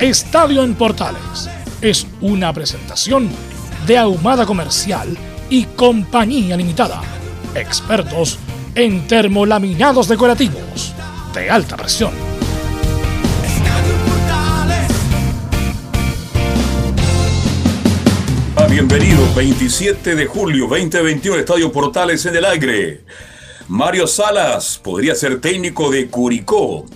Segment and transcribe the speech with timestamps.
[0.00, 3.28] Estadio en Portales es una presentación
[3.84, 5.18] de Ahumada Comercial
[5.50, 7.02] y Compañía Limitada.
[7.52, 8.38] Expertos
[8.76, 10.94] en termolaminados decorativos
[11.34, 12.12] de alta presión.
[18.54, 23.00] Ah, bienvenido, 27 de julio 2021, Estadio Portales en el aire.
[23.66, 26.86] Mario Salas podría ser técnico de Curicó.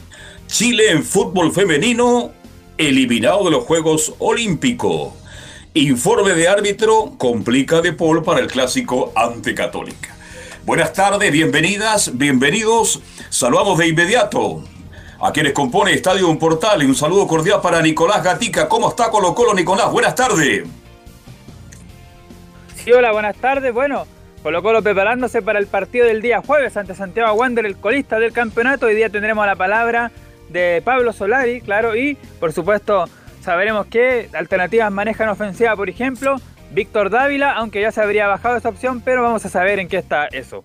[0.47, 2.31] Chile en fútbol femenino,
[2.89, 5.15] eliminado de los Juegos Olímpicos.
[5.75, 10.15] Informe de árbitro complica de Paul para el clásico ante Católica.
[10.65, 13.01] Buenas tardes, bienvenidas, bienvenidos.
[13.31, 14.65] Saludamos de inmediato
[15.21, 18.69] a quienes compone Estadio Un Portal y un saludo cordial para Nicolás Gatica.
[18.69, 19.91] ¿Cómo está Colo Colo, Nicolás?
[19.91, 20.65] Buenas tardes.
[22.77, 23.73] Sí, hola, buenas tardes.
[23.73, 24.07] Bueno,
[24.43, 28.33] Colo Colo preparándose para el partido del día jueves ante Santiago Wander, el colista del
[28.33, 28.87] campeonato.
[28.87, 30.11] Hoy día tendremos la palabra
[30.53, 33.07] de Pablo Solari, claro, y por supuesto
[33.43, 36.37] sabremos qué alternativas manejan ofensiva, por ejemplo,
[36.73, 39.99] Víctor Dávila, aunque ya se habría bajado esa opción, pero vamos a saber en qué
[39.99, 40.65] está eso.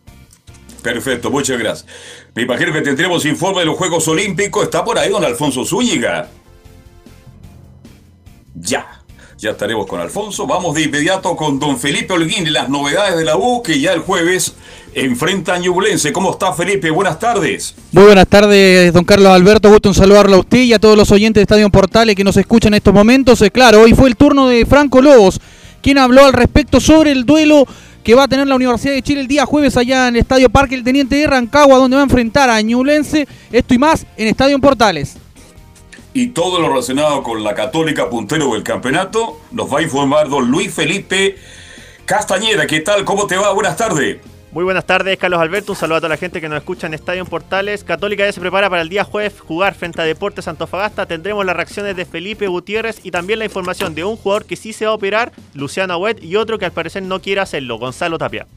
[0.82, 1.88] Perfecto, muchas gracias.
[2.34, 4.64] Me imagino que tendremos informe de los Juegos Olímpicos.
[4.64, 6.30] ¿Está por ahí don Alfonso Zúñiga?
[8.56, 8.97] Ya.
[9.40, 10.48] Ya estaremos con Alfonso.
[10.48, 13.94] Vamos de inmediato con don Felipe Holguín y las novedades de la U que ya
[13.94, 14.56] el jueves
[14.96, 16.12] enfrenta a Ñublense.
[16.12, 16.90] ¿Cómo está Felipe?
[16.90, 17.76] Buenas tardes.
[17.92, 19.70] Muy buenas tardes, don Carlos Alberto.
[19.70, 22.36] Gusto en saludarlo a usted y a todos los oyentes de Estadio Portales que nos
[22.36, 23.40] escuchan en estos momentos.
[23.44, 25.40] Eh, claro, hoy fue el turno de Franco Lobos,
[25.84, 27.68] quien habló al respecto sobre el duelo
[28.04, 30.50] que va a tener la Universidad de Chile el día jueves allá en el Estadio
[30.50, 33.28] Parque El Teniente de Rancagua, donde va a enfrentar a Ñublense.
[33.52, 35.18] Esto y más en Estadio Portales
[36.20, 40.50] y todo lo relacionado con la Católica puntero del campeonato, nos va a informar don
[40.50, 41.38] Luis Felipe
[42.06, 42.66] Castañeda.
[42.66, 43.06] ¿Qué tal?
[43.06, 43.54] ¿Cómo te va?
[43.54, 44.18] Buenas tardes.
[44.52, 45.74] Muy buenas tardes, Carlos Alberto.
[45.74, 47.84] Un saludo a toda la gente que nos escucha en Estadio Portales.
[47.84, 51.06] Católica ya se prepara para el día jueves jugar frente a Deportes Antofagasta.
[51.06, 54.74] Tendremos las reacciones de Felipe Gutiérrez y también la información de un jugador que sí
[54.74, 58.18] se va a operar, Luciano Agüet, y otro que al parecer no quiere hacerlo, Gonzalo
[58.18, 58.48] Tapia.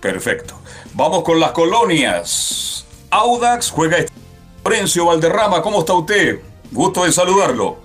[0.00, 0.54] Perfecto.
[0.94, 2.86] Vamos con las colonias.
[3.10, 3.98] Audax juega
[4.62, 5.60] Florencio Valderrama.
[5.60, 6.40] ¿Cómo está usted?
[6.72, 7.76] Gusto de saludarlo.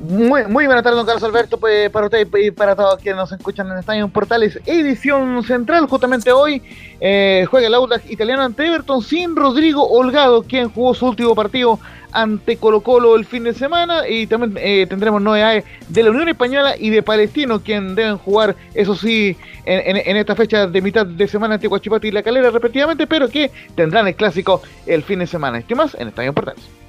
[0.00, 3.32] Muy, muy buenas tardes, don Carlos Alberto, pues, para usted y para todos quienes nos
[3.32, 5.86] escuchan en Estadio Portales, edición central.
[5.86, 6.62] Justamente hoy
[7.00, 11.80] eh, juega el Audax italiano ante Everton sin Rodrigo Holgado, quien jugó su último partido
[12.12, 14.08] ante Colo Colo el fin de semana.
[14.08, 18.54] Y también eh, tendremos novedades de la Unión Española y de Palestino, quien deben jugar,
[18.74, 19.36] eso sí,
[19.66, 23.50] en, esta fecha de mitad de semana ante Guachipati y La Calera, respectivamente, pero que
[23.74, 25.60] tendrán el clásico el fin de semana.
[25.62, 25.96] ¿Qué más?
[25.96, 26.87] En Estadio Portales.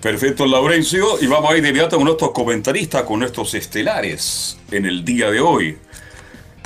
[0.00, 1.20] Perfecto, Laurencio.
[1.20, 5.30] Y vamos a ir de inmediato con nuestros comentaristas, con nuestros estelares en el día
[5.30, 5.76] de hoy.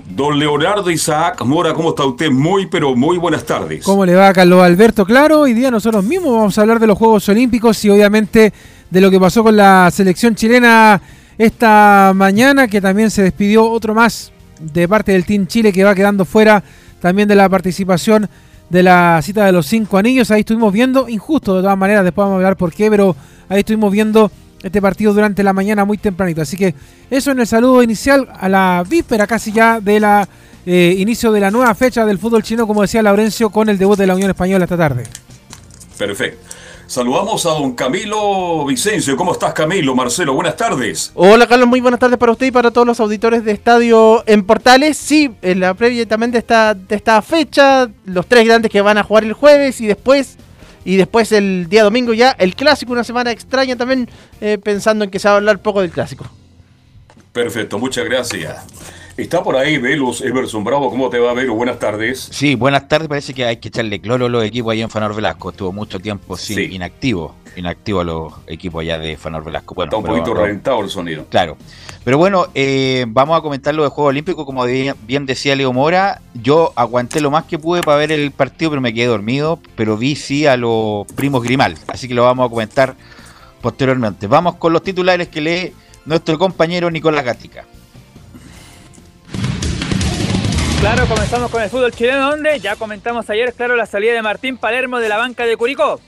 [0.09, 2.31] Don Leonardo Isaac Mora, ¿cómo está usted?
[2.31, 3.83] Muy, pero muy buenas tardes.
[3.85, 5.05] ¿Cómo le va, Carlos Alberto?
[5.05, 8.53] Claro, hoy día nosotros mismos vamos a hablar de los Juegos Olímpicos y obviamente
[8.91, 11.01] de lo que pasó con la selección chilena
[11.39, 14.31] esta mañana, que también se despidió otro más
[14.61, 16.63] de parte del Team Chile que va quedando fuera
[17.01, 18.29] también de la participación
[18.71, 20.31] de la cita de los cinco anillos.
[20.31, 23.15] Ahí estuvimos viendo, injusto de todas maneras, después vamos a hablar por qué, pero
[23.49, 24.31] ahí estuvimos viendo
[24.63, 26.43] este partido durante la mañana muy tempranito.
[26.43, 26.75] Así que
[27.11, 30.29] eso en el saludo inicial a la víspera casi ya de la
[30.67, 33.99] eh, inicio de la nueva fecha del fútbol chino, como decía Laurencio, con el debut
[33.99, 35.05] de la Unión Española esta tarde.
[35.99, 36.39] Perfecto.
[36.95, 39.17] Saludamos a don Camilo Vicencio.
[39.17, 39.97] ¿Cómo estás, Camilo?
[39.97, 41.11] Marcelo, buenas tardes.
[41.17, 41.67] Hola, Carlos.
[41.67, 44.97] Muy buenas tardes para usted y para todos los auditores de Estadio en Portales.
[44.97, 48.97] Sí, en la previa también de esta, de esta fecha, los tres grandes que van
[48.97, 50.37] a jugar el jueves y después
[50.85, 54.09] y después el día domingo ya el clásico, una semana extraña también,
[54.41, 56.27] eh, pensando en que se va a hablar poco del clásico.
[57.33, 58.65] Perfecto, muchas gracias.
[59.17, 60.91] Está por ahí Velus Everson Bravo.
[60.91, 61.55] ¿Cómo te va, Velus?
[61.57, 62.29] Buenas tardes.
[62.33, 63.07] Sí, buenas tardes.
[63.09, 65.51] Parece que hay que echarle cloro a los equipos ahí en Fanor Velasco.
[65.51, 66.75] Estuvo mucho tiempo sin Sí.
[66.75, 67.33] inactivo.
[67.55, 69.77] Inactivo a los equipos allá de Fanor Velasco.
[69.77, 71.27] Bueno, Está un pero- poquito pero- reventado el sonido.
[71.31, 71.57] Claro.
[72.03, 74.45] Pero bueno, eh, vamos a comentar lo de Juegos Olímpicos.
[74.45, 78.33] Como bien, bien decía Leo Mora, yo aguanté lo más que pude para ver el
[78.33, 79.61] partido, pero me quedé dormido.
[79.77, 81.77] Pero vi sí a los primos Grimal.
[81.87, 82.97] Así que lo vamos a comentar
[83.61, 84.27] posteriormente.
[84.27, 85.73] Vamos con los titulares que lee
[86.05, 87.65] nuestro compañero Nicolás Gatica.
[90.85, 94.59] Claro, comenzamos con el fútbol chileno, donde ya comentamos ayer, claro, la salida de Martín
[94.59, 95.99] Palermo de la banca de Curicó.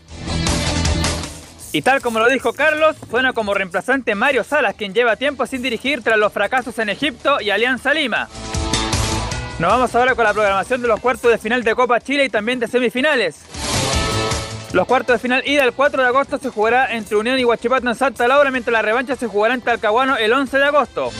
[1.73, 5.63] Y tal como lo dijo Carlos, suena como reemplazante Mario Salas, quien lleva tiempo sin
[5.63, 8.29] dirigir tras los fracasos en Egipto y Alianza Lima.
[9.59, 12.29] Nos vamos ahora con la programación de los cuartos de final de Copa Chile y
[12.29, 13.47] también de semifinales.
[14.75, 17.89] Los cuartos de final ida el 4 de agosto se jugará entre Unión y Huachipato
[17.89, 21.13] en Santa Laura, mientras la revancha se jugará en Talcahuano el 11 de agosto.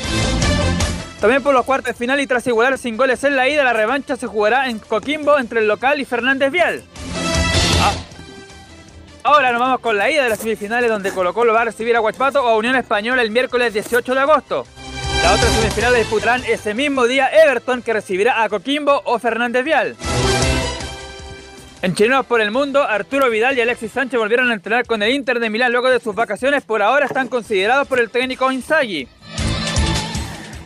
[1.27, 3.73] También por los cuartos de final y tras igualar sin goles en la ida, la
[3.73, 6.85] revancha se jugará en Coquimbo entre el local y Fernández Vial.
[7.81, 7.93] Ah.
[9.25, 11.97] Ahora nos vamos con la ida de las semifinales donde Colo Colo va a recibir
[11.97, 14.67] a Huachipato o a Unión Española el miércoles 18 de agosto.
[15.25, 19.97] La otra semifinal disputarán ese mismo día Everton que recibirá a Coquimbo o Fernández Vial.
[21.83, 25.11] En Chilenos por el Mundo, Arturo Vidal y Alexis Sánchez volvieron a entrenar con el
[25.11, 26.63] Inter de Milán luego de sus vacaciones.
[26.63, 29.09] Por ahora están considerados por el técnico Inzaghi.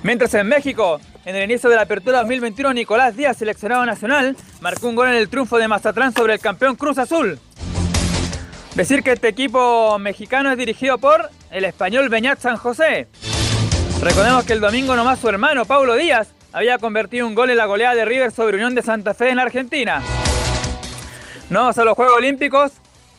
[0.03, 4.89] Mientras en México, en el inicio de la apertura 2021, Nicolás Díaz, seleccionado nacional, marcó
[4.89, 7.39] un gol en el triunfo de Mazatlán sobre el campeón Cruz Azul.
[8.75, 13.09] Decir que este equipo mexicano es dirigido por el español Beñat San José.
[14.01, 17.67] Recordemos que el domingo nomás su hermano Paulo Díaz había convertido un gol en la
[17.67, 20.03] goleada de River sobre Unión de Santa Fe en Argentina.
[21.51, 22.73] No a los Juegos Olímpicos.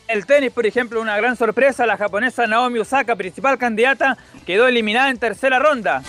[0.08, 1.86] El tenis, por ejemplo, una gran sorpresa.
[1.86, 6.02] La japonesa Naomi Osaka, principal candidata, quedó eliminada en tercera ronda.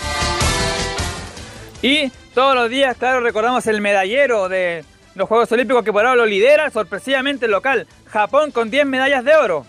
[1.84, 4.86] Y todos los días, claro, recordamos el medallero de
[5.16, 9.26] los Juegos Olímpicos que por ahora lo lidera sorpresivamente el local, Japón con 10 medallas
[9.26, 9.66] de oro.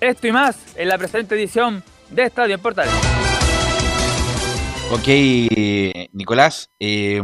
[0.00, 2.92] Esto y más en la presente edición de Estadio en Portales.
[4.92, 5.08] Ok,
[6.12, 6.70] Nicolás.
[6.78, 7.22] eh,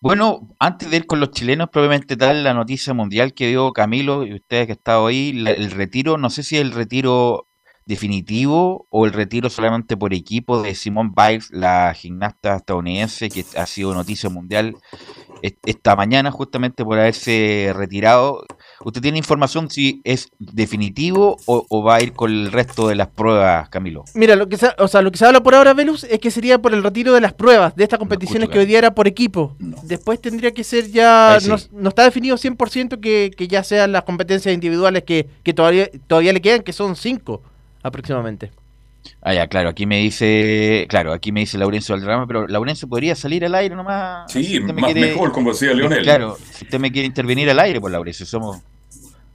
[0.00, 4.26] bueno, antes de ir con los chilenos, probablemente tal la noticia mundial que dio Camilo
[4.26, 7.47] y ustedes que estado ahí, el retiro, no sé si el retiro
[7.88, 13.66] definitivo o el retiro solamente por equipo de Simone Biles, la gimnasta estadounidense que ha
[13.66, 14.76] sido noticia mundial
[15.42, 18.44] est- esta mañana justamente por haberse retirado.
[18.84, 22.94] ¿Usted tiene información si es definitivo o, o va a ir con el resto de
[22.94, 24.04] las pruebas, Camilo?
[24.14, 26.30] Mira, lo que se, o sea, lo que se habla por ahora, Velus, es que
[26.30, 28.94] sería por el retiro de las pruebas de estas competiciones escucho, que hoy día era
[28.94, 29.56] por equipo.
[29.58, 29.76] No.
[29.82, 31.38] Después tendría que ser ya.
[31.40, 31.48] Sí.
[31.48, 35.88] No, no está definido 100% que, que ya sean las competencias individuales que, que todavía,
[36.06, 37.42] todavía le quedan, que son cinco
[37.88, 38.50] aproximadamente.
[39.22, 43.14] Ah, ya, claro, aquí me dice, claro, aquí me dice Laurencio Valderrama, pero Laurencio podría
[43.14, 44.30] salir al aire nomás.
[44.30, 46.02] Sí, si más quiere- mejor, como decía Leonel.
[46.02, 48.58] Claro, si usted me quiere intervenir al aire, pues Laurencio, somos,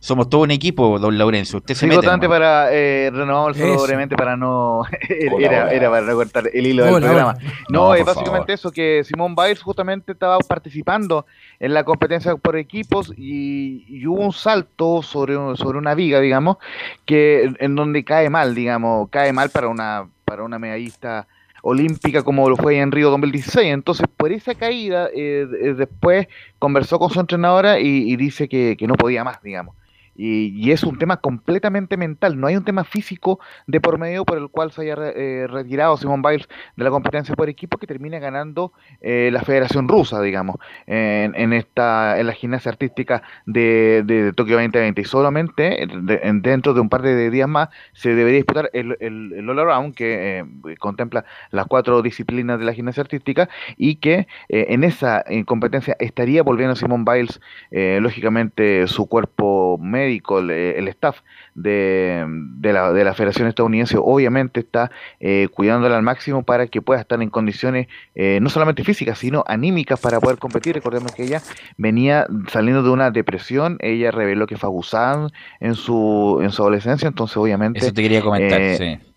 [0.03, 1.59] somos todo un equipo, don Laurencio.
[1.59, 2.27] Usted se Sí, mete.
[2.27, 4.89] para eh, renovamos el brevemente para no Hola,
[5.39, 5.71] era, hola.
[5.71, 7.35] era para no cortar el hilo del programa.
[7.39, 7.53] hola.
[7.69, 11.25] No, No, es básicamente eso que Simón Biles justamente estaba participando
[11.57, 16.19] en la competencia por equipos y, y hubo un salto sobre un- sobre una viga,
[16.19, 16.57] digamos,
[17.05, 21.27] que en donde cae mal, digamos, cae mal para una para una medallista
[21.61, 23.73] olímpica como lo fue en Río 2016.
[23.73, 26.27] Entonces, por esa caída, eh, eh, después
[26.59, 29.75] conversó con su entrenadora y, y dice que, que no podía más, digamos.
[30.15, 34.25] Y, y es un tema completamente mental, no hay un tema físico de por medio
[34.25, 35.13] por el cual se haya re-
[35.43, 39.87] eh, retirado Simón Biles de la competencia por equipo que termina ganando eh, la Federación
[39.87, 45.01] Rusa, digamos, en, en esta en la gimnasia artística de, de Tokio 2020.
[45.01, 48.69] Y solamente eh, de- en- dentro de un par de días más se debería disputar
[48.73, 50.45] el, el, el All Around, que eh,
[50.79, 55.95] contempla las cuatro disciplinas de la gimnasia artística y que eh, en esa eh, competencia
[55.99, 57.39] estaría volviendo Simón Biles,
[57.71, 61.19] eh, lógicamente su cuerpo médico, el, el staff
[61.55, 66.81] de, de, la, de la Federación Estadounidense, obviamente está eh, cuidándola al máximo para que
[66.81, 70.75] pueda estar en condiciones eh, no solamente físicas, sino anímicas para poder competir.
[70.75, 71.41] Recordemos que ella
[71.77, 75.27] venía saliendo de una depresión, ella reveló que fue abusada
[75.59, 77.79] en su, en su adolescencia, entonces obviamente...
[77.79, 79.12] Eso te quería comentar, eh, sí.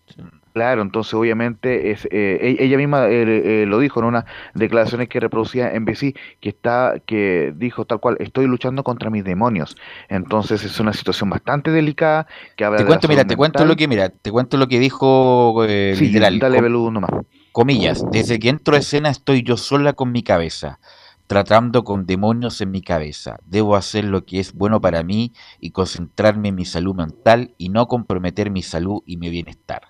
[0.57, 5.07] Claro, entonces obviamente es, eh, e- ella misma eh, eh, lo dijo en unas declaraciones
[5.07, 9.75] que reproducía en BC, que está, que dijo tal cual, estoy luchando contra mis demonios.
[10.09, 13.75] Entonces es una situación bastante delicada que habla Te de cuento, mira, te cuento lo
[13.75, 17.11] que, mira, te cuento lo que dijo eh, Sí, literal, dale veludo nomás.
[17.51, 20.79] comillas, desde que entro a escena estoy yo sola con mi cabeza,
[21.27, 23.37] tratando con demonios en mi cabeza.
[23.45, 27.69] Debo hacer lo que es bueno para mí y concentrarme en mi salud mental y
[27.69, 29.81] no comprometer mi salud y mi bienestar.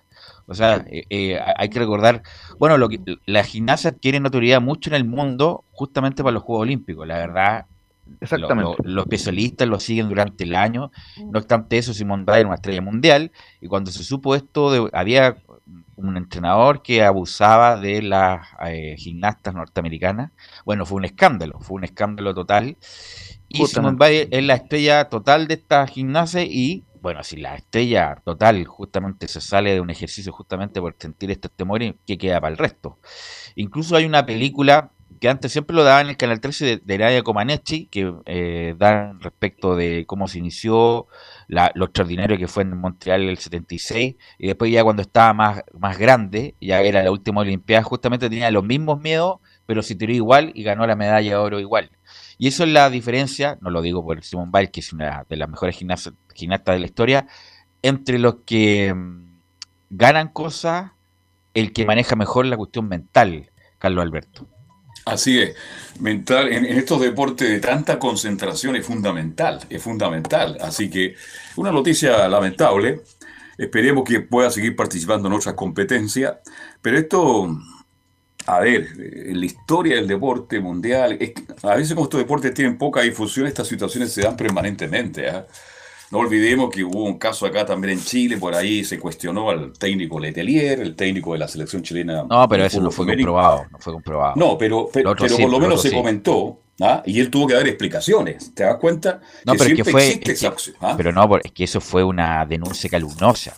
[0.47, 2.23] O sea, eh, eh, hay que recordar,
[2.57, 6.63] bueno, lo que, la gimnasia adquiere notoriedad mucho en el mundo justamente para los Juegos
[6.63, 7.05] Olímpicos.
[7.05, 7.65] La verdad,
[8.21, 8.63] Exactamente.
[8.63, 10.91] lo- lo- los especialistas lo siguen durante el año.
[11.29, 13.31] No obstante eso, Simón Biles era una estrella mundial.
[13.59, 15.35] Y cuando se supo esto, de- había
[15.97, 20.31] un entrenador que abusaba de las eh, gimnastas norteamericanas.
[20.63, 22.77] Bueno, fue un escándalo, fue un escándalo total.
[23.49, 23.97] Y Simón.
[23.97, 29.27] Biles es la estrella total de esta gimnasia y, bueno, si la estrella total justamente
[29.27, 32.99] se sale de un ejercicio justamente por sentir estos temores, ¿qué queda para el resto?
[33.55, 37.23] Incluso hay una película que antes siempre lo daban en el Canal 13 de, Nadia
[37.23, 41.07] Comaneci, que eh, dan respecto de cómo se inició,
[41.47, 45.63] la- lo extraordinario que fue en Montreal el 76, y después ya cuando estaba más,
[45.79, 50.13] más grande, ya era la última Olimpiada, justamente tenía los mismos miedos, pero se tiró
[50.13, 51.91] igual y ganó la medalla de oro igual.
[52.37, 55.37] Y eso es la diferencia, no lo digo por Simone Biles, que es una de
[55.37, 57.27] las mejores gimnastas, de la historia,
[57.81, 59.39] entre los que mm,
[59.89, 60.91] ganan cosas,
[61.53, 64.47] el que maneja mejor la cuestión mental, Carlos Alberto.
[65.05, 65.55] Así es.
[65.99, 70.57] Mental, en, en estos deportes de tanta concentración es fundamental, es fundamental.
[70.61, 71.15] Así que
[71.55, 73.01] una noticia lamentable.
[73.57, 76.35] Esperemos que pueda seguir participando en otras competencias.
[76.81, 77.57] Pero esto,
[78.47, 82.53] a ver, en la historia del deporte mundial, es que a veces como estos deportes
[82.53, 85.29] tienen poca difusión, estas situaciones se dan permanentemente.
[85.29, 85.45] ¿ah?
[86.11, 89.73] No olvidemos que hubo un caso acá también en Chile, por ahí se cuestionó al
[89.73, 92.23] técnico Letelier, el técnico de la selección chilena.
[92.23, 94.33] No, pero eso no fue comprobado, no fue comprobado.
[94.37, 95.95] No, pero, pero, sí, por lo menos se sí.
[95.95, 97.03] comentó, ¿ah?
[97.05, 98.55] y él tuvo que dar explicaciones.
[98.55, 99.19] ¿Te das cuenta?
[99.43, 100.21] No, pero es que fue.
[100.23, 100.93] esa opción, ¿ah?
[100.95, 103.57] Pero no, es que eso fue una denuncia calumnosa.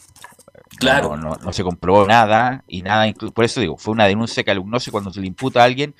[0.79, 1.15] Claro.
[1.17, 3.11] No, no, no se comprobó nada y nada.
[3.33, 5.93] Por eso digo, fue una denuncia calumnosa cuando se le imputa a alguien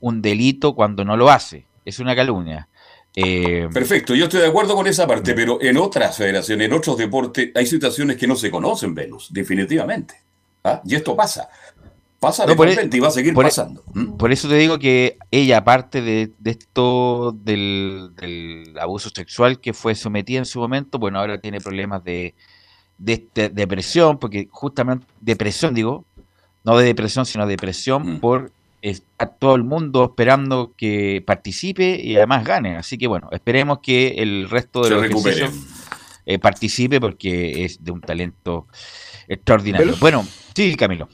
[0.00, 1.66] un delito cuando no lo hace.
[1.84, 2.68] Es una calumnia.
[3.16, 6.96] Eh, Perfecto, yo estoy de acuerdo con esa parte, pero en otras federaciones, en otros
[6.98, 10.14] deportes, hay situaciones que no se conocen, Venus, definitivamente.
[10.64, 10.80] ¿ah?
[10.84, 11.48] Y esto pasa.
[12.18, 13.84] Pasa No, por e- y va a seguir por e- pasando.
[14.18, 19.74] Por eso te digo que ella, aparte de, de esto del, del abuso sexual que
[19.74, 22.34] fue sometida en su momento, bueno, ahora tiene problemas de,
[22.98, 26.04] de este- depresión, porque justamente, depresión digo,
[26.64, 28.20] no de depresión, sino depresión Mm.
[28.20, 32.76] por estar todo el mundo esperando que participe y además gane.
[32.76, 35.50] Así que bueno, esperemos que el resto de Se los
[36.26, 38.66] eh, participe porque es de un talento
[39.28, 39.94] extraordinario.
[40.00, 41.08] Bueno, sí, Camilo.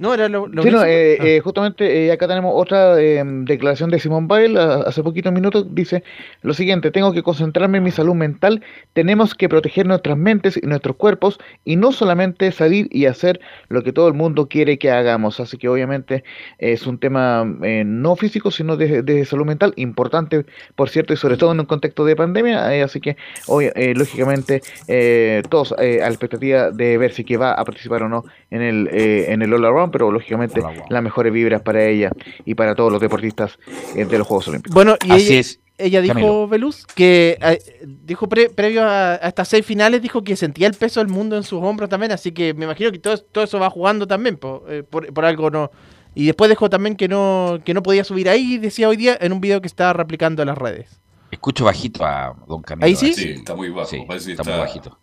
[0.00, 0.84] No, era lo, lo Sí, no, mismo.
[0.84, 1.26] eh, Ah.
[1.26, 6.02] eh, justamente eh, acá tenemos otra eh, declaración de Simón a- hace poquitos minutos, dice
[6.40, 8.62] lo siguiente, tengo que concentrarme en mi salud mental,
[8.94, 13.82] tenemos que proteger nuestras mentes y nuestros cuerpos y no solamente salir y hacer lo
[13.82, 16.24] que todo el mundo quiere que hagamos, así que obviamente
[16.58, 21.18] es un tema eh, no físico, sino de, de salud mental, importante, por cierto, y
[21.18, 25.82] sobre todo en un contexto de pandemia, así que hoy, eh, lógicamente, eh, todos a
[25.82, 29.52] la expectativa de ver si que va a participar o no en el, en el
[29.52, 32.10] All Around, pero lógicamente las mejores vibras para ella
[32.44, 33.58] y para todos los deportistas
[33.94, 34.74] eh, de los Juegos Olímpicos.
[34.74, 35.60] Bueno, y Así ella, es.
[35.78, 36.48] ella dijo, Camilo.
[36.48, 40.74] Veluz, que eh, dijo pre- previo a, a estas seis finales, dijo que sentía el
[40.74, 43.58] peso del mundo en sus hombros también, así que me imagino que todo, todo eso
[43.58, 45.70] va jugando también, po, eh, por, por algo no.
[46.14, 49.32] Y después dejó también que no, que no podía subir ahí, decía hoy día, en
[49.32, 51.00] un video que estaba replicando en las redes.
[51.30, 52.86] Escucho bajito a don Camilo.
[52.86, 53.14] ¿Ahí sí?
[53.14, 53.88] Sí, está muy bajo.
[53.88, 54.98] Sí, está muy bajito.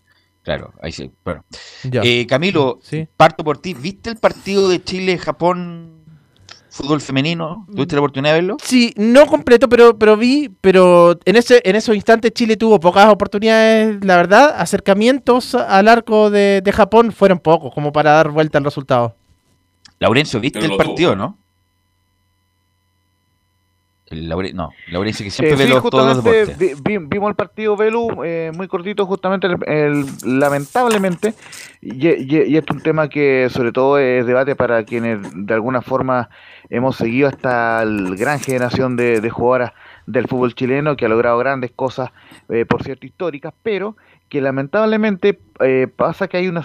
[0.48, 1.12] Claro, ahí sí.
[1.26, 1.44] Bueno.
[1.84, 2.00] Ya.
[2.06, 3.06] Eh, Camilo, Sí.
[3.18, 3.74] parto por ti.
[3.74, 6.06] ¿Viste el partido de Chile-Japón
[6.70, 7.66] fútbol femenino?
[7.70, 8.56] ¿Tuviste la oportunidad de verlo?
[8.64, 13.10] Sí, no completo, pero, pero vi, pero en ese, en esos instantes Chile tuvo pocas
[13.10, 18.58] oportunidades, la verdad, acercamientos al arco de, de Japón fueron pocos, como para dar vuelta
[18.58, 19.18] al resultado.
[20.00, 21.18] Laurencio, ¿viste Pero el partido, tuvo.
[21.26, 21.38] no?
[24.10, 26.82] El Laure- no, Laurencio que siempre Eh, ve sí, los, todos los deportes.
[26.82, 31.34] vi- vimos el partido Velu eh, muy cortito, justamente el- el- lamentablemente,
[31.82, 35.54] y, y- y esto es un tema que sobre todo es debate para quienes de
[35.54, 36.30] alguna forma
[36.70, 39.74] hemos seguido hasta la gran generación de, de jugadoras
[40.06, 42.12] del fútbol chileno que ha logrado grandes cosas,
[42.48, 43.98] eh, por cierto, históricas, pero
[44.30, 46.64] que lamentablemente eh, pasa que hay una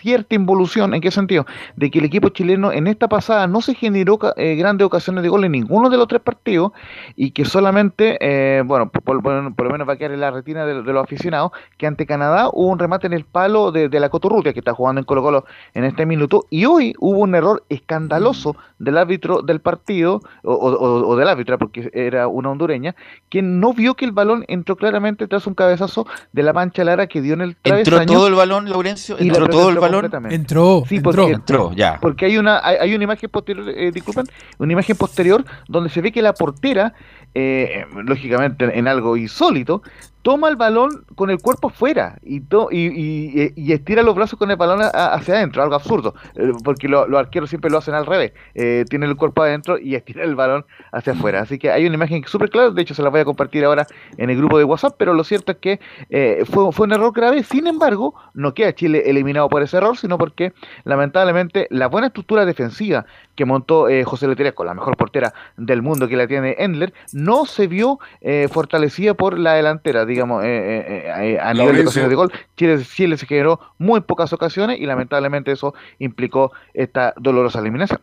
[0.00, 1.46] cierta involución, ¿en qué sentido?
[1.76, 5.28] De que el equipo chileno en esta pasada no se generó eh, grandes ocasiones de
[5.28, 6.72] gol en ninguno de los tres partidos
[7.16, 10.30] y que solamente, eh, bueno, por, por- por lo menos va a quedar en la
[10.30, 13.88] retina de, de los aficionados, que ante Canadá hubo un remate en el palo de,
[13.88, 17.18] de la Coturrutia, que está jugando en Colo Colo en este minuto, y hoy hubo
[17.18, 22.50] un error escandaloso del árbitro del partido, o, o- o del árbitra, porque era una
[22.50, 22.94] hondureña,
[23.28, 27.06] que no vio que el balón entró claramente tras un cabezazo de la pancha Lara
[27.06, 28.12] que dio en el ¿Entró travesaño.
[28.18, 29.16] todo el balón, Laurencio?
[29.18, 30.32] ¿Entró todo el entró balón?
[30.32, 31.12] Entró, Sí, entró.
[31.12, 31.98] porque- Entró, ya.
[32.00, 34.26] Porque hay una, hay, hay una imagen posterior, eh, disculpen,
[34.58, 36.94] una imagen posterior donde se ve que la portera,
[37.34, 39.82] eh, lógicamente en algo insólito,
[40.22, 44.38] toma el balón con el cuerpo fuera y, to- y, y- y estira los brazos
[44.38, 47.94] con el balón hacia adentro, algo absurdo, eh, porque lo- los arqueros siempre lo hacen
[47.94, 51.40] al revés, eh, tienen el cuerpo adentro y estiran el balón hacia afuera.
[51.40, 53.86] Así que hay una imagen súper clara, de hecho se la voy a compartir ahora
[54.16, 57.12] en el grupo de WhatsApp, pero lo cierto es que eh, fue, fue un error
[57.12, 60.52] grave, sin embargo, no queda Chile eliminado por ese error, sino porque
[60.84, 63.06] lamentablemente la buena estructura defensiva
[63.36, 66.92] que montó eh, José Letelier con la mejor portera del mundo que la tiene Endler,
[67.12, 71.82] no se vio eh, fortalecida por la delantera, digamos, eh, eh, eh, a nivel de
[71.82, 72.32] ocasiones de gol.
[72.56, 78.00] Chile, Chile se generó muy pocas ocasiones y lamentablemente eso implicó esta dolorosa eliminación.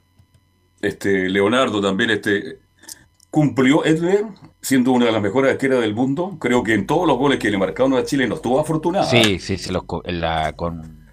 [0.82, 2.60] Este, Leonardo también este,
[3.30, 4.26] cumplió Edler,
[4.62, 6.38] siendo una de las mejores arqueras del mundo.
[6.40, 9.06] Creo que en todos los goles que le marcaron a Chile no estuvo afortunada.
[9.06, 11.04] Sí, sí, sí, los la, con...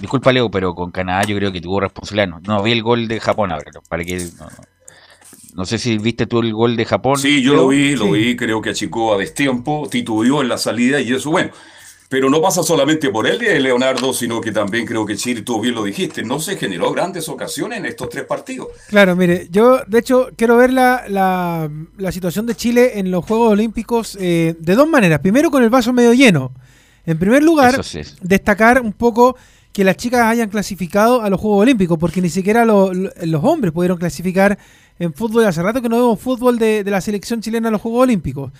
[0.00, 2.26] Disculpa, Leo, pero con Canadá yo creo que tuvo responsabilidad.
[2.26, 4.16] No, no vi el gol de Japón ahora, para que...
[4.16, 4.73] No, no.
[5.54, 7.16] No sé si viste tú el gol de Japón.
[7.16, 8.10] Sí, yo lo vi, lo Sí.
[8.12, 11.50] vi, creo que achicó a destiempo, titubeó en la salida y eso, bueno.
[12.08, 15.60] Pero no pasa solamente por él, eh, Leonardo, sino que también creo que Chile, tú
[15.60, 18.68] bien lo dijiste, no se generó grandes ocasiones en estos tres partidos.
[18.88, 23.24] Claro, mire, yo de hecho quiero ver la, la, la situación de Chile en los
[23.24, 25.20] Juegos Olímpicos eh, de dos maneras.
[25.20, 26.52] Primero con el vaso medio lleno.
[27.06, 27.80] En primer lugar,
[28.22, 29.36] destacar un poco
[29.74, 33.42] que las chicas hayan clasificado a los Juegos Olímpicos, porque ni siquiera lo- lo- los
[33.44, 34.56] hombres pudieron clasificar
[35.00, 35.44] en fútbol.
[35.44, 38.52] Hace rato que no vemos fútbol de, de la selección chilena a los Juegos Olímpicos.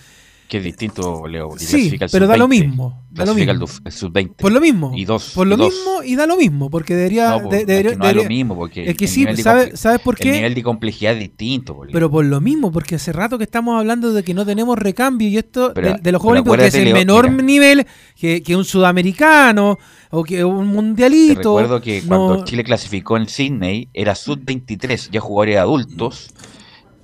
[0.47, 1.53] Que es distinto, Leo.
[1.57, 3.51] Sí, clasifica el pero da lo sub-20, mismo, da lo mismo.
[3.83, 4.35] el sub-20.
[4.35, 4.91] Por lo mismo.
[4.95, 5.31] Y dos.
[5.33, 5.73] Por lo y dos.
[5.73, 7.29] mismo y da lo mismo, porque debería...
[7.31, 9.25] No, po, de- es debería- que no da lo debería- mismo, porque es que sí,
[9.25, 10.29] de ¿sabe- ¿sabes por qué?
[10.29, 11.93] El nivel de complejidad es distinto, po, Leo.
[11.93, 15.27] Pero por lo mismo, porque hace rato que estamos hablando de que no tenemos recambio
[15.27, 17.43] y esto Pero- de, de los Juegos Olímpicos, que es el Leo, menor mira.
[17.43, 19.79] nivel que, que un sudamericano
[20.11, 21.37] o que un Te mundialito.
[21.57, 26.29] recuerdo que cuando no- Chile clasificó en Sydney era sub-23, ya jugadores adultos,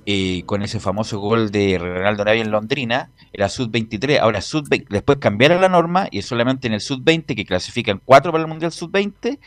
[0.06, 5.18] eh, con ese famoso gol de Ronaldo Navia en Londrina, era sub-23, ahora sub después
[5.20, 8.72] cambiaron la norma y es solamente en el sub-20 que clasifican cuatro para el Mundial
[8.72, 9.40] sub-20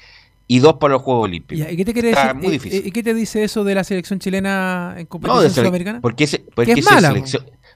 [0.47, 1.67] y dos para los Juegos Olímpicos.
[1.73, 2.43] ¿Y qué te quiere Está decir?
[2.43, 2.87] muy difícil.
[2.87, 6.01] ¿Y qué te dice eso de la selección chilena en No, competición de sele- sudamericana?
[6.01, 7.25] porque es, porque es es mala, po.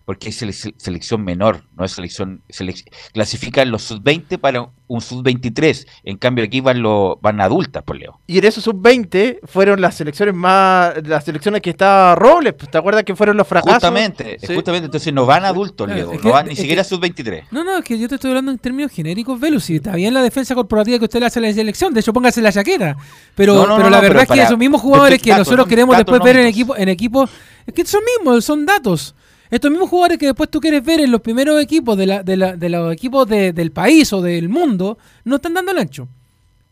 [0.09, 5.87] Porque es sele- selección menor, no es selección, selec- clasifican los sub-20 para un sub-23,
[6.03, 8.19] en cambio aquí van los van adultas, por Leo.
[8.27, 10.95] Y en esos sub-20 fueron las selecciones más.
[11.07, 12.55] Las selecciones que estaba Robles.
[12.55, 13.75] pues, ¿Te acuerdas que fueron los fracasos?
[13.75, 14.55] Justamente, Sí.
[14.55, 17.45] justamente, entonces no van adultos, Claro, Leo, es no van ni siquiera que- sub-23.
[17.51, 19.65] No, no, es que yo te estoy hablando en términos genéricos, Velus.
[19.65, 22.15] Si está bien la defensa corporativa que usted le hace a la selección, de hecho
[22.15, 22.97] póngase la chaquera.
[23.35, 25.29] Pero, No, no, pero no, la no, verdad pero es que esos mismos jugadores que
[25.33, 25.69] datos, nosotros ¿no?
[25.69, 27.29] queremos después ver en equipo, en equipos,
[27.67, 29.15] es que son mismos, son datos.
[29.51, 32.37] Estos mismos jugadores que después tú quieres ver en los primeros equipos de, la, de,
[32.37, 36.07] la- de los equipos de- del país o del mundo, no están dando el ancho.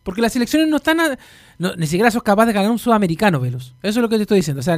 [0.02, 1.00] Porque las selecciones no están.
[1.00, 1.18] a-
[1.58, 3.74] no, ni siquiera sos capaz de ganar un sudamericano, Velus.
[3.82, 4.60] Eso es lo que te estoy diciendo.
[4.60, 4.76] O sea,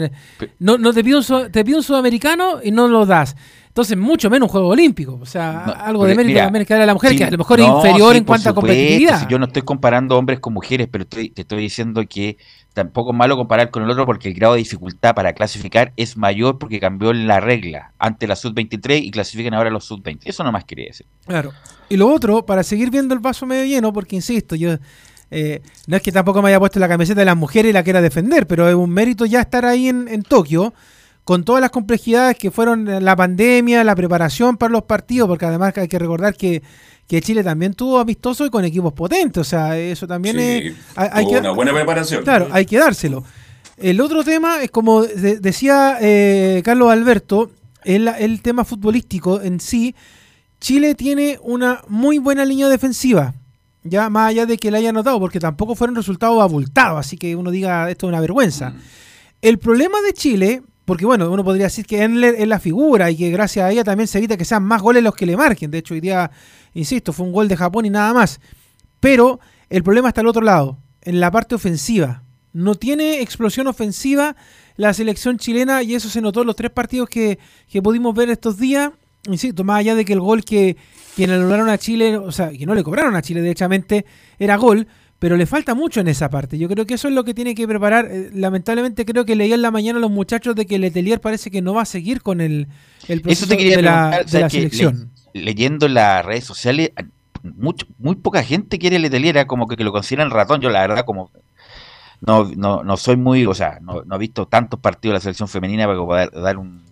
[0.58, 3.34] no, no te, pido un, su- te pido un sudamericano y no lo das.
[3.68, 5.18] Entonces, mucho menos un juego olímpico.
[5.20, 7.24] O sea, No, algo de mérito mira, también que darle a la mujer, Sí, que
[7.24, 9.20] a lo mejor no, es inferior sí, en cuanto a competitividad.
[9.20, 12.38] si yo no estoy comparando hombres con mujeres, pero estoy- te estoy diciendo que
[12.74, 16.16] tampoco es malo comparar con el otro porque el grado de dificultad para clasificar es
[16.16, 20.20] mayor porque cambió la regla ante la sub-23 y clasifican ahora los sub-20.
[20.24, 21.06] Eso nomás quería decir.
[21.26, 21.52] Claro.
[21.88, 24.76] Y lo otro, para seguir viendo el vaso medio lleno, porque insisto, yo
[25.30, 27.82] eh, no es que tampoco me haya puesto la camiseta de las mujeres y la
[27.82, 30.72] quiera defender, pero es un mérito ya estar ahí en, en Tokio,
[31.24, 35.76] con todas las complejidades que fueron la pandemia, la preparación para los partidos, porque además
[35.76, 36.62] hay que recordar que,
[37.06, 40.74] que Chile también tuvo amistoso y con equipos potentes, o sea, eso también Sí, es...
[40.96, 42.24] hay- que- una buena preparación.
[42.24, 43.24] Claro, hay que dárselo.
[43.76, 47.50] El otro tema es como de- decía eh, Carlos Alberto,
[47.84, 49.94] el, el tema futbolístico en sí,
[50.60, 53.34] Chile tiene una muy buena línea defensiva,
[53.84, 57.36] ya más allá de que la haya notado, porque tampoco fueron resultados abultados, así que
[57.36, 58.74] uno diga esto es una vergüenza.
[59.40, 63.16] El problema de Chile, porque bueno, uno podría decir que Enler es la figura y
[63.16, 65.70] que gracias a ella también se evita que sean más goles los que le marquen.
[65.70, 66.30] De hecho, hoy día,
[66.74, 68.40] insisto, fue un gol de Japón y nada más.
[68.98, 69.38] Pero
[69.70, 72.22] el problema está al otro lado, en la parte ofensiva.
[72.52, 74.34] No tiene explosión ofensiva
[74.76, 77.38] la selección chilena y eso se notó en los tres partidos que,
[77.68, 78.90] que pudimos ver estos días.
[79.26, 80.76] Insisto, más allá de que el gol que,
[81.18, 84.06] que le anularon a Chile, o sea, que no le cobraron a Chile, derechamente,
[84.38, 84.86] era gol,
[85.18, 86.56] pero le falta mucho en esa parte.
[86.58, 88.06] Yo creo que eso es lo que tiene que preparar.
[88.10, 91.50] Eh, Lamentablemente creo que leía en la mañana a los muchachos de que Letelier parece
[91.50, 92.68] que no va a seguir con el,
[93.08, 95.10] el proceso Eso te quería de la, de ¿sabes la que le- selección.
[95.34, 96.92] leyendo en las redes sociales,
[97.42, 100.60] mucho, muy poca gente quiere Leteliera, como que, que lo consideran ratón.
[100.60, 101.30] Yo la verdad como
[102.20, 105.20] no, no, no soy muy, o sea, no, no he visto tantos partidos de la
[105.20, 106.82] selección femenina para poder dar un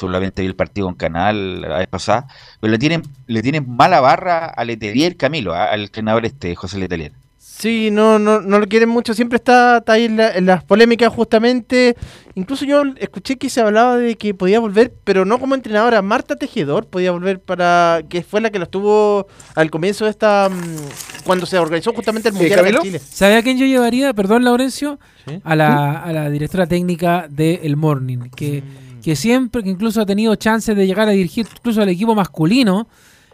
[0.00, 2.26] solamente vi el partido con Canal la vez pasada,
[2.60, 6.78] pero le tienen, le tienen mala barra a Letelier Camilo, a- al entrenador este José
[6.78, 7.12] Letelier.
[7.38, 10.64] Sí, no, no, no lo quieren mucho, siempre está, está ahí en, la- en las
[10.64, 11.94] polémicas justamente.
[12.34, 16.36] Incluso yo escuché que se hablaba de que podía volver, pero no como entrenadora, Marta
[16.36, 21.24] Tejedor podía volver para, que fue la que lo estuvo al comienzo de esta, mm,
[21.24, 22.82] cuando se organizó justamente el Mundial acá en Camilo?
[22.82, 22.98] Chile.
[22.98, 24.14] ¿Sabe a quién yo llevaría?
[24.14, 24.98] Perdón, Laurencio.
[25.28, 25.38] Sí.
[25.44, 28.62] A la, a la directora técnica de El Morning, que,
[29.02, 32.86] que siempre, que incluso ha tenido chances de llegar a dirigir incluso al equipo masculino,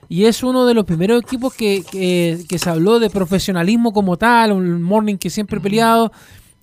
[0.09, 4.17] y es uno de los primeros equipos que, que- que se habló de profesionalismo como
[4.17, 6.13] tal, un Morning que siempre ha peleado.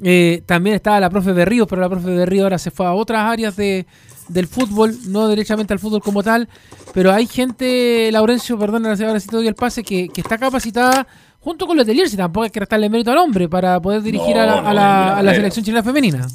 [0.02, 3.22] Eh, también estaba la profe Berríos, pero la profe Berríos ahora se fue a otras
[3.30, 3.86] áreas de,
[4.28, 6.48] del fútbol, no derechamente al fútbol como tal.
[6.94, 11.06] Pero hay gente, Laurencio, perdón, ahora sí te doy el pase, que, que está capacitada
[11.40, 14.36] junto con los Letelier, si tampoco hay que restarle mérito al hombre para poder dirigir
[14.36, 16.28] No, a la, a la- de a la selección chilena femenina.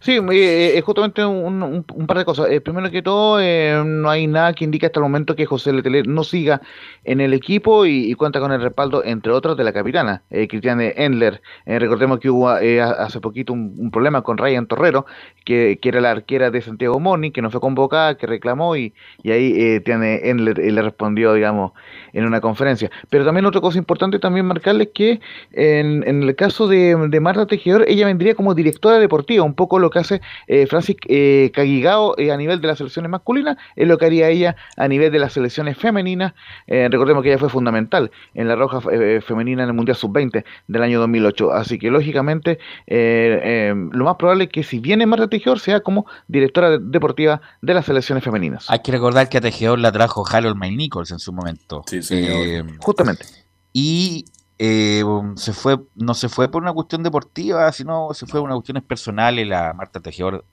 [0.00, 2.48] Sí, eh, eh, justamente un, par de cosas.
[2.50, 5.72] Eh, primero que todo, eh, no hay nada que indique hasta el momento que José
[5.72, 6.62] Letelier no siga
[7.04, 10.94] en el equipo y, cuenta con el respaldo, entre otros, de la capitana, eh, Cristiane
[10.96, 11.42] Endler.
[11.66, 15.06] Eh, recordemos que hubo hace poquito un, problema con Ryan Torrero,
[15.44, 18.94] que, que era la arquera de Santiago Moni, que no fue convocada, que reclamó y,
[19.22, 21.72] y ahí Cristiane Endler le respondió, digamos,
[22.12, 22.90] en una conferencia.
[23.10, 25.20] Pero también otra cosa importante también marcarles que
[25.52, 29.78] en, en el caso de, de Marta Tejedor, ella vendría como directora deportiva, un poco
[29.78, 33.86] lo que hace eh, Francis eh, Cagigao eh, a nivel de las selecciones masculinas, es
[33.88, 36.32] lo que haría ella a nivel de las selecciones femeninas.
[36.66, 40.44] Eh, recordemos que ella fue fundamental en la roja eh, femenina en el Mundial Sub-20
[40.68, 45.06] del año 2008, así que lógicamente eh, eh, lo más probable es que si viene
[45.06, 48.70] Marta Tejedor sea como directora de- deportiva de las selecciones femeninas.
[48.70, 51.82] Hay que recordar que a Tejedor la trajo Harold May Nichols en su momento.
[51.86, 52.30] Sí, señor.
[52.46, 53.24] Eh, Justamente.
[53.72, 54.24] y
[54.58, 55.02] eh,
[55.36, 58.82] se fue, no se fue por una cuestión deportiva, sino se fue por una cuestiones
[58.82, 60.44] personales la Marta Tejedor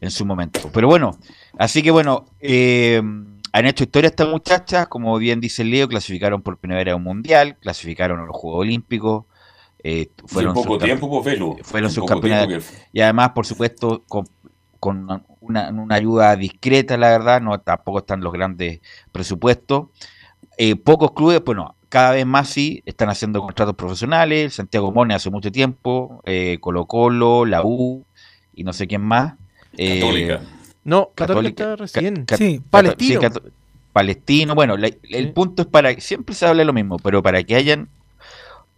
[0.00, 0.70] en su momento.
[0.72, 1.18] Pero bueno,
[1.58, 3.02] así que bueno, eh,
[3.52, 7.04] han hecho historia estas muchachas, como bien dice Leo, clasificaron por primera vez a un
[7.04, 9.26] mundial, clasificaron a los Juegos Olímpicos,
[9.82, 11.56] eh, fueron poco tiempo, pues, Velo.
[11.62, 11.90] fueron
[12.46, 12.54] que-
[12.92, 14.26] y además, por supuesto, con,
[14.80, 18.80] con una, una ayuda discreta, la verdad, no tampoco están los grandes
[19.12, 19.88] presupuestos.
[20.56, 24.54] Eh, pocos clubes, bueno, cada vez más sí, están haciendo contratos profesionales.
[24.54, 28.04] Santiago Mone hace mucho tiempo, eh, Colo Colo, la U
[28.54, 29.34] y no sé quién más.
[29.76, 30.40] Eh, Católica.
[30.84, 32.24] No, Católica, Católica, está recién.
[32.24, 33.20] ca- Sí, Palestino.
[33.20, 33.28] sí,
[33.92, 35.32] Palestino, bueno, la- el Sí.
[35.32, 37.88] punto es para, siempre se habla de lo mismo, pero para que hayan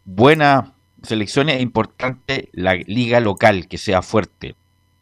[0.04, 0.68] buenas
[1.02, 4.54] selecciones es importante la liga local, que sea fuerte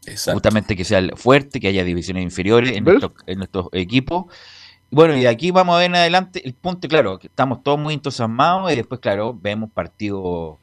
[0.06, 0.32] Exacto.
[0.36, 2.84] justamente que sea fuerte, que haya divisiones inferiores en,
[3.26, 4.26] en nuestros equipos.
[4.94, 7.80] Bueno, y de aquí vamos a ver en adelante el punto, claro, que estamos todos
[7.80, 10.58] muy entusiasmados y después, claro, vemos partidos,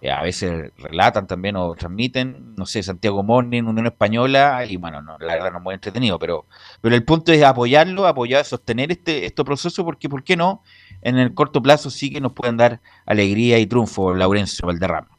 [0.00, 5.02] eh, a veces relatan también o transmiten, no sé, Santiago Morning, Unión Española, y bueno,
[5.02, 6.46] no, la verdad no es muy entretenido, pero,
[6.80, 10.62] pero el punto es apoyarlo, apoyar, sostener este, este proceso, porque, ¿por qué no?
[11.02, 15.15] En el corto plazo sí que nos pueden dar alegría y triunfo, Laurencio Valderrama.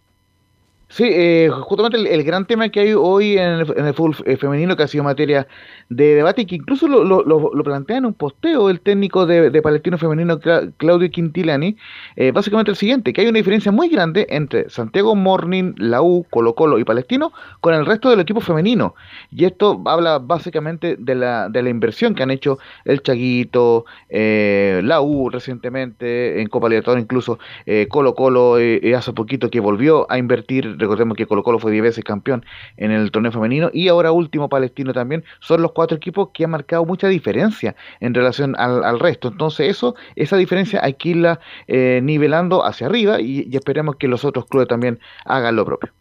[0.90, 4.38] Sí, eh, justamente el, gran tema que hay hoy en el, en el fútbol eh,
[4.38, 5.46] femenino que ha sido materia
[5.90, 9.52] de debate y que incluso lo, lo, lo- plantea en un posteo el técnico de,
[9.62, 11.76] Palestino Femenino Cla- Claudio Quintilani,
[12.16, 16.26] eh, básicamente el siguiente, que hay una diferencia muy grande entre Santiago Morning, la U,
[16.30, 18.96] Colo Colo y Palestino con el resto del equipo femenino.
[19.32, 24.82] Y esto habla básicamente de la, de la inversión que han hecho el Chaguito, eh,
[24.84, 30.10] la U recientemente, en Copa Libertadores incluso eh, Colo Colo eh, hace poquito que volvió
[30.12, 32.46] a invertir, recordemos que Colo Colo fue 10 veces campeón
[32.78, 36.52] en el torneo femenino y ahora último Palestino también, son los cuatro equipos que han
[36.52, 39.30] marcado mucha diferencia en relación al, resto.
[39.30, 44.24] Entonces eso, esa diferencia hay que irla eh, nivelando hacia arriba y, esperemos que los
[44.24, 45.92] otros clubes también hagan lo propio.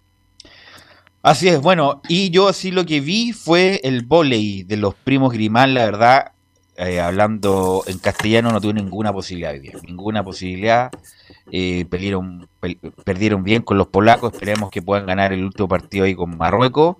[1.22, 5.32] Así es, bueno, y yo así lo que vi fue el volei de los primos
[5.32, 6.32] Grimal, la verdad,
[6.76, 9.54] eh, hablando en castellano no tuve ninguna posibilidad
[9.86, 10.90] ninguna posibilidad,
[11.52, 12.48] eh, perdieron,
[13.04, 16.96] perdieron bien con los polacos, esperemos que puedan ganar el último partido ahí con Marruecos.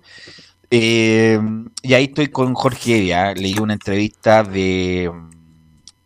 [0.69, 1.39] Eh,
[1.81, 5.11] y ahí estoy con Jorge Evia, leí una entrevista de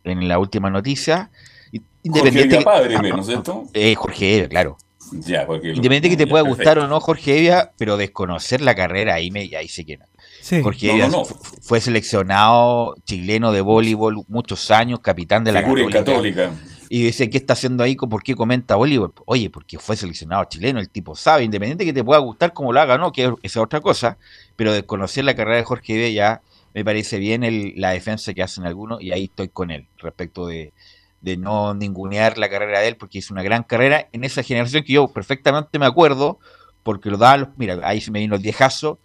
[0.04, 1.30] en la última noticia.
[1.72, 3.66] Jorge Independiente que- padre, ¿no es cierto?
[3.74, 4.78] eh, Jorge Evia, claro.
[5.12, 6.58] Ya, porque lo- Independiente que te ya, pueda perfecto.
[6.64, 10.06] gustar o no Jorge Evia, pero desconocer la carrera ahí me ahí sí que no.
[10.42, 10.62] Sí.
[10.64, 11.26] Jorge No, Evia no, no.
[11.26, 16.00] fu- fue seleccionado chileno de voleibol muchos años, capitán de la Católica.
[16.00, 16.52] Católica.
[16.94, 17.96] Y dice, ¿qué está haciendo ahí?
[17.96, 19.14] ¿Por qué comenta voleibol?
[19.26, 22.82] Oye, porque fue seleccionado chileno, el tipo sabe, independiente que te pueda gustar como lo
[22.82, 24.18] haga no, que es otra cosa,
[24.58, 26.42] pero desconocer la carrera de Jorge Evia ya
[26.74, 27.46] me parece bien
[27.80, 30.74] la defensa que hacen algunos y ahí estoy con él respecto de,
[31.22, 34.84] de no ningunear la carrera de él porque hizo una gran carrera en esa generación
[34.84, 36.40] que yo perfectamente me acuerdo
[36.84, 39.00] porque lo daban mira, ahí se me vino el viejazo,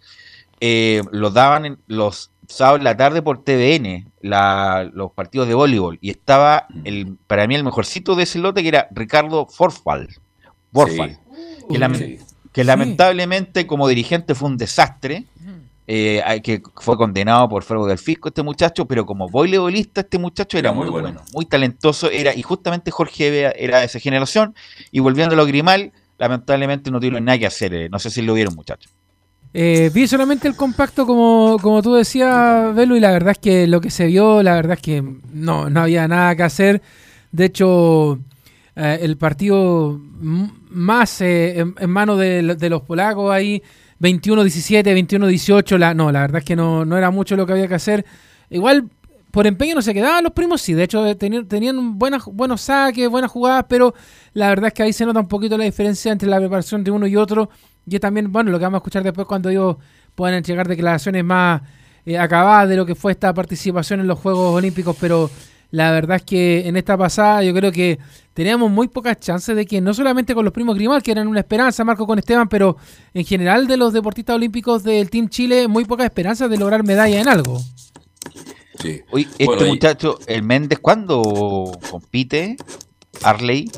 [0.59, 5.53] eh, lo daban en los sábados en la tarde por TVN, la- los partidos de
[5.53, 10.07] voleibol, y estaba el, para mí el mejorcito de ese lote que era Ricardo Forfal.
[10.71, 11.11] Borfal.
[11.33, 11.65] Sí.
[11.69, 12.19] Que, lame- Sí.
[12.51, 15.25] que lamentablemente como dirigente fue un desastre,
[15.89, 20.17] eh, hay- que fue condenado por fuego del fisco este muchacho, pero como voleibolista este
[20.17, 21.07] muchacho era, Era muy muy bueno.
[21.19, 21.21] bueno.
[21.33, 24.53] muy talentoso, era y justamente Jorge era de esa generación,
[24.91, 28.21] y volviendo a lo Grimal, lamentablemente no tuvieron nada que hacer, eh, no sé si
[28.21, 28.91] lo vieron muchachos.
[29.53, 33.67] Eh, vi solamente el compacto como, como tú decías, Velo, y la verdad es que
[33.67, 36.81] lo que se vio, la verdad es que no, no había nada que hacer.
[37.31, 38.19] De hecho,
[38.75, 39.99] eh, el partido
[40.69, 43.61] más eh, en, manos de, de los polacos ahí,
[43.99, 47.67] 21-17, 21-18, la, no, la verdad es que no, no era mucho lo que había
[47.67, 48.05] que hacer.
[48.49, 48.89] Igual,
[49.31, 52.61] por empeño no se quedaban los primos, sí, de hecho eh, tenían, tenían buenas, buenos
[52.61, 53.93] saques, buenas jugadas, pero
[54.33, 56.91] la verdad es que ahí se nota un poquito la diferencia entre la preparación de
[56.91, 57.49] uno y otro.
[57.85, 59.77] Y también, bueno, lo que vamos a escuchar después cuando ellos
[60.15, 61.61] puedan entregar declaraciones más
[62.05, 65.29] eh, acabadas de lo que fue esta participación en los Juegos Olímpicos, pero
[65.71, 67.99] la verdad es que en esta pasada yo creo que
[68.33, 71.41] teníamos muy pocas chances de que no solamente con los primos Grimal, que eran una
[71.41, 72.77] esperanza, Marco con Esteban, pero
[73.13, 77.19] en general de los deportistas olímpicos del Team Chile, muy pocas esperanzas de lograr medalla
[77.19, 77.59] en algo.
[78.77, 79.01] Sí.
[79.11, 82.57] Oye, este Bueno, muchacho, el Méndez, ¿cuándo compite?
[83.23, 83.71] Arley,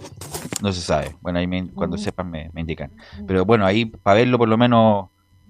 [0.62, 1.16] no se sabe.
[1.22, 2.92] Bueno, ahí me- cuando sepan me, me indican.
[3.28, 5.08] Pero bueno, ahí para verlo por lo menos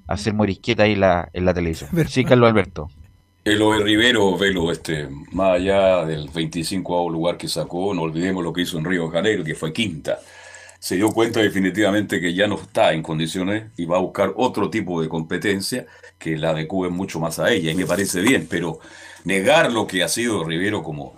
[0.07, 1.89] hacer morisqueta ahí en la, en la televisión.
[2.07, 2.89] Sí, Carlos Alberto.
[3.45, 8.61] Eloy Rivero, Velo, este, más allá del 25 lugar que sacó, no olvidemos lo que
[8.61, 10.19] hizo en Río de Janeiro, que fue quinta.
[10.79, 14.69] Se dio cuenta definitivamente que ya no está en condiciones y va a buscar otro
[14.69, 15.85] tipo de competencia
[16.17, 18.79] que la adecue mucho más a ella, y me parece bien, pero
[19.25, 21.15] negar lo que ha sido Rivero como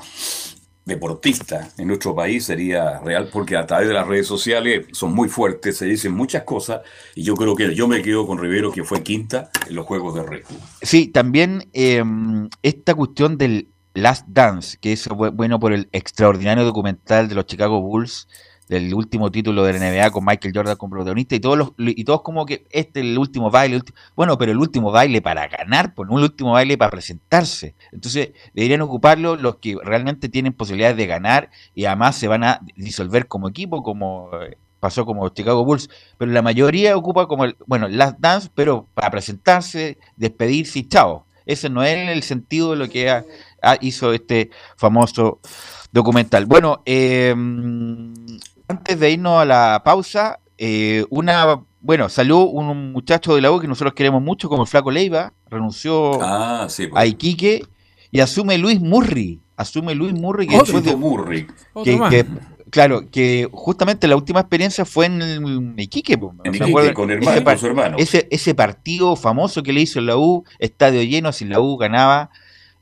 [0.84, 5.30] deportista en nuestro país sería real, porque a través de las redes sociales son muy
[5.30, 6.82] fuertes, se dicen muchas cosas,
[7.16, 10.16] y yo creo que yo me quedo con Rivero, que fue quinta en los Juegos
[10.16, 10.44] de Río.
[10.82, 12.04] Sí, también eh,
[12.64, 17.46] esta cuestión del Last Dance, que es bu- bueno por el extraordinario documental de los
[17.46, 18.28] Chicago Bulls,
[18.72, 22.06] del último título de la NBA con Michael Jordan como protagonista, y todos los, y
[22.06, 23.82] todos como que este es el último baile,
[24.16, 27.76] bueno, pero el último baile para ganar, pues no el último baile para presentarse.
[27.92, 32.62] Entonces, deberían ocuparlo los que realmente tienen posibilidades de ganar y además se van a
[32.78, 37.58] disolver como equipo, como eh, pasó como Chicago Bulls, pero la mayoría ocupa como el,
[37.68, 41.26] bueno, Last Dance, pero para presentarse, despedirse y chao.
[41.46, 43.26] Ese no es el sentido de lo que ha-
[43.82, 45.40] hizo este famoso
[45.92, 46.46] documental.
[46.46, 47.36] Bueno, eh,
[48.72, 53.60] antes de irnos a la pausa, eh, una, bueno, salió un muchacho de la U
[53.60, 56.88] que nosotros queremos mucho, como el Flaco Leiva, renunció Ah, sí.
[56.88, 57.02] pues.
[57.02, 57.64] a Iquique
[58.12, 60.92] y asume Luis Murri, asume Luis Murri que después de,
[61.84, 62.26] que, que-
[62.70, 66.94] claro, que justamente la última experiencia fue en, el- Iquique, po, En ¿se Iquique, acuerdan?
[66.94, 67.98] con, Ese hermano, par- con su hermano.
[68.00, 72.30] ese, ese partido famoso que le hizo la U, estadio lleno, si la U ganaba,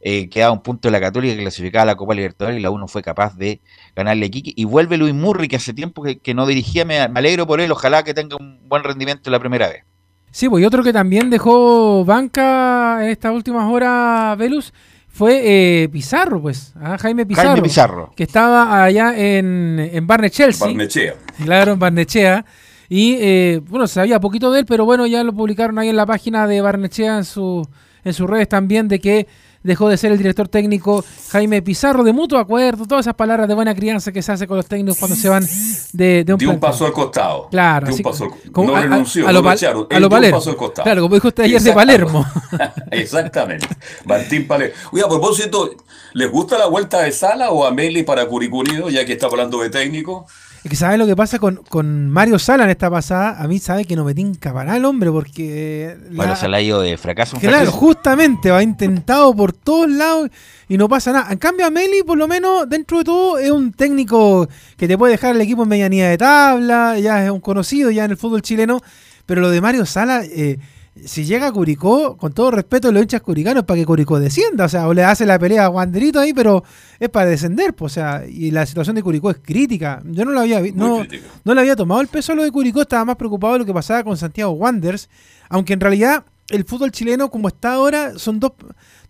[0.02, 2.72] eh, quedaba un punto de la Católica que clasificaba a la Copa Libertadores y la
[2.72, 3.60] U no fue capaz de
[3.96, 4.54] ganarle a Iquique.
[4.56, 7.62] Y vuelve Luis Murri, que hace tiempo que, que no dirigía, me, me alegro por
[7.62, 9.84] él, ojalá que tenga un buen rendimiento la primera vez.
[10.32, 14.72] Sí, pues y otro que también dejó banca en estas últimas horas, Velus,
[15.08, 15.42] fue
[15.84, 18.14] eh, Pizarro, pues, ah, Jaime Pizarro, Jaime Pizarro.
[18.16, 21.16] que estaba allá en, en Barnet Chelsea, Barnechea.
[21.44, 22.46] claro, en Barnechea,
[22.88, 25.96] y eh, bueno, se sabía poquito de él, pero bueno, ya lo publicaron ahí en
[25.96, 27.68] la página de Barnechea en, su,
[28.04, 29.28] en sus redes también, de que
[29.64, 33.54] dejó de ser el director técnico Jaime Pizarro, de mutuo acuerdo, todas esas palabras de
[33.54, 35.46] buena crianza que se hace con los técnicos cuando se van
[35.94, 36.60] de, de un De un plantel.
[36.60, 37.48] paso al costado.
[37.50, 39.88] Claro, De un paso al- como no a- renunció, a lo no lo echaron.
[39.90, 40.38] a lo un Palermo.
[40.38, 40.84] paso al costado.
[40.86, 41.74] Claro, como dijo usted ayer de.
[41.74, 42.26] Palermo.
[42.92, 43.68] Exactamente.
[44.06, 44.76] Martín Palermo.
[44.92, 45.72] Oye, a propósito,
[46.14, 49.60] ¿les gusta la vuelta de Sala o a Meli para Curicunido, ya que está hablando
[49.62, 50.26] de técnico?
[50.70, 53.42] Es que ¿sabes lo que pasa con, con Mario Sala en esta pasada?
[53.42, 55.98] A mí sabe que no me tinca para el hombre porque...
[56.12, 57.78] la- Bueno, se le ha ido de fracaso en Claro, fracaso.
[57.78, 60.30] justamente, va intentado por todos lados
[60.68, 61.32] y no pasa nada.
[61.32, 64.96] En cambio, a Meli, por lo menos, dentro de todo, es un técnico que te
[64.96, 68.18] puede dejar el equipo en medianía de tabla, ya es un conocido ya en el
[68.18, 68.80] fútbol chileno.
[69.26, 70.60] Pero lo de Mario Sala, eh,
[71.06, 74.66] si llega Curicó, con todo respeto los hinchas curicanos, es para que Curicó descienda.
[74.66, 76.64] O sea, o le hace la pelea a Wanderito ahí, pero
[77.00, 77.74] es para descender.
[77.74, 80.02] pues, o sea, y la situación de Curicó es crítica.
[80.06, 81.06] Yo no lo había No,
[81.44, 83.66] no le había tomado el peso a lo de Curicó, estaba más preocupado de lo
[83.66, 85.10] que pasaba con Santiago Wanderers,
[85.50, 88.54] aunque en realidad el fútbol chileno como está ahora son dos,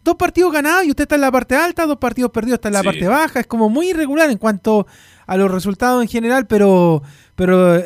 [0.03, 2.73] dos partidos ganados y usted está en la parte alta, dos partidos perdidos está en
[2.73, 2.85] la Sí.
[2.85, 4.85] parte baja, es como muy irregular en cuanto
[5.25, 7.01] a los resultados en general, pero,
[7.35, 7.81] pero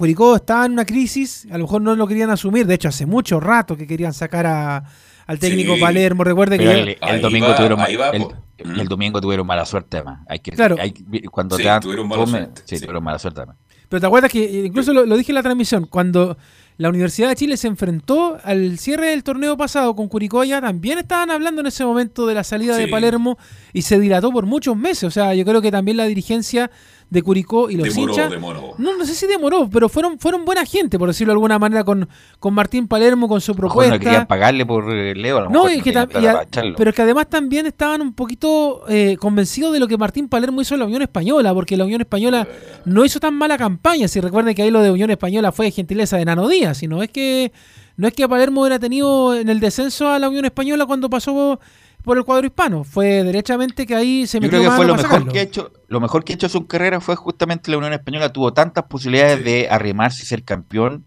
[0.00, 3.04] Curicó estaba en una crisis, a lo mejor no lo querían asumir, de hecho hace
[3.04, 4.82] mucho rato que querían sacar a,
[5.26, 5.80] al técnico Sí.
[5.82, 8.32] Palermo, recuerde que ya- el, domingo va, tuvieron va, el, po.
[8.56, 10.20] el domingo tuvieron mala suerte además.
[10.26, 10.76] Hay que, Claro.
[10.80, 10.92] hay-
[11.30, 12.80] cuando Sí, te dan tuvieron mala suerte, sí, sí.
[12.80, 13.56] tuvieron mala suerte además.
[13.90, 16.38] Pero te acuerdas que eh, incluso lo, lo dije en la transmisión, cuando
[16.78, 21.30] la Universidad de Chile se enfrentó al cierre del torneo pasado con Curicoya, también estaban
[21.30, 22.88] hablando en ese momento de la salida de.
[22.88, 23.36] Palermo
[23.74, 25.04] y se dilató por muchos meses.
[25.04, 26.70] O sea, yo creo que también la dirigencia
[27.10, 28.30] de Curicó y los Demoró, hinchas.
[28.30, 28.74] demoró.
[28.78, 31.82] No, no sé si demoró, pero fueron, fueron buena gente, por decirlo de alguna manera,
[31.82, 33.94] con, con Martín Palermo, con su propuesta.
[33.94, 35.38] no querían pagarle por eh, Leo.
[35.38, 36.46] a lo No, mejor y que y a-
[36.76, 40.74] pero que además también estaban un poquito eh, convencidos de lo que Martín Palermo hizo
[40.74, 42.46] en la Unión Española, porque la Unión Española
[42.84, 44.06] no hizo tan mala campaña.
[44.06, 47.10] Si recuerden que ahí lo de Unión Española fue gentileza de Nano Díaz, sino es
[47.10, 47.50] que
[47.96, 51.60] no es que Palermo hubiera tenido en el descenso a la Unión Española cuando pasó
[52.02, 54.94] por el cuadro hispano, fue derechamente que ahí se Yo metió creo que fue lo
[54.94, 55.32] mejor sacarlo.
[55.32, 58.32] que ha hecho, lo mejor que ha hecho su carrera fue justamente la Unión Española.
[58.32, 61.04] Tuvo tantas posibilidades de arrimarse y ser campeón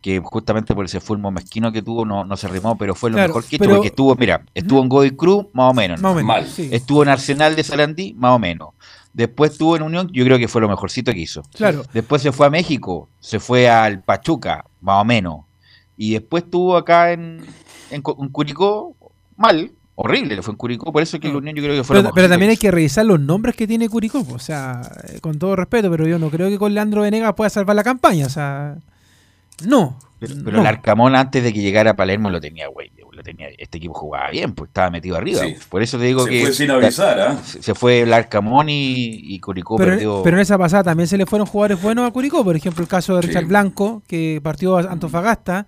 [0.00, 3.16] que justamente por ese fulmo mezquino que tuvo no, no se arrimó, pero fue lo
[3.16, 6.00] Claro, mejor que pero- porque estuvo, mira, estuvo en Godoy Cruz, más o menos.
[6.00, 6.46] Más o menos, Mal.
[6.46, 6.68] sí.
[6.70, 8.68] Estuvo en Arsenal de Sarandí, más o menos.
[9.12, 11.42] Después estuvo en Unión, yo creo que fue lo mejorcito que hizo.
[11.54, 11.82] Claro.
[11.92, 15.40] Después se fue a México, se fue al Pachuca, más o menos.
[15.96, 17.44] Y después estuvo acá en,
[17.90, 18.94] en, en Curicó,
[19.36, 21.96] mal, horrible le fue en Curicó, por eso que la Unión yo creo que fue
[21.96, 25.38] Pero, pero también hay que revisar los nombres que tiene Curicó, o sea, eh, con
[25.38, 28.30] todo respeto, pero yo no creo que con Leandro Venegas pueda salvar la campaña, o
[28.30, 28.76] sea,
[29.64, 29.98] no.
[30.18, 30.60] Pero, pero no.
[30.62, 32.90] el Arcamón antes de que llegara a Palermo lo tenía, güey.
[33.12, 35.40] Lo tenía, este equipo jugaba bien, pues estaba metido arriba.
[35.40, 35.56] Sí.
[35.70, 37.38] Por eso te digo Se que fue sin avisar, ¿ah?
[37.42, 38.74] se se fue el Arcamón y,
[39.34, 40.22] y Curicó Pero, perdió.
[40.22, 42.88] pero en esa pasada también se le fueron jugadores buenos a Curicó, por ejemplo el
[42.88, 43.28] caso de Sí.
[43.28, 45.66] Richard Blanco, que partió a Antofagasta,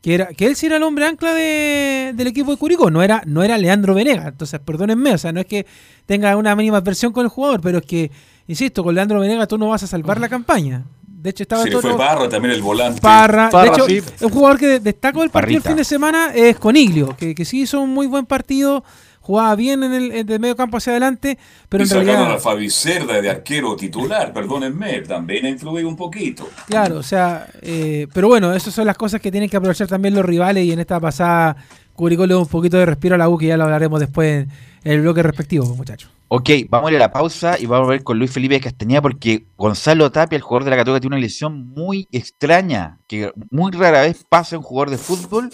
[0.00, 3.02] que era que él sí era el hombre ancla de- del equipo de Curicó, no
[3.02, 5.66] era, no era Leandro Venegas, entonces perdónenme, o sea, no es que
[6.06, 8.10] tenga una mínima adversión con el jugador, pero es que,
[8.46, 10.84] insisto, con Leandro Venegas tú no vas a salvar la campaña.
[11.04, 13.00] De hecho estaba Se le todo- fue Parra también el volante.
[13.00, 13.50] Parra.
[13.50, 14.24] Parra, de hecho, sí.
[14.24, 15.70] un jugador que destacó el partido el Parrita.
[15.70, 18.84] fin de semana es Coniglio, que, que sí hizo un muy buen partido,
[19.28, 21.36] jugaba bien en el de medio campo hacia adelante,
[21.68, 22.36] pero y en sacaron realidad...
[22.36, 26.48] a Fabi Cerda de arquero titular, perdónenme, también ha influido un poquito.
[26.66, 30.14] Claro, o sea, eh, pero bueno, esas son las cosas que tienen que aprovechar también
[30.14, 31.58] los rivales y en esta pasada
[31.92, 34.46] Curicó le un poquito de respiro a la U que ya lo hablaremos después
[34.82, 36.10] en el bloque respectivo, muchachos.
[36.28, 39.02] Ok, vamos a ir a la pausa y vamos a ver con Luis Felipe Castañeda
[39.02, 43.72] porque Gonzalo Tapia, el jugador de la Católica, tiene una lesión muy extraña, que muy
[43.72, 45.50] rara vez pasa en un jugador de fútbol,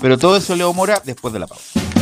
[0.00, 2.01] pero todo eso Leo Mora después de la pausa.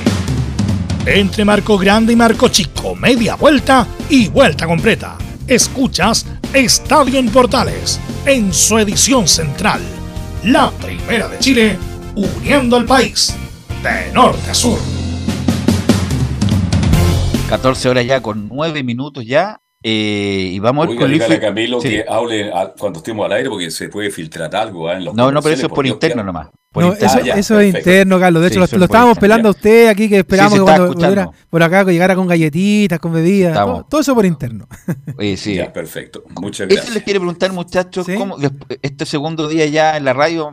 [1.05, 5.17] Entre marco grande y marco chico, media vuelta y vuelta completa.
[5.47, 9.81] Escuchas Estadio en Portales en su edición central.
[10.43, 11.77] La primera de Chile,
[12.15, 13.35] uniendo al país
[13.83, 14.77] de norte a sur.
[17.49, 19.57] 14 horas ya con 9 minutos ya.
[19.83, 21.39] eh, y vamos a ver Oiga, con a.
[21.39, 21.89] Camilo Sí.
[21.89, 24.93] que hable a- cuando estemos al aire porque se puede filtrar algo ¿ah?
[24.97, 26.49] en los No, no, pero eso es por interno nomás.
[26.71, 28.41] Por No, eso, ya, eso es interno, Carlos.
[28.43, 30.87] De Sí, hecho, lo, eso estábamos pelando a usted aquí, que esperamos se que cuando
[30.93, 33.53] volviera por acá que llegara con galletitas, con bebidas.
[33.57, 34.67] Todo, todo eso por interno.
[35.17, 35.55] Oye, sí.
[35.55, 36.23] Ya, perfecto.
[36.39, 36.93] Muchas Eso gracias.
[36.95, 38.15] les quiero preguntar, muchachos, ¿Sí?
[38.15, 38.37] ¿cómo
[38.81, 40.49] este segundo día ya en la radio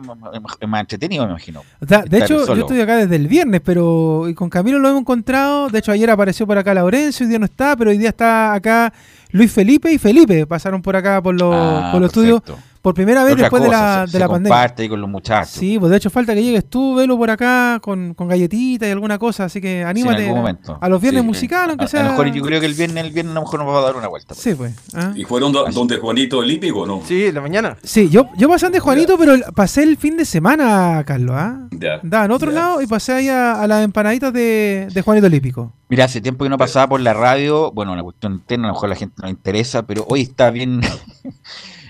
[0.59, 1.61] es más entretenido, me imagino?
[1.79, 2.55] O sea, de hecho, solo.
[2.55, 5.69] yo estoy acá desde el viernes, pero y con Camilo lo hemos encontrado.
[5.69, 8.53] De hecho, ayer apareció por acá Laurencio, hoy día no está, pero hoy día está
[8.55, 8.91] acá
[9.31, 10.45] Luis Felipe y Felipe.
[10.45, 12.41] Pasaron por acá por los, Ah, por los estudios.
[12.81, 14.49] Por primera vez después de la, se- de se la pandemia.
[14.55, 15.49] comparte ahí con los muchachos.
[15.51, 18.91] Sí, pues de hecho falta que llegues tú, velo por acá con, con galletitas y
[18.91, 20.77] alguna cosa, así que anímate algún momento.
[20.79, 21.27] a los viernes Sí.
[21.27, 21.99] musicales, aunque A, sea.
[21.99, 23.79] a lo mejor yo creo que el viernes, el viernes a lo mejor nos va
[23.79, 24.33] a dar una vuelta.
[24.33, 24.73] Sí, pues.
[24.95, 25.11] ah.
[25.15, 27.01] ¿Y fueron do- donde Juanito Olímpico o no?
[27.05, 27.77] Sí, en la mañana.
[27.83, 31.67] Sí, yo, yo pasé de Juanito, pero pasé el fin de semana, Carlos, ¿ah?
[31.71, 31.95] Ya.
[32.01, 32.59] Andaba en otro Ya.
[32.59, 35.73] lado y pasé ahí a, a las empanaditas de, de Juanito Olímpico.
[35.89, 38.73] Mira, hace tiempo que no pasaba por la radio, bueno, una cuestión interna, a lo
[38.75, 40.81] mejor a la gente no le interesa, pero hoy está bien,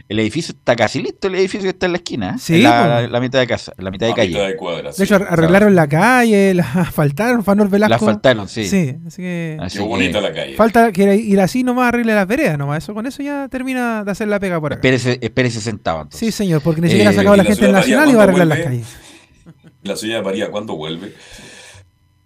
[0.10, 2.40] el edificio está casi listo, el edificio que está en la esquina, ¿eh?
[2.40, 4.30] Sí, en la, la- la mitad de casa, en la mitad de A calle.
[4.34, 5.04] mitad de cuadra, De sí.
[5.04, 7.90] hecho, ar- arreglaron la calle, la asfaltaron, Fanor Velasco.
[7.92, 8.66] La asfaltaron, sí.
[8.68, 9.58] Sí, así que.
[9.62, 10.56] Así Qué que bonita la calle.
[10.56, 12.84] Falta que ir así nomás arregle las veredas nomás.
[12.84, 14.80] Eso, con eso ya termina de hacer la pega por acá.
[14.80, 16.20] espérese, espérese sentado entonces.
[16.20, 18.14] Sí, señor, porque ni siquiera Eh, ha sacado ¿y la la gente del Nacional y
[18.16, 18.88] va a arreglar las calles.
[19.84, 21.14] La señora María, ¿cuándo vuelve?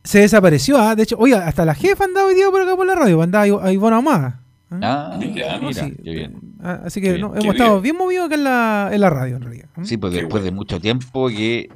[0.04, 0.96] Se desapareció, ¿ah?
[0.96, 3.46] De hecho, oiga, hasta la jefa andaba hoy día por acá por la radio, andaba
[3.46, 4.42] a Ivonne Ahumada.
[4.82, 5.12] ¿Ah?
[5.14, 5.94] Ah, Mira, mira, Sí.
[6.04, 6.36] qué bien.
[6.62, 7.84] Ah, Así que no, hemos Qué estado bien.
[7.84, 9.70] bien movidos acá en la, en la radio, en realidad.
[9.76, 9.82] ¿ah?
[9.84, 10.46] Sí, pues Qué después bueno.
[10.46, 11.70] de mucho tiempo que,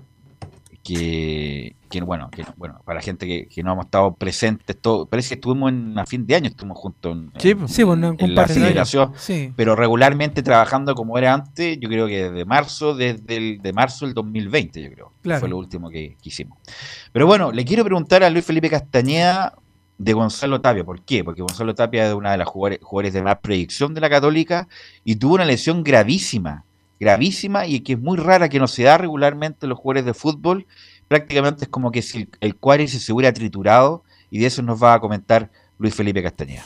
[0.84, 5.06] que, que, bueno, que, bueno, para la gente que, que no hemos estado presentes, todo,
[5.06, 7.72] parece que estuvimos en, a fin de año, estuvimos juntos en, Sí, en- pues.
[7.74, 9.52] Sí, bueno, en la celebración, Sí.
[9.56, 14.06] pero regularmente trabajando como era antes, yo creo que desde marzo, desde el de marzo
[14.06, 15.40] del 2020, yo creo, que Claro.
[15.42, 16.58] fue lo último que, que hicimos.
[17.12, 19.54] Pero bueno, le quiero preguntar a Luis Felipe Castañeda
[19.98, 21.24] de Gonzalo Tapia, ¿por qué?
[21.24, 24.68] Porque Gonzalo Tapia es una de las jugadores, de más predicción de la Católica
[25.04, 26.66] y tuvo una lesión gravísima,
[27.00, 30.14] gravísima y que es muy rara que no se da regularmente en los jugadores de
[30.14, 30.68] fútbol.
[31.08, 34.82] Prácticamente es como que si el, el cuádriceps se hubiera triturado y de eso nos
[34.82, 36.64] va a comentar Luis Felipe Castañeda.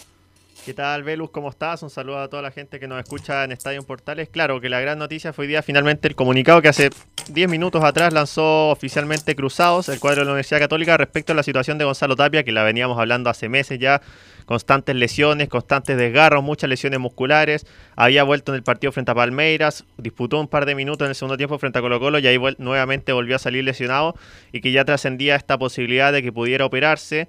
[0.64, 1.32] ¿Qué tal, Velus?
[1.32, 1.82] ¿Cómo estás?
[1.82, 4.30] Un saludo a toda la gente que nos escucha en Estadio Portales.
[4.30, 6.92] Claro que la gran noticia fue hoy día finalmente el comunicado que hace
[7.30, 11.42] 10 minutos atrás lanzó oficialmente Cruzados, el cuadro de la Universidad Católica, respecto a la
[11.42, 14.04] situación de Gonzalo Tapia, que la veníamos hablando hace meses ya.
[14.46, 17.66] Constantes lesiones, constantes desgarros, muchas lesiones musculares.
[17.96, 21.16] Había vuelto en el partido frente a Palmeiras, disputó un par de minutos en el
[21.16, 24.14] segundo tiempo frente a Colo Colo y ahí nuevamente volvió a salir lesionado
[24.52, 27.28] y que ya trascendía esta posibilidad de que pudiera operarse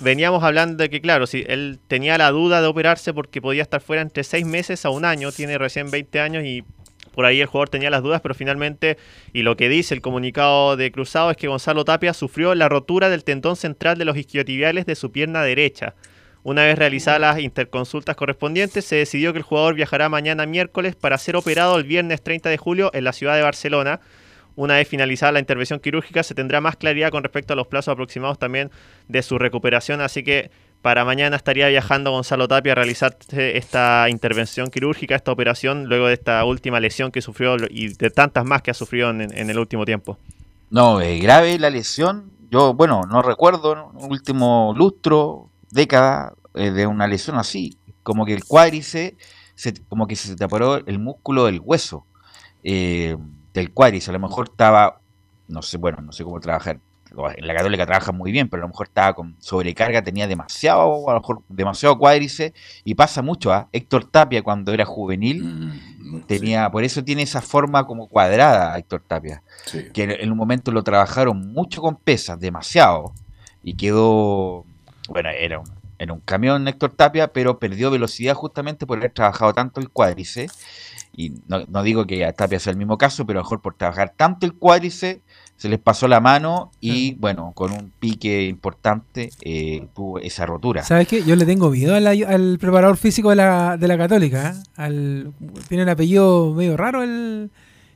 [0.00, 3.80] veníamos hablando de que, claro, si él tenía la duda de operarse porque podía estar
[3.80, 6.64] fuera entre seis meses a un año, tiene recién 20 años y
[7.12, 8.96] por ahí el jugador tenía las dudas, pero finalmente,
[9.32, 13.10] y lo que dice el comunicado de Cruzado es que Gonzalo Tapia sufrió la rotura
[13.10, 15.94] del tendón central de los isquiotibiales de su pierna derecha.
[16.44, 21.18] Una vez realizadas las interconsultas correspondientes, se decidió que el jugador viajará mañana miércoles para
[21.18, 24.00] ser operado el viernes 30 de julio en la ciudad de Barcelona.
[24.54, 27.92] Una vez finalizada la intervención quirúrgica, se tendrá más claridad con respecto a los plazos
[27.92, 28.70] aproximados también
[29.08, 30.00] de su recuperación.
[30.00, 30.50] Así que
[30.82, 36.14] para mañana estaría viajando Gonzalo Tapia a realizar esta intervención quirúrgica, esta operación, luego de
[36.14, 39.84] esta última lesión que sufrió y de tantas más que ha sufrido en, el último
[39.84, 40.18] tiempo.
[40.70, 42.32] No, es grave la lesión.
[42.50, 43.92] Yo, bueno, no recuerdo ¿no?
[44.08, 47.78] último lustro, década, eh, de una lesión así.
[48.02, 49.16] Como que el cuádrice,
[49.54, 52.06] se, como que se separó el músculo del hueso
[52.64, 53.16] eh,
[53.54, 54.10] del cuádrice.
[54.10, 55.00] A lo mejor estaba,
[55.48, 56.80] no sé, bueno, no sé cómo trabajar.
[57.36, 61.10] En la católica trabaja muy bien, pero a lo mejor estaba con sobrecarga, tenía demasiado,
[61.10, 62.54] a lo mejor demasiado cuádrice.
[62.84, 65.44] Y pasa mucho a Héctor Tapia cuando era juvenil.
[65.44, 69.86] Mm, Tenía, por eso tiene esa forma como cuadrada Héctor Tapia sí.
[69.94, 73.14] que en un momento lo trabajaron mucho con pesas, demasiado,
[73.62, 74.66] y quedó,
[75.08, 75.66] bueno, era un,
[75.98, 80.48] era un camión Héctor Tapia, pero perdió velocidad justamente por haber trabajado tanto el cuádrice,
[81.14, 83.60] y no, no digo que a Tapia sea el mismo caso, pero a lo mejor
[83.60, 85.20] por trabajar tanto el cuádrice,
[85.56, 90.82] se les pasó la mano y bueno, con un pique importante eh, tuvo esa rotura.
[90.82, 91.22] ¿Sabes qué?
[91.22, 94.50] Yo le tengo miedo al, al preparador físico de la, de la Católica.
[94.56, 94.62] ¿eh?
[94.76, 95.32] Al,
[95.68, 97.50] tiene un apellido medio raro, el,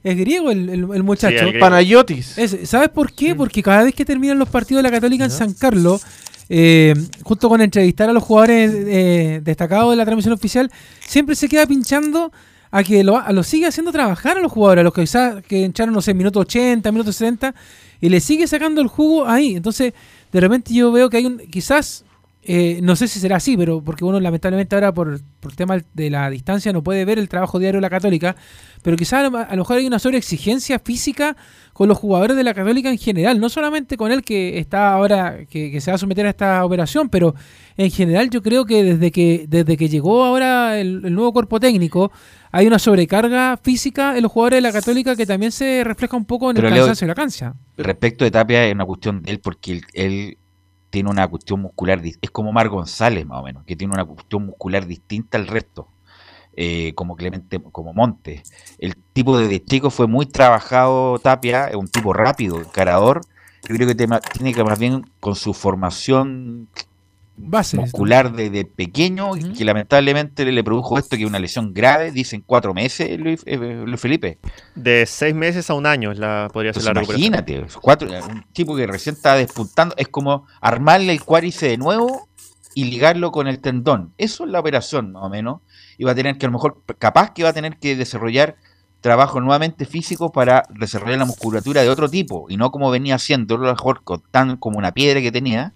[0.04, 1.50] es griego el, el- el muchacho.
[1.50, 1.58] Sí.
[1.58, 2.38] Panayotis.
[2.38, 3.34] Es- ¿Sabes por qué?
[3.34, 6.04] Porque cada vez que terminan los partidos de la Católica en San Carlos,
[6.48, 6.94] eh,
[7.24, 11.66] junto con entrevistar a los jugadores eh, destacados de la transmisión oficial, siempre se queda
[11.66, 12.30] pinchando
[12.70, 15.42] a que lo, a lo sigue haciendo trabajar a los jugadores, a los que quizás
[15.42, 17.54] que entraron, no sé, minuto 80, minuto 70,
[18.00, 19.56] y le sigue sacando el jugo ahí.
[19.56, 19.92] Entonces,
[20.32, 22.04] de repente yo veo que hay un, quizás
[22.48, 26.10] Eh, no sé si será así, pero porque uno lamentablemente ahora por, por tema de
[26.10, 28.36] la distancia no puede ver el trabajo diario de la Católica,
[28.82, 31.36] pero quizás a, lo mejor hay una sobreexigencia física
[31.72, 35.44] con los jugadores de la Católica en general, no solamente con él que está ahora,
[35.50, 37.34] que, que se va a someter a esta operación, pero
[37.76, 41.58] en general yo creo que desde que, desde que llegó ahora el, el nuevo cuerpo
[41.58, 42.12] técnico,
[42.52, 46.26] hay una sobrecarga física en los jugadores de la Católica que también se refleja un
[46.26, 47.54] poco en Pero el cansancio de la cancha.
[47.76, 50.38] Respecto de Tapia es una cuestión de él porque él
[50.96, 54.46] tiene una cuestión muscular, es como Mar González más o menos, que tiene una cuestión
[54.46, 55.88] muscular distinta al resto,
[56.54, 58.42] eh, como Clemente, como Monte.
[58.78, 63.20] El tipo de chico fue muy trabajado Tapia, es un tipo rápido, encarador.
[63.68, 66.68] Yo creo que tiene que más bien con su formación
[67.38, 67.76] Base.
[67.76, 72.72] muscular desde pequeño, que lamentablemente le produjo esto, que es una lesión grave, dicen cuatro
[72.74, 74.38] meses, Luis, eh, Luis Felipe.
[74.74, 78.74] De seis meses a un año la, podría ser Pues la imagínate, cuatro, un tipo
[78.76, 82.28] que recién está despuntando, es como armarle el cuádriceps de nuevo
[82.76, 84.12] y ligarlo con el tendón.
[84.18, 85.62] Eso es la operación, más o menos.
[85.96, 88.56] Y va a tener que, a lo mejor, capaz que va a tener que desarrollar
[89.00, 93.54] trabajo nuevamente físico para desarrollar la musculatura de otro tipo, y no como venía haciendo,
[93.54, 95.72] a lo mejor con tan como una piedra que tenía.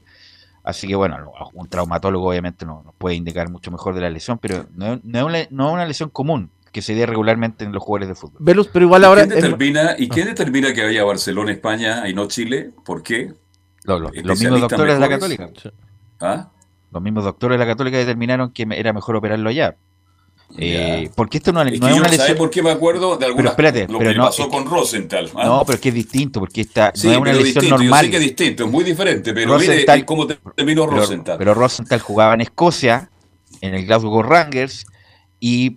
[0.71, 1.17] Así que bueno,
[1.55, 5.19] un traumatólogo obviamente no- nos puede indicar mucho mejor de la lesión, pero no, no
[5.19, 8.15] es una, no es una lesión común que se dé regularmente en los jugadores de
[8.15, 8.37] fútbol.
[8.41, 9.23] Velus, pero igual ¿Y ahora.
[9.27, 12.71] quién es- determina, ¿Y quién determina que vaya a Barcelona, España y no Chile?
[12.85, 13.33] ¿Por qué?
[13.85, 15.09] Los, los- los mismos doctores de la.
[15.09, 15.51] Católica.
[16.21, 16.49] ¿Ah?
[16.93, 19.77] Los mismos doctores de la Católica determinaron que era mejor operarlo allá.
[20.59, 22.37] Eh, porque esto no, no Es es que yo una no sabe lesión.
[22.39, 24.67] por qué me acuerdo de alguna, Pero espérate, lo pero que no, pasó es con
[24.67, 25.31] Rosenthal.
[25.37, 25.45] ¿ah?
[25.47, 28.01] No, pero es que es distinto, porque esta Sí, no es una lesión distinto, normal.
[28.01, 30.97] Yo sé que es distinto, es muy diferente, pero Rosenthal- mire cómo te- terminó pero,
[31.01, 31.39] Rosenthal.
[31.39, 33.11] pero Rosenthal jugaba en Escocia,
[33.61, 34.87] en el Glasgow Rangers,
[35.39, 35.77] y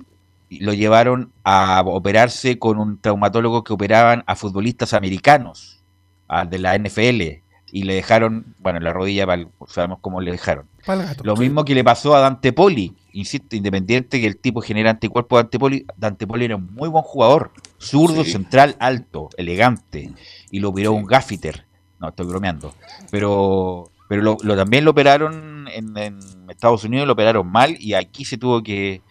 [0.50, 5.82] lo llevaron a operarse con un traumatólogo que operaban a futbolistas americanos,
[6.28, 9.26] a- de la NFL, y le dejaron, bueno, la rodilla,
[9.68, 10.68] sabemos cómo le dejaron.
[10.86, 11.24] Gato.
[11.24, 15.38] Lo mismo que le pasó a Dante Poli, insisto, independiente que el tipo genera anticuerpos
[15.38, 18.32] de Dante Poli, Dante Poli era un muy buen jugador, zurdo, Sí.
[18.32, 20.12] central, alto, elegante,
[20.52, 21.66] y lo operó un gaffiter,
[22.00, 22.74] no, estoy bromeando,
[23.12, 26.20] pero pero lo, lo- también lo operaron en, en
[26.50, 29.02] Estados Unidos, lo operaron mal, y aquí se tuvo que,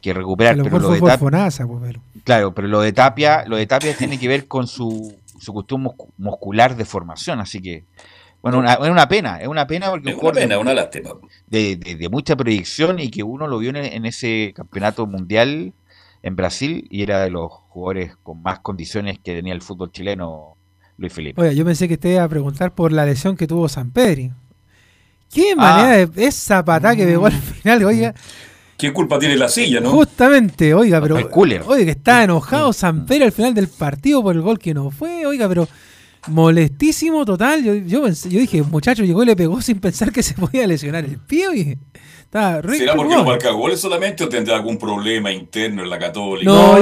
[0.00, 3.66] que recuperar, pero lo de Tapia, Fonasa, pues, claro, pero lo de Tapia, lo de
[3.66, 7.84] Tapia tiene que ver con su, su cuestión muscu- muscular de formación, así que,
[8.44, 10.58] bueno, una- es una pena, es una pena porque Es un una jugador de- pena,
[10.60, 11.10] una lástima.
[11.48, 15.72] de, de- de mucha proyección y que uno lo vio en, en ese campeonato mundial
[16.22, 20.56] en Brasil y era de los jugadores con más condiciones que tenía el fútbol chileno,
[20.96, 21.40] Luis Felipe.
[21.42, 24.30] Oye, yo pensé que te iba a preguntar por la lesión que tuvo San Pedri.
[25.32, 25.56] ¿Qué Ah.
[25.56, 28.14] manera de esa patada que pegó al final, oiga?
[28.76, 29.90] ¿Qué culpa tiene la silla, no?
[29.90, 31.16] Justamente, oiga, pero.
[31.18, 31.62] El cooler.
[31.66, 34.90] Oiga, que está enojado San Pedro al final del partido por el gol que no
[34.90, 35.66] fue, oiga, pero
[36.28, 37.62] molestísimo total.
[37.64, 40.66] Yo, yo, pensé- yo dije, muchacho llegó y le pegó sin pensar que se podía
[40.66, 41.78] lesionar el pie, oye.
[42.32, 46.50] ¿Será porque no marca goles solamente o tendrá algún problema interno en la Católica?
[46.50, 46.76] No,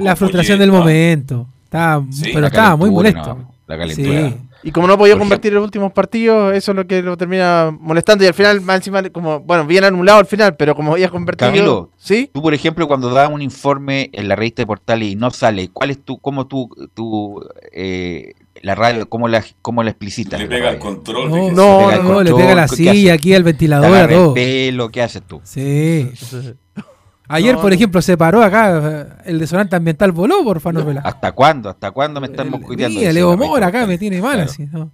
[0.00, 1.48] la frustración del momento.
[1.64, 3.34] Estaba, Sí, pero estaba muy molesto.
[3.34, 4.28] no, la calentura.
[4.30, 4.36] Sí.
[4.64, 7.74] Y como no podía Por convertir los últimos partidos, eso es lo que lo termina
[7.80, 8.24] molestando.
[8.24, 11.48] Y al final, más encima, como, bueno, bien anulado al final, pero como había convertido.
[11.52, 12.28] Camilo, ¿Sí?
[12.34, 15.70] Tú, por ejemplo, cuando das un informe en la revista de Portales y no sale,
[15.72, 17.40] ¿cuál es tu, cómo tú, tú
[17.72, 20.40] eh, la radio, cómo la, cómo la explicitas?
[20.40, 21.30] Le pega el control.
[21.30, 23.88] No, no, Pega el no, le control, pega la ¿qué silla aquí al ventilador, a
[23.88, 24.34] agarra el todo.
[24.34, 25.40] pelo, ¿qué haces tú?
[25.44, 26.10] Sí.
[27.30, 31.02] Ayer, No, por ejemplo, se paró acá, el desonante ambiental voló por Vela.
[31.04, 31.68] ¿Hasta cuándo?
[31.68, 32.98] ¿Hasta cuándo me están El- mosquiteando?
[32.98, 34.50] mira, Leo la Mora acá me tiene mal Claro.
[34.50, 34.90] así, ¿no?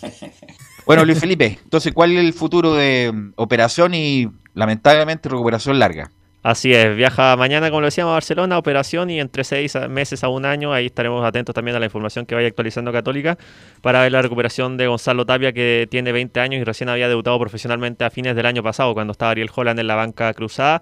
[0.86, 6.10] Bueno, Luis Felipe, entonces, ¿cuál es el futuro de mm, operación y lamentablemente recuperación larga?
[6.48, 10.28] Así es, viaja mañana, como lo decíamos, a Barcelona, operación y entre seis meses a
[10.28, 13.36] un año, ahí estaremos atentos también a la información que vaya actualizando Católica
[13.82, 17.38] para ver la recuperación de Gonzalo Tapia, que tiene 20 años y recién había debutado
[17.38, 20.80] profesionalmente a fines del año pasado, cuando estaba Ariel Holland en la banca cruzada.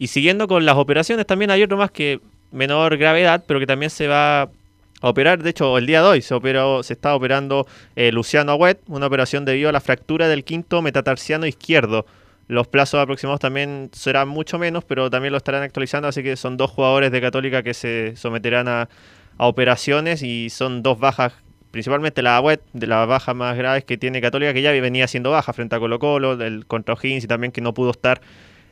[0.00, 2.18] Y siguiendo con las operaciones, también hay otro más que
[2.50, 4.48] menor gravedad, pero que también se va a
[5.00, 5.44] operar.
[5.44, 9.06] De hecho, el día de hoy se, operó, se está operando eh, Luciano Agüet, una
[9.06, 12.04] operación debido a la fractura del quinto metatarsiano izquierdo.
[12.46, 16.56] Los plazos aproximados también serán mucho menos, pero también lo estarán actualizando, así que son
[16.56, 18.88] dos jugadores de Católica que se someterán a,
[19.38, 21.32] a operaciones y son dos bajas,
[21.70, 25.30] principalmente la Agüet, de las bajas más graves que tiene Católica, que ya venía siendo
[25.30, 28.20] baja frente a Colo Colo, del contra O'Higgins y también que no pudo estar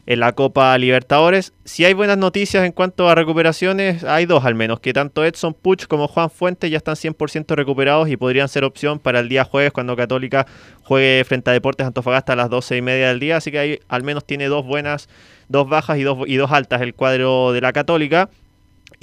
[0.06, 1.52] en la Copa Libertadores.
[1.64, 5.54] Si hay buenas noticias en cuanto a recuperaciones, hay dos al menos, que tanto Edson
[5.54, 9.44] Puch como Juan Fuentes ya están 100% recuperados y podrían ser opción para el día
[9.44, 10.46] jueves cuando Católica
[10.82, 13.78] juegue frente a Deportes Antofagasta a las 12 y media del día, así que ahí
[13.88, 15.08] al menos tiene dos buenas,
[15.48, 18.28] dos bajas y dos, y dos altas el cuadro de la Católica.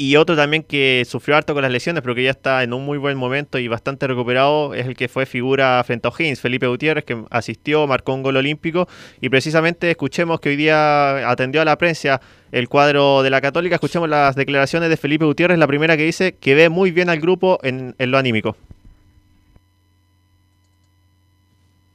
[0.02, 2.86] Y otro también que sufrió harto con las lesiones, pero que ya está en un
[2.86, 6.68] muy buen momento y bastante recuperado, es el que fue figura frente a O'Higgins, Felipe
[6.68, 8.88] Gutiérrez, que asistió, marcó un gol olímpico.
[9.20, 12.22] Y precisamente escuchemos que hoy día atendió a la prensa
[12.54, 13.76] el cuadro de la Católica.
[13.76, 17.20] Escuchemos las declaraciones de Felipe Gutiérrez, la primera que dice que ve muy bien al
[17.20, 18.56] grupo en, lo anímico.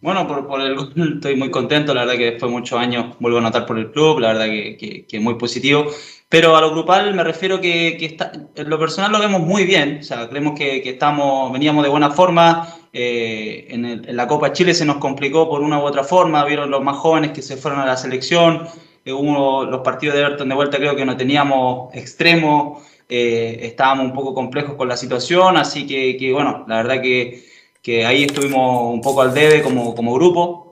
[0.03, 3.17] Bueno, por, por, el gol estoy muy contento, la verdad que después de muchos años
[3.19, 5.87] vuelvo a notar por el club, la verdad que, que, que muy positivo.
[6.29, 9.65] Pero a lo grupal me refiero que, que está, en lo personal lo vemos muy
[9.65, 14.17] bien, o sea, creemos que, que estamos, veníamos de buena forma, eh, en, el, en,
[14.17, 17.31] la Copa Chile se nos complicó por una u otra forma, vieron los más jóvenes
[17.33, 18.67] que se fueron a la selección,
[19.05, 24.07] eh, uno, los partidos de Everton de vuelta creo que no teníamos extremos, eh, estábamos
[24.07, 27.45] un poco complejos con la situación, así que, que bueno, la verdad que
[27.85, 30.64] que ahí estuvimos un poco al debe como, como grupo,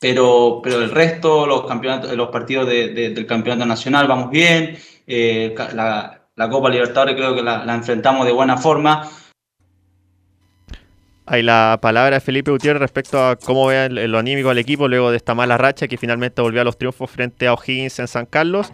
[0.00, 4.76] pero, pero el resto, los, campeonatos, los partidos de, de, del campeonato nacional vamos bien,
[5.06, 6.14] eh, la,
[6.50, 9.08] Copa Libertadores creo que la, la, enfrentamos de buena forma.
[11.26, 15.10] Hay la palabra de Felipe Gutiérrez respecto a cómo ve lo anímico al equipo luego
[15.10, 18.24] de esta mala racha que finalmente volvió a los triunfos frente a O'Higgins en San
[18.24, 18.72] Carlos.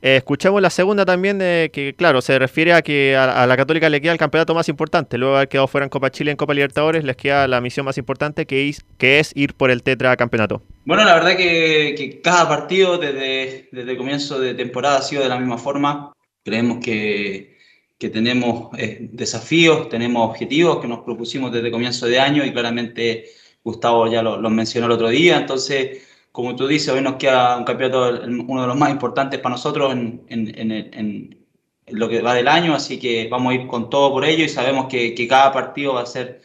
[0.00, 3.56] Eh, escuchamos la segunda también, de que claro, se refiere a que a, a, la
[3.56, 5.18] Católica le queda el campeonato más importante.
[5.18, 7.84] Luego de haber quedado fuera en Copa Chile, en Copa Libertadores, les queda la misión
[7.84, 10.62] más importante que es, que es ir por el tetracampeonato.
[10.84, 15.22] Bueno, la verdad que, que cada partido desde, desde el comienzo de temporada ha sido
[15.22, 16.12] de la misma forma.
[16.44, 17.58] Creemos que,
[17.98, 22.52] que tenemos eh, desafíos, tenemos objetivos que nos propusimos desde el comienzo de año y
[22.52, 23.26] claramente
[23.64, 25.36] Gustavo ya los lo mencionó el otro día.
[25.36, 26.07] Entonces
[26.38, 29.92] como tú dices, hoy nos queda un campeonato, uno de los más importantes para nosotros
[29.92, 31.46] en, en, en, en,
[31.88, 34.48] lo que va del año, así que vamos a ir con todo por ello y
[34.48, 36.42] sabemos que, que cada partido va a ser,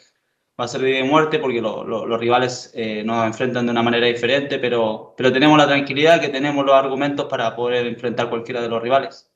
[0.59, 3.83] va a ser de muerte porque lo, lo, los rivales eh, nos enfrentan de una
[3.83, 8.63] manera diferente, pero, pero tenemos la tranquilidad que tenemos los argumentos para poder enfrentar cualquiera
[8.63, 9.31] de los rivales.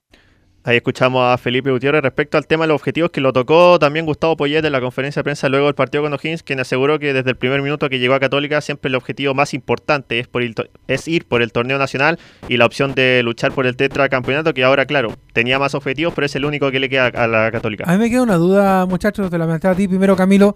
[0.67, 4.05] Ahí escuchamos a Felipe Gutiérrez respecto al tema de los objetivos que lo tocó también
[4.05, 7.13] Gustavo Poyet en la conferencia de prensa luego del partido con O'Higgins, quien aseguró que
[7.13, 10.43] desde el primer minuto que llegó a Católica siempre el objetivo más importante es, por
[10.43, 14.65] es ir por el torneo nacional y la opción de luchar por el tetracampeonato, que
[14.65, 17.85] ahora, claro, tenía más objetivos, pero es el único que le queda a la Católica.
[17.87, 20.53] A mí me queda una duda, muchachos, te la planteaba a ti primero, Camilo,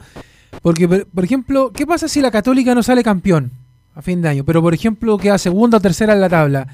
[0.62, 3.54] porque, por ejemplo, ¿qué pasa si la Católica no sale campeón
[3.96, 6.68] a fin de año, pero por ejemplo queda segunda o tercera en la tabla?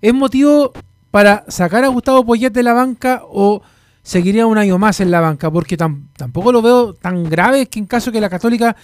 [0.00, 0.72] ¿Es motivo
[1.10, 3.62] para sacar a Gustavo Poyet de la banca o
[4.02, 5.50] seguiría un año más en la banca?
[5.50, 8.76] Porque tam tampoco lo veo tan grave que en caso que la Católica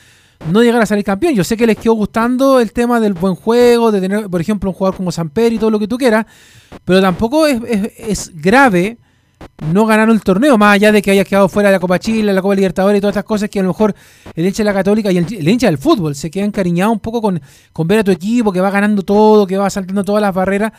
[0.51, 1.35] no llegara a salir campeón.
[1.35, 4.70] Yo sé que les quedó gustando el tema del buen juego, de tener, por ejemplo,
[4.70, 6.27] un jugador como Samper y todo lo que tú quieras,
[6.85, 8.99] pero tampoco es, grave
[9.70, 12.33] no ganar el torneo, más allá de que haya quedado fuera de la Copa Chile,
[12.33, 13.95] la Copa Libertadores y todas estas cosas que a lo mejor
[14.35, 17.01] el hincha de la Católica y el, el hincha del fútbol se queda encariñado un
[17.01, 17.41] poco con,
[17.72, 20.72] con ver a tu equipo que va ganando todo, que va saltando todas las barreras,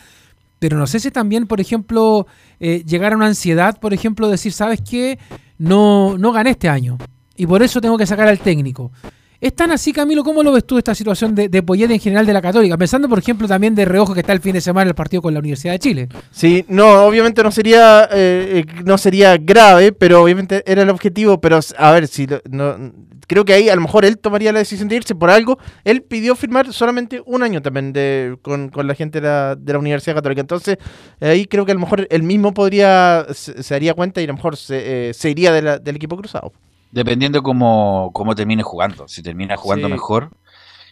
[0.59, 2.27] pero no sé si también, por ejemplo,
[2.59, 5.19] eh, llegar a una ansiedad, por ejemplo, decir, ¿sabes qué?
[5.57, 6.97] No, no gané este año
[7.37, 8.91] y por eso tengo que sacar al técnico.
[9.39, 10.23] ¿Es tan así, Camilo?
[10.23, 12.77] ¿Cómo lo ves tú esta situación de, de en general de la Católica?
[12.77, 15.33] Pensando, por ejemplo, también de reojo que está el fin de semana el partido con
[15.33, 16.09] la Universidad de Chile.
[16.31, 21.39] Sí, no, obviamente no sería eh, no sería grave, pero obviamente era el objetivo.
[21.39, 22.91] Pero a ver, si no,
[23.27, 25.59] creo que ahí a lo mejor él tomaría la decisión de irse por algo.
[25.83, 30.15] Él pidió firmar solamente un año también de, con, con la gente de la, Universidad
[30.15, 30.41] Católica.
[30.41, 30.77] Entonces,
[31.21, 34.27] ahí creo que a lo mejor él mismo podría, se, se daría cuenta y a
[34.27, 36.53] lo mejor se, eh, se iría del equipo cruzado.
[36.97, 39.07] Dependiendo cómo, cómo termine jugando.
[39.07, 39.93] Si termina jugando sí.
[39.93, 40.31] mejor,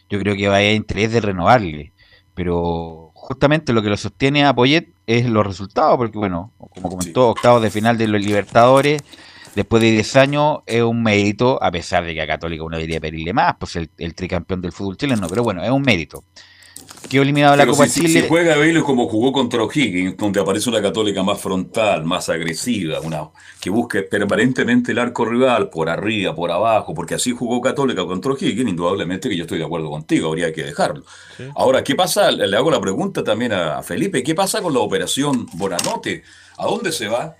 [0.08, 1.92] yo creo que va a haber interés de renovarle.
[2.32, 7.24] Pero justamente lo que lo sostiene a Poyet es los resultados, porque bueno, como comentó,
[7.24, 7.30] sí.
[7.30, 9.02] octavos de final de los Libertadores,
[9.56, 13.00] después de 10 años, es un mérito, a pesar de que a Católica uno debería
[13.00, 16.22] pedirle más, pues el, el tricampeón del fútbol chileno, pero bueno, es un mérito
[17.08, 18.20] quedó eliminado de la Copa si, Chile.
[18.20, 23.00] Si juega Vélez como jugó contra O'Higgins, donde aparece una católica más frontal, más agresiva,
[23.00, 23.28] una
[23.60, 28.32] que busque permanentemente el arco rival, por arriba, por abajo, porque así jugó Católica contra
[28.32, 31.04] O'Higgins, indudablemente que yo estoy de acuerdo contigo, habría que dejarlo.
[31.36, 31.44] Sí.
[31.54, 32.30] Ahora, ¿qué pasa?
[32.30, 36.22] Le hago la pregunta también a Felipe, ¿qué pasa con la operación Bonanote?
[36.58, 37.36] ¿A dónde se va?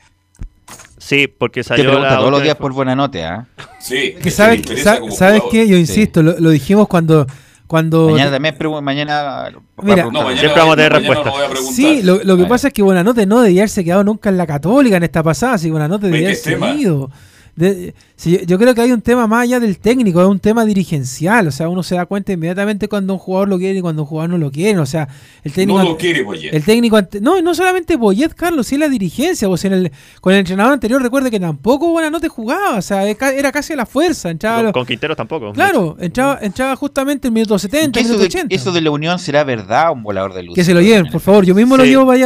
[0.98, 3.64] Sí, porque salió Te pregunta todos los días por buena nota, ¿eh?
[3.78, 4.16] Sí.
[4.20, 5.68] Que sabe, sabe, ¿Sabes qué?
[5.68, 6.26] Yo insisto, sí.
[6.26, 7.26] lo, lo dijimos cuando
[7.66, 9.50] cuando mañana también pero mañana
[9.82, 12.74] Mira, no, mañana siempre vamos a tener respuestas no sí lo, lo que pasa es
[12.74, 16.06] que Buenanote no debía haberse quedado nunca en la Católica en esta pasada si Buenanote
[16.06, 17.10] debía haberse ido
[17.56, 17.94] de-
[18.46, 21.48] yo creo que hay un tema más allá del técnico, es un tema dirigencial.
[21.48, 24.08] O sea, uno se da cuenta inmediatamente cuando un jugador lo quiere y cuando un
[24.08, 24.78] jugador no lo quiere.
[24.78, 25.08] O sea,
[25.42, 25.78] el técnico.
[25.82, 26.54] No lo quiere, Boyet.
[26.54, 26.96] El técnico.
[26.96, 29.48] ante- No, no solamente Boyet, Carlos, sí la dirigencia.
[29.48, 32.76] Pues en el, con el entrenador anterior, recuerde que tampoco Buenanote jugaba.
[32.76, 34.30] O sea, era casi a la fuerza.
[34.30, 35.52] Entraba Con, los- con Quinteros tampoco.
[35.52, 38.54] Claro, entraba, entraba justamente el minuto 70, el ¿Eso minuto de, 80.
[38.54, 40.54] eso de la unión será verdad un volador de luz?
[40.54, 41.44] Que se lo lleven, por favor.
[41.44, 42.16] Yo mismo lo llevo para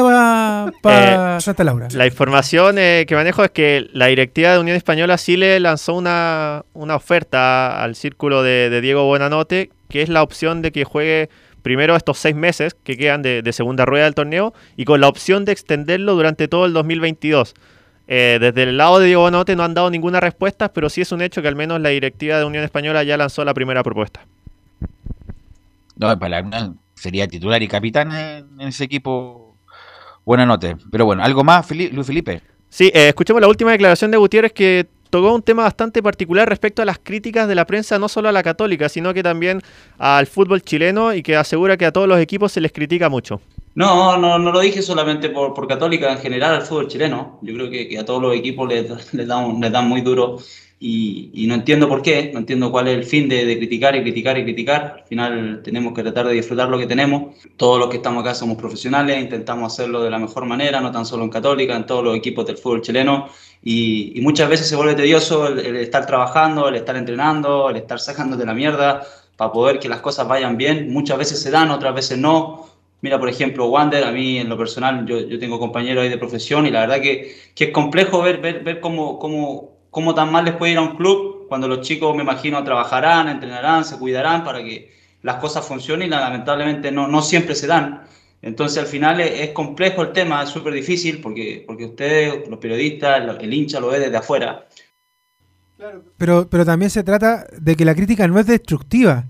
[0.64, 1.88] allá, para Eh, Santa Laura.
[1.92, 5.94] La información eh, que manejo es que la directiva de Unión Española sí le lanzó
[5.94, 10.84] una, una oferta al círculo de, de Diego Buenanote, que es la opción de que
[10.84, 11.28] juegue
[11.62, 15.08] primero estos seis meses que quedan de, de segunda rueda del torneo y con la
[15.08, 17.54] opción de extenderlo durante todo el 2022.
[18.08, 21.12] Eh, desde el lado de Diego Buenanote no han dado ninguna respuesta, pero sí es
[21.12, 24.26] un hecho que al menos la directiva de Unión Española ya lanzó la primera propuesta.
[25.96, 29.54] No, para la sería titular y capitán en, en ese equipo.
[30.24, 30.76] Buena nota.
[30.90, 32.42] Pero bueno, ¿algo más, Fili- Luis Felipe?
[32.68, 36.82] Sí, eh, escuchemos la última declaración de Gutiérrez que tocó un tema bastante particular respecto
[36.82, 39.60] a las críticas de la prensa, no solo a la católica, sino que también
[39.98, 43.40] al fútbol chileno y que asegura que a todos los equipos se les critica mucho.
[43.74, 47.38] No, no, no lo dije solamente por, por Católica, en general al fútbol chileno.
[47.42, 50.38] Yo creo que, que a todos los equipos les, les, dan, les dan muy duro
[50.82, 53.94] y, y no entiendo por qué, no entiendo cuál es el fin de, de criticar
[53.94, 54.96] y criticar y criticar.
[55.02, 57.36] Al final tenemos que tratar de disfrutar lo que tenemos.
[57.56, 61.06] Todos los que estamos acá somos profesionales, intentamos hacerlo de la mejor manera, no tan
[61.06, 63.28] solo en Católica, en todos los equipos del fútbol chileno.
[63.62, 67.76] Y, y muchas veces se vuelve tedioso el, el estar trabajando, el estar entrenando, el
[67.76, 69.02] estar sacando de la mierda
[69.36, 70.92] para poder que las cosas vayan bien.
[70.92, 72.66] Muchas veces se dan, otras veces no.
[73.02, 76.18] Mira, por ejemplo, Wander, a mí en lo personal, yo, yo tengo compañeros ahí de
[76.18, 80.30] profesión y la verdad que, que es complejo ver, ver, ver cómo, cómo, cómo tan
[80.30, 83.98] mal les puede ir a un club cuando los chicos, me imagino, trabajarán, entrenarán, se
[83.98, 84.92] cuidarán para que
[85.22, 88.02] las cosas funcionen y lamentablemente no, no siempre se dan.
[88.42, 92.58] Entonces al final es, es complejo el tema, es súper difícil porque, porque ustedes, los
[92.58, 94.66] periodistas, el hincha lo ve desde afuera.
[96.16, 99.26] Pero, pero también se trata de que la crítica no es destructiva.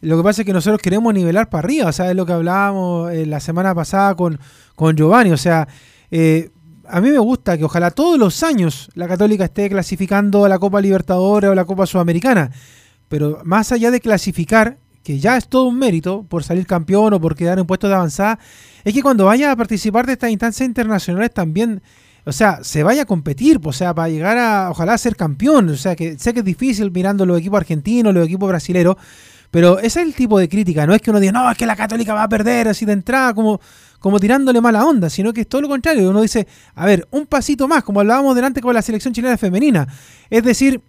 [0.00, 2.32] Lo que pasa es que nosotros queremos nivelar para arriba, o sea, es lo que
[2.32, 4.38] hablábamos eh, la semana pasada con,
[4.74, 5.68] con Giovanni, o sea,
[6.10, 6.50] eh,
[6.88, 10.58] a mí me gusta que ojalá todos los años la Católica esté clasificando a la
[10.58, 12.50] Copa Libertadores o la Copa Sudamericana,
[13.08, 17.20] pero más allá de clasificar, que ya es todo un mérito por salir campeón o
[17.20, 18.38] por quedar en puestos de avanzada,
[18.84, 21.82] es que cuando vaya a participar de estas instancias internacionales también,
[22.24, 25.68] o sea, se vaya a competir, o sea, para llegar a, ojalá, a ser campeón,
[25.70, 28.96] o sea, que sé que es difícil mirando los equipos argentinos, los equipos brasileños,
[29.50, 31.66] pero ese es el tipo de crítica, no es que uno diga, no, es que
[31.66, 33.60] la Católica va a perder así de entrada, como,
[33.98, 36.08] como tirándole mala onda, sino que es todo lo contrario.
[36.08, 39.86] Uno dice, a ver, un pasito más, como hablábamos delante con la selección chilena femenina.
[40.30, 40.80] Es decir,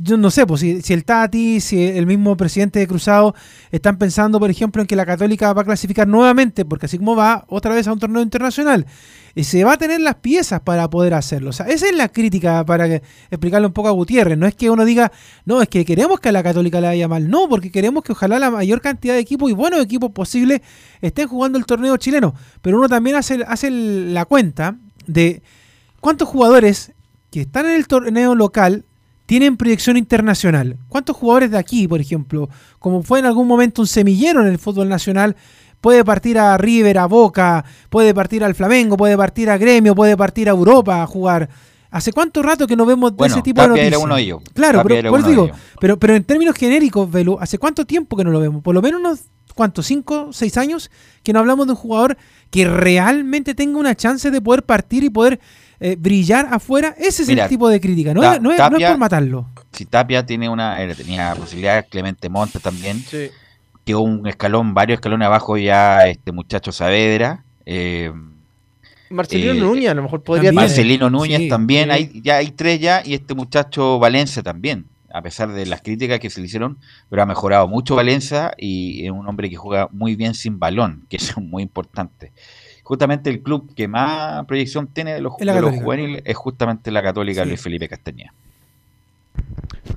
[0.00, 3.34] yo no sé, pues si, si, el Tati, si el mismo presidente de Cruzado
[3.70, 7.16] están pensando, por ejemplo, en que la Católica va a clasificar nuevamente, porque así como
[7.16, 8.86] va otra vez a un torneo internacional,
[9.34, 11.50] y se va a tener las piezas para poder hacerlo.
[11.50, 14.38] O sea, esa es la crítica para que, explicarle un poco a Gutiérrez.
[14.38, 15.10] No es que uno diga,
[15.44, 17.28] no, es que queremos que a la Católica le vaya mal.
[17.28, 20.60] No, porque queremos que ojalá la mayor cantidad de equipos y buenos equipos posibles
[21.00, 22.34] estén jugando el torneo chileno.
[22.62, 24.76] Pero uno también hace, hace la cuenta
[25.06, 25.42] de
[26.00, 26.92] cuántos jugadores
[27.30, 28.84] que están en el torneo local
[29.26, 30.76] tienen proyección internacional.
[30.88, 32.48] ¿Cuántos jugadores de aquí, por ejemplo,
[32.78, 35.36] como fue en algún momento un semillero en el fútbol nacional,
[35.80, 40.16] puede partir a River, a Boca, puede partir al Flamengo, puede partir a Gremio, puede
[40.16, 41.48] partir a Europa a jugar?
[41.90, 43.92] ¿Hace cuánto rato que no vemos de bueno, ese tipo Tapia de noticias?
[43.92, 44.42] Era uno de ellos.
[44.52, 45.50] Claro, Tapia pero, por eso digo,
[45.80, 48.62] pero, pero en términos genéricos, Velu, ¿hace cuánto tiempo que no lo vemos?
[48.62, 49.20] Por lo menos unos,
[49.54, 49.86] ¿cuántos?
[49.86, 50.90] ¿Cinco, seis años?
[51.22, 52.16] Que no hablamos de un jugador
[52.50, 55.38] que realmente tenga una chance de poder partir y poder
[55.86, 56.94] eh, brillar afuera.
[56.98, 58.98] Ese es Mira, el tipo de crítica, no, Ta- es, no, es, no es por
[58.98, 59.46] matarlo.
[59.72, 63.28] Si Tapia tiene una, eh, tenía posibilidad, Clemente Montes también, Sí.
[63.84, 68.10] quedó un escalón, varios escalones abajo ya este muchacho Saavedra, eh,
[69.10, 70.64] Marcelino Eh, Núñez a lo mejor podría también.
[70.64, 71.90] Marcelino Núñez sí, también, sí.
[71.90, 76.18] hay, ya hay tres ya, y este muchacho Valencia también, a pesar de las críticas
[76.18, 76.78] que se le hicieron,
[77.10, 81.04] pero ha mejorado mucho Valencia y es un hombre que juega muy bien sin balón,
[81.10, 82.32] que es muy importante.
[82.84, 87.02] Justamente el club que más proyección tiene de los, de los juveniles es justamente la
[87.02, 87.48] Católica Sí.
[87.48, 88.32] Luis Felipe Castañeda.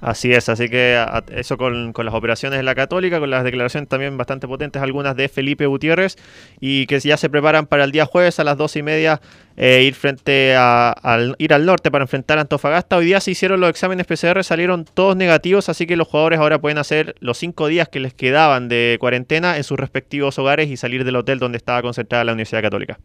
[0.02, 3.90] Así es, así que eso con, con las operaciones de la Católica, con las declaraciones
[3.90, 6.18] también bastante potentes, algunas de Felipe Gutiérrez,
[6.60, 9.22] y que ya se preparan para el día jueves a las dos y media
[9.56, 12.98] eh, ir frente a, al, ir al norte para enfrentar a Antofagasta.
[12.98, 16.60] Hoy día se hicieron los exámenes PCR, salieron todos negativos, así que los jugadores ahora
[16.60, 20.78] pueden hacer los cinco días que les quedaban de cuarentena en sus respectivos hogares y
[20.78, 23.00] salir del hotel donde estaba concentrada la Universidad Católica.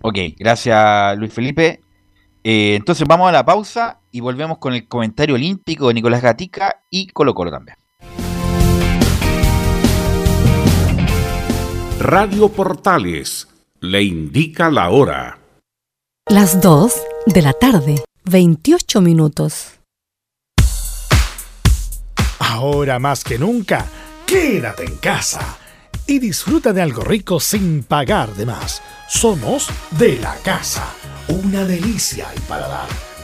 [0.00, 1.80] Ok, gracias Luis Felipe.
[2.44, 6.82] Eh, entonces vamos a la pausa y volvemos con el comentario olímpico de Nicolás Gatica
[6.90, 7.76] y Colo Colo también.
[12.00, 13.48] Radio Portales
[13.80, 15.38] le indica la hora.
[16.28, 16.94] Las 2
[17.26, 19.72] de la tarde, 28 minutos.
[22.38, 23.86] Ahora más que nunca,
[24.26, 25.58] quédate en casa
[26.06, 28.82] y disfruta de algo rico sin pagar de más.
[29.08, 30.92] Somos de la casa,
[31.28, 33.07] una delicia al paladar.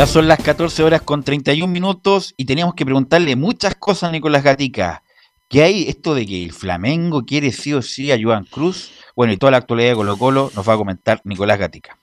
[0.00, 4.12] Ya son las 14 horas con 31 minutos y teníamos que preguntarle muchas cosas a
[4.12, 5.02] Nicolás Gatica.
[5.46, 8.92] ¿Qué hay esto de que el Flamengo quiere sí o sí a Joan Cruz?
[9.14, 11.98] Bueno, y toda la actualidad de Colo Colo nos va a comentar Nicolás Gatica.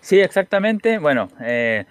[0.00, 0.98] Sí, exactamente.
[0.98, 1.84] Bueno, eh,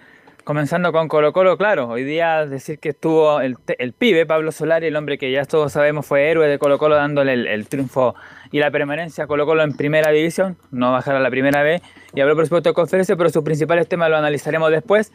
[0.44, 3.56] comenzando con Colo Colo, claro, hoy día decir que estuvo el,
[3.92, 7.32] pibe, Pablo Solari, el hombre que ya todos sabemos fue héroe de Colo Colo dándole
[7.32, 8.14] el, triunfo
[8.50, 11.82] y la permanencia a Colo Colo en primera división, no bajar a la primera vez,
[12.14, 15.12] y habló por supuesto de conferencia, pero sus principales temas lo analizaremos después.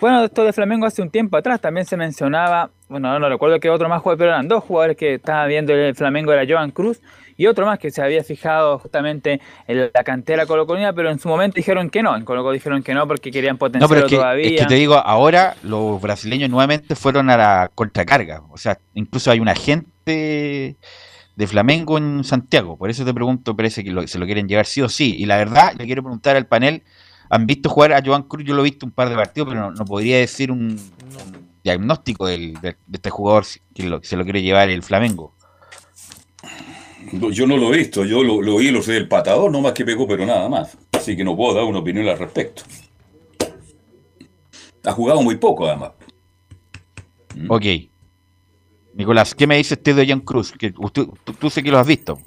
[0.00, 3.70] Bueno, esto de Flamengo hace un tiempo atrás también se mencionaba, bueno, no recuerdo que
[3.70, 7.00] otro más jugador, pero eran dos jugadores que estaba viendo el Flamengo, era Joan Cruz
[7.40, 11.26] y otro más que se había fijado justamente en la cantera colocolina, pero en su
[11.26, 14.10] momento dijeron que no, en Colo dijeron que no porque querían potenciarlo no, pero es
[14.10, 14.46] que, todavía.
[14.46, 19.30] Es que te digo, ahora los brasileños nuevamente fueron a la contracarga, o sea, incluso
[19.30, 20.76] hay un agente
[21.34, 24.66] de Flamengo en Santiago, por eso te pregunto, parece que lo, se lo quieren llevar
[24.66, 26.82] sí o sí, y la verdad, le quiero preguntar al panel,
[27.30, 28.44] ¿han visto jugar a Joan Cruz?
[28.44, 31.48] Yo lo he visto un par de partidos, pero no, no podría decir un, un
[31.64, 35.39] diagnóstico del, de, de, este jugador que, lo, se lo quiere llevar el Flamengo.
[37.12, 39.72] Yo no lo he visto, yo lo, lo vi, lo sé del patador, no más
[39.72, 40.78] que pegó, pero nada más.
[40.92, 42.62] Así que no puedo dar una opinión al respecto.
[44.84, 45.92] Ha jugado muy poco, además.
[47.34, 47.50] ¿Mm?
[47.50, 47.64] Ok.
[48.94, 50.52] Nicolás, ¿qué me dice usted de Jan Cruz?
[50.52, 52.18] Que usted, tú, tú, sé que lo has visto.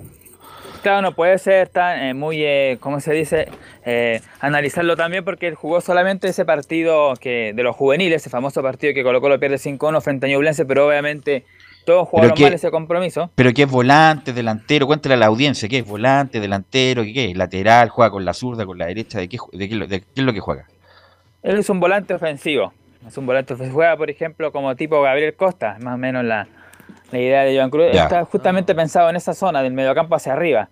[0.81, 3.47] Claro, no puede ser tan eh, muy, eh, ¿cómo se dice?
[3.85, 8.61] Eh, analizarlo también porque él jugó solamente ese partido que de los juveniles, ese famoso
[8.61, 11.45] partido que colocó lo pierde 5-1 frente a Ñublense, pero obviamente
[11.85, 13.29] todos jugaron mal ese compromiso.
[13.35, 17.37] Pero que es volante, delantero, cuéntale a la audiencia, ¿qué es volante, delantero, qué es?
[17.37, 20.23] Lateral, juega con la zurda, con la derecha, ¿de qué, de qué, de qué es
[20.23, 20.65] lo que juega?
[21.43, 22.73] Él es un volante ofensivo.
[23.05, 23.75] Es un volante ofensivo.
[23.75, 26.47] Juega, por ejemplo, como tipo Gabriel Costa, más o menos la,
[27.11, 27.87] la idea de Joan Cruz.
[27.93, 28.03] Ya.
[28.03, 30.69] Está justamente pensado en esa zona, del mediocampo hacia arriba.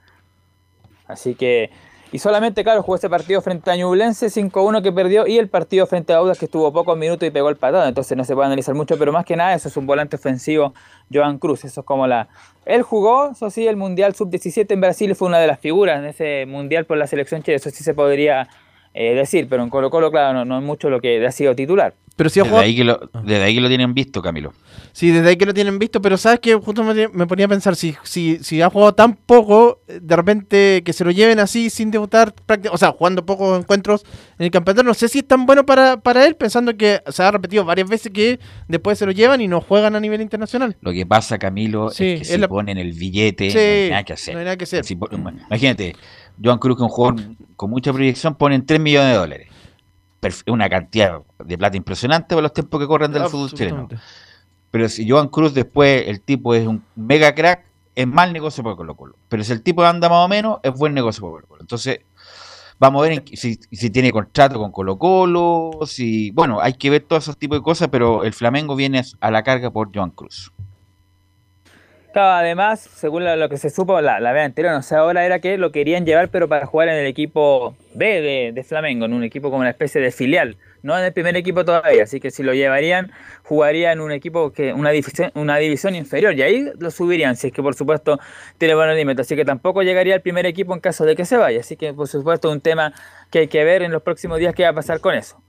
[1.07, 1.69] Así que.
[2.13, 5.87] Y solamente, claro, jugó ese partido frente a Ñublense 5-1 que perdió y el partido
[5.87, 7.87] frente a Audas que estuvo pocos minutos y pegó el patado.
[7.87, 10.73] Entonces no se puede analizar mucho, pero más que nada eso es un volante ofensivo,
[11.11, 11.63] Joan Cruz.
[11.63, 12.27] Eso es como la...
[12.65, 16.05] Él jugó, eso sí, el Mundial Sub-17 en Brasil fue una de las figuras en
[16.05, 17.55] ese Mundial por la selección chile.
[17.55, 18.49] Eso sí se podría
[18.93, 21.55] eh, decir, pero en Colo Colo, claro, no, no es mucho lo que ha sido
[21.55, 21.93] titular.
[22.17, 24.53] Pero si ha Desde jugado- ahí, que lo, desde ahí que lo tienen visto, Camilo.
[24.91, 27.47] Sí, desde ahí que lo tienen visto, pero sabes que justo me, me ponía a
[27.49, 31.69] pensar, si, si, si ha jugado tan poco, de repente que se lo lleven así
[31.69, 32.33] sin debutar,
[32.69, 34.03] o sea, jugando pocos encuentros
[34.37, 37.23] en el campeonato, no sé si es tan bueno para, para él, pensando que se
[37.23, 40.75] ha repetido varias veces que después se lo llevan y no juegan a nivel internacional.
[40.81, 43.61] Lo que pasa, Camilo, Sí, es que es si la- ponen el billete, Sí, no
[43.63, 44.33] hay nada que hacer.
[44.33, 44.83] no hay nada que hacer.
[44.83, 44.97] Si
[45.49, 45.95] imagínate,
[46.43, 47.21] Joan Cruz, que es un jugador
[47.55, 49.47] con mucha proyección, ponen 3 millones de dólares.
[50.21, 53.87] Perf- una cantidad de plata impresionante para los tiempos que corren del fútbol chileno.
[54.71, 58.75] Pero si Joan Cruz después el tipo es un mega crack, es mal negocio para
[58.75, 59.15] Colo Colo.
[59.27, 61.61] Pero si el tipo anda más o menos, es buen negocio para Colo Colo.
[61.61, 61.99] Entonces,
[62.79, 66.31] vamos a ver en si, si tiene contrato con Colo Colo, si...
[66.31, 69.43] Bueno, hay que ver todos esos tipos de cosas, pero el Flamengo viene a la
[69.43, 70.51] carga por Joan Cruz.
[72.13, 75.39] Claro, además, según lo, que se supo la, la vez anterior, no sé, ahora era
[75.39, 79.13] que lo querían llevar, pero para jugar en el equipo B de, de Flamengo, en
[79.13, 82.03] un equipo como una especie de filial, no en el primer equipo todavía.
[82.03, 83.11] Así que si lo llevarían,
[83.43, 87.47] jugaría en un equipo que una división, una división inferior y ahí lo subirían, si
[87.47, 88.19] es que por supuesto
[88.57, 89.27] tiene buenos límites.
[89.27, 91.61] Así que tampoco llegaría al primer equipo en caso de que se vaya.
[91.61, 92.93] Así que por supuesto un tema
[93.29, 95.41] que hay que ver en los próximos días qué va a pasar con eso.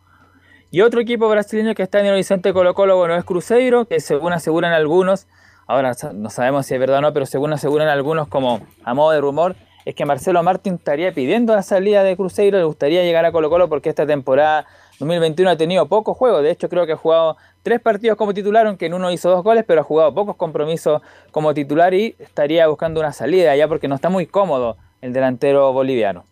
[0.70, 4.00] Y otro equipo brasileño que está en el horizonte Colo Colo, bueno, es Cruzeiro, que
[4.00, 5.26] según aseguran algunos,
[5.72, 9.12] ahora no sabemos si es verdad o no, pero según aseguran algunos como a modo
[9.12, 13.24] de rumor, es que Marcelo Martín estaría pidiendo la salida de Cruzeiro, le gustaría llegar
[13.24, 14.66] a Colo Colo porque esta temporada
[15.00, 18.66] 2021 ha tenido pocos juegos, de hecho creo que ha jugado tres partidos como titular,
[18.66, 21.00] aunque en uno hizo dos goles, pero ha jugado pocos compromisos
[21.30, 25.72] como titular y estaría buscando una salida ya porque no está muy cómodo el delantero
[25.72, 26.24] boliviano.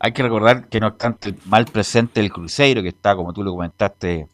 [0.00, 3.42] Hay que recordar que no obstante el mal presente del Cruzeiro, que está, como tú
[3.42, 4.26] lo comentaste,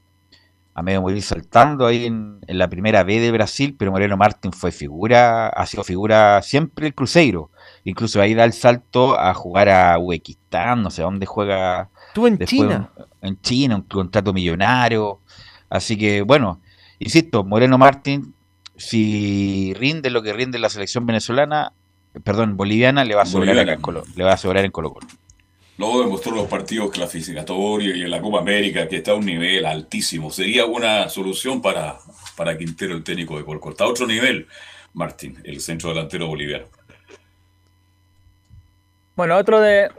[0.74, 4.52] a medio morir saltando ahí en, en la primera B de Brasil, pero Moreno Martín
[4.52, 7.50] fue figura, ha sido figura siempre el Cruzeiro.
[7.84, 11.90] Incluso ahí da el salto a jugar a Uzbekistán, no sé dónde juega.
[12.08, 12.90] Estuvo en después China.
[13.22, 15.20] en China, un contrato millonario.
[15.70, 16.60] Así que, bueno,
[16.98, 18.34] insisto, Moreno Martín,
[18.76, 21.72] si rinde lo que rinde la selección venezolana,
[22.24, 24.92] perdón, boliviana, le va a sobrar acá en Colo, le va a sobrar en Colo
[24.92, 25.06] Colo.
[25.76, 29.66] Luego demostró los partidos clasificatorios y en la Copa América que está a un nivel
[29.66, 30.30] altísimo.
[30.30, 31.98] Sería una solución para,
[32.36, 33.70] para Quintero, el técnico de Colco.
[33.70, 34.46] Está a otro nivel,
[34.92, 36.66] Martín, el centro delantero boliviano.
[39.16, 39.90] Bueno, otro de.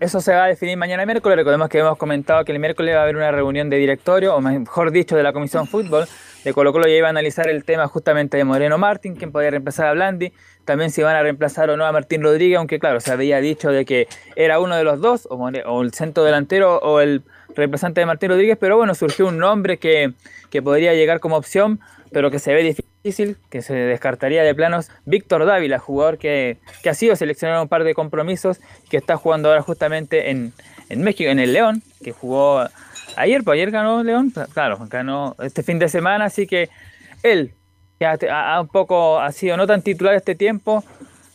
[0.00, 1.36] Eso se va a definir mañana miércoles.
[1.36, 4.40] Recordemos que hemos comentado que el miércoles va a haber una reunión de directorio, o
[4.40, 6.06] mejor dicho, de la Comisión Fútbol.
[6.48, 9.50] De Colo Colo ya iba a analizar el tema justamente de Moreno Martín, quien podría
[9.50, 10.32] reemplazar a Blandi.
[10.64, 13.70] También si van a reemplazar o no a Martín Rodríguez, aunque claro, se había dicho
[13.70, 15.46] de que era uno de los dos, o,
[15.82, 17.22] el centro delantero o el
[17.54, 20.14] reemplazante de Martín Rodríguez, pero bueno, surgió un nombre que,
[20.48, 21.80] que podría llegar como opción,
[22.12, 24.90] pero que se ve difícil, que se descartaría de planos.
[25.04, 29.50] Víctor Dávila, jugador que, que ha sido seleccionado un par de compromisos, que está jugando
[29.50, 30.54] ahora justamente en,
[30.88, 32.66] en México, en el León, que jugó
[33.18, 36.68] ayer, pues ayer ganó León, claro, ganó este fin de semana, así que
[37.22, 37.52] él,
[37.98, 40.84] que ha, ha- un poco, ha sido no tan titular este tiempo,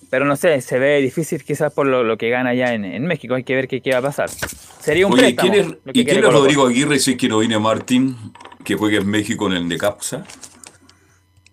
[0.09, 3.05] pero no sé, se ve difícil quizás por lo, lo que gana ya en, en
[3.05, 4.29] México, hay que ver qué, qué va a pasar.
[4.29, 5.51] Sería un Oye, préstamo.
[5.51, 6.31] ¿quién es, ¿y quién es.
[6.31, 8.15] Rodrigo Aguirre si es que no viene Martín,
[8.63, 10.23] que juega en México en el Necaxa?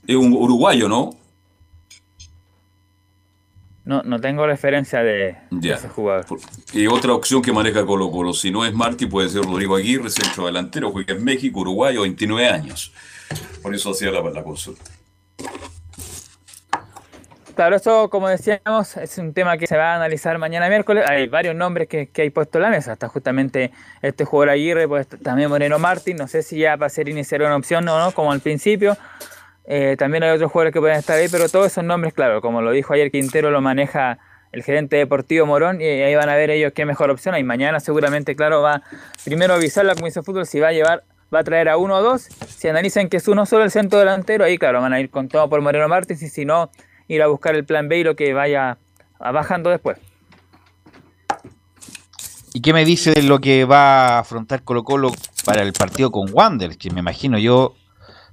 [0.07, 1.11] Es un uruguayo, ¿no?
[3.91, 6.25] No, no tengo referencia de, de ese jugador.
[6.73, 10.09] Y otra opción que maneja Colo Colo, si no es Martín, puede ser Rodrigo Aguirre,
[10.11, 12.93] centro delantero, juega en México, uruguayo, 29 años.
[13.61, 14.93] Por eso hacía la, la consulta.
[17.57, 21.05] Claro, eso, como decíamos, es un tema que se va a analizar mañana miércoles.
[21.09, 22.93] Hay varios nombres que, que hay puesto en la mesa.
[22.93, 23.73] Está justamente
[24.03, 26.17] este jugador Aguirre, pues también Moreno Martín.
[26.17, 28.97] No sé si ya va a ser iniciar una opción o no, como al principio.
[29.73, 32.61] Eh, también hay otros jugadores que pueden estar ahí, pero todos esos nombres, claro, como
[32.61, 34.19] lo dijo ayer Quintero, lo maneja
[34.51, 37.45] el gerente deportivo Morón y ahí van a ver ellos qué mejor opción hay.
[37.45, 38.83] Mañana seguramente, claro, va
[39.25, 41.77] primero a avisar la Comisión de Fútbol si va a llevar, va a traer a
[41.77, 42.23] uno o dos.
[42.49, 45.29] Si analizan que es uno solo el centro delantero, ahí claro, van a ir con
[45.29, 46.73] todo por Moreno Martins y si no,
[47.07, 48.77] ir a buscar el plan B y lo que vaya
[49.21, 49.99] bajando después.
[52.53, 55.13] ¿Y qué me dice de lo que va a afrontar Colo Colo
[55.45, 56.77] para el partido con Wander?
[56.77, 57.77] Que me imagino yo,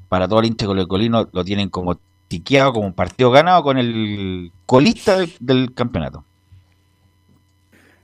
[0.10, 4.52] para todo el hincha colocolino, lo tienen como tiqueado, como un partido ganado con el
[4.66, 6.24] colista del, campeonato.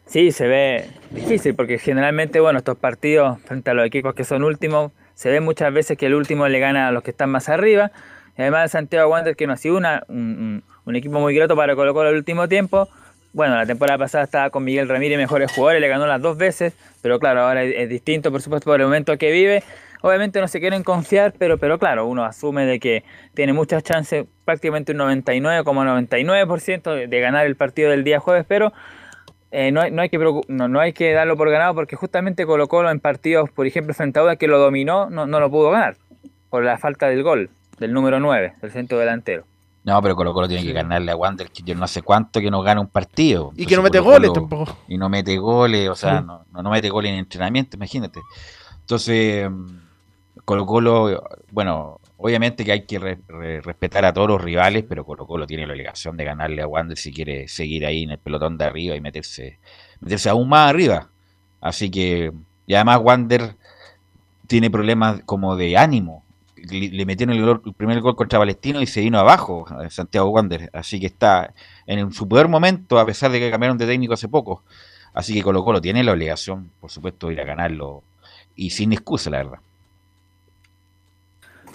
[0.05, 4.43] Sí, se ve difícil porque generalmente, bueno, estos partidos frente a los equipos que son
[4.43, 7.49] últimos, se ve muchas veces que el último le gana a los que están más
[7.49, 7.91] arriba.
[8.37, 11.93] Y además Santiago Wander que no ha sido una, un, equipo muy grato para Colo
[11.93, 12.89] Colo el último tiempo.
[13.31, 16.73] Bueno, la temporada pasada estaba con Miguel Ramírez, mejores jugadores, le ganó las dos veces,
[17.01, 19.63] pero claro, ahora es distinto, por supuesto, por el momento que vive.
[20.05, 24.25] Obviamente no se quieren confiar, pero, pero claro, uno asume de que tiene muchas chances,
[24.43, 28.73] prácticamente un 99,99% de, de ganar el partido del día jueves, pero
[29.55, 32.45] eh, no, hay, no, hay que no, no, hay que darlo por ganado porque justamente
[32.45, 35.49] Colo Colo en partidos, por ejemplo, frente a Auda que lo dominó, no, no lo
[35.49, 35.95] pudo ganar
[36.49, 37.49] por la falta del gol
[37.79, 39.45] del número 9, del centro delantero.
[39.85, 42.51] No, pero Colo Colo tiene que ganarle a Wander, que yo no sé cuánto que
[42.51, 43.53] no gana un partido.
[43.55, 44.75] Y que no mete goles tampoco.
[44.87, 48.21] Y no mete goles, o sea, no, no, mete goles en entrenamiento, imagínate.
[48.79, 49.47] Entonces,
[50.45, 55.47] Colo Colo, bueno, obviamente que hay que respetar a todos los rivales, pero Colo Colo
[55.47, 58.65] tiene la obligación de ganarle a Wander si quiere seguir ahí en el pelotón de
[58.65, 59.59] arriba y meterse,
[60.01, 61.09] meterse aún más arriba.
[61.61, 62.31] Así que,
[62.67, 63.55] y además Wander
[64.47, 66.23] tiene problemas como de ánimo
[66.69, 70.69] le, metieron el, primer gol contra Palestino y se vino abajo eh, Santiago Wander.
[70.73, 71.53] Así que está
[71.85, 74.63] en su peor momento, a pesar de que cambiaron de técnico hace poco.
[75.13, 78.03] Así que Colo Colo tiene la obligación, por supuesto, de ir a ganarlo
[78.55, 79.59] y sin excusa, la verdad.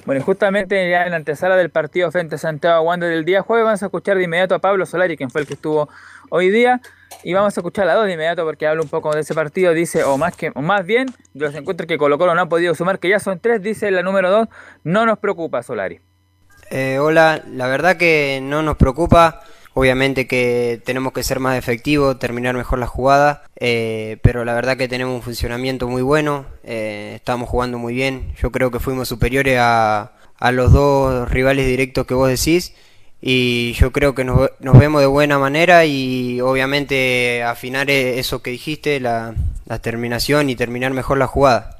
[0.07, 3.42] Bueno, y justamente ya en la antesala del partido frente a Santiago Wander del día
[3.42, 5.88] jueves vamos a escuchar de inmediato a Pablo Solari, quien fue el que estuvo
[6.30, 6.80] hoy día.
[7.24, 9.74] Y vamos a escuchar a dos de inmediato porque habla un poco de ese partido.
[9.74, 12.49] Dice, o más, que, o más bien, de los encuentros que Colo Colo no ha
[12.49, 14.49] podido sumar, que ya son tres, dice la número dos,
[14.84, 16.01] no nos preocupa Solari.
[16.70, 19.40] Eh, hola, la verdad que no nos preocupa.
[19.79, 24.76] Obviamente que tenemos que ser más efectivos, terminar mejor la jugada, eh, pero la verdad
[24.76, 28.35] que tenemos un funcionamiento muy bueno, eh, estamos jugando muy bien.
[28.43, 32.74] Yo creo que fuimos superiores a, a los dos rivales directos que vos decís
[33.22, 38.51] y yo creo que nos, vemos de buena manera y obviamente afinar e, eso que
[38.51, 39.33] dijiste, la,
[39.81, 41.78] terminación y terminar mejor la jugada.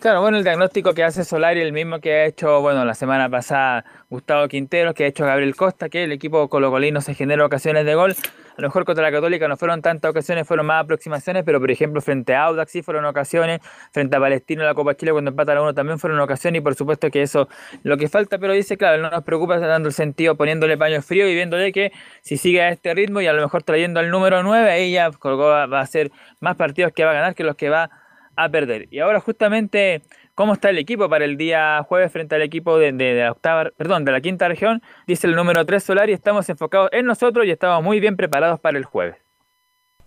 [0.00, 3.28] Claro, bueno, el diagnóstico que hace Solari, el mismo que ha hecho, bueno, la semana
[3.28, 7.84] pasada Gustavo Quintero, que ha hecho Gabriel Costa, que el equipo colocolino se genera ocasiones
[7.84, 8.14] de gol.
[8.56, 11.72] A lo mejor contra la Católica no fueron tantas ocasiones, fueron más aproximaciones, pero por
[11.72, 13.58] ejemplo frente a Audax sí fueron ocasiones,
[13.90, 16.62] frente a Palestino en la Copa Chile cuando empatan a uno también fueron ocasiones y
[16.62, 17.48] por supuesto que eso
[17.82, 21.28] lo que falta, pero dice, claro, no nos preocupa dando el sentido poniéndole paño frío
[21.28, 21.90] y viéndole que
[22.22, 25.10] si sigue a este ritmo y a lo mejor trayendo al número 9, ahí ya
[25.10, 28.07] va a hacer más partidos que va a ganar que los que va a
[28.46, 28.86] perder.
[28.90, 30.02] Y ahora justamente
[30.34, 34.04] cómo está el equipo para el día jueves frente al equipo de, la octava, perdón,
[34.04, 37.50] de la quinta región, dice el número 3 Solar y estamos enfocados en nosotros y
[37.50, 39.16] estamos muy bien preparados para el jueves.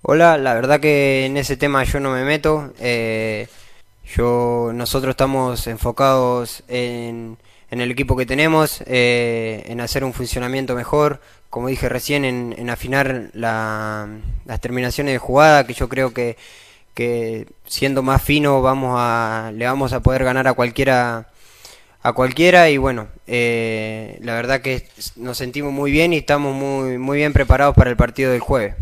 [0.03, 2.71] Hola, la verdad que en ese tema yo no me meto.
[2.79, 3.47] Eh,
[4.15, 7.37] yo, nosotros estamos enfocados en,
[7.69, 11.19] el equipo que tenemos, eh, en hacer un funcionamiento mejor,
[11.49, 16.37] como dije recién, en, afinar las terminaciones de jugada, que yo creo que
[16.93, 21.29] que siendo más fino vamos a le vamos a poder ganar a cualquiera
[22.03, 26.97] a cualquiera y bueno eh, la verdad que nos sentimos muy bien y estamos muy
[26.97, 28.75] muy bien preparados para el partido del jueves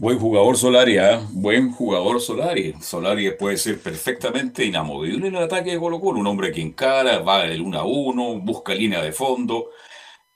[0.00, 1.18] Buen jugador Solari, ¿eh?
[1.28, 2.74] buen jugador Solari.
[2.80, 6.20] Solari puede ser perfectamente inamovible en el ataque de Colo Colo.
[6.20, 9.68] Un hombre que encara, va del 1 a 1, busca línea de fondo,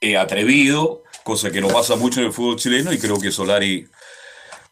[0.03, 3.87] eh, atrevido, cosa que no pasa mucho en el fútbol chileno y creo que Solari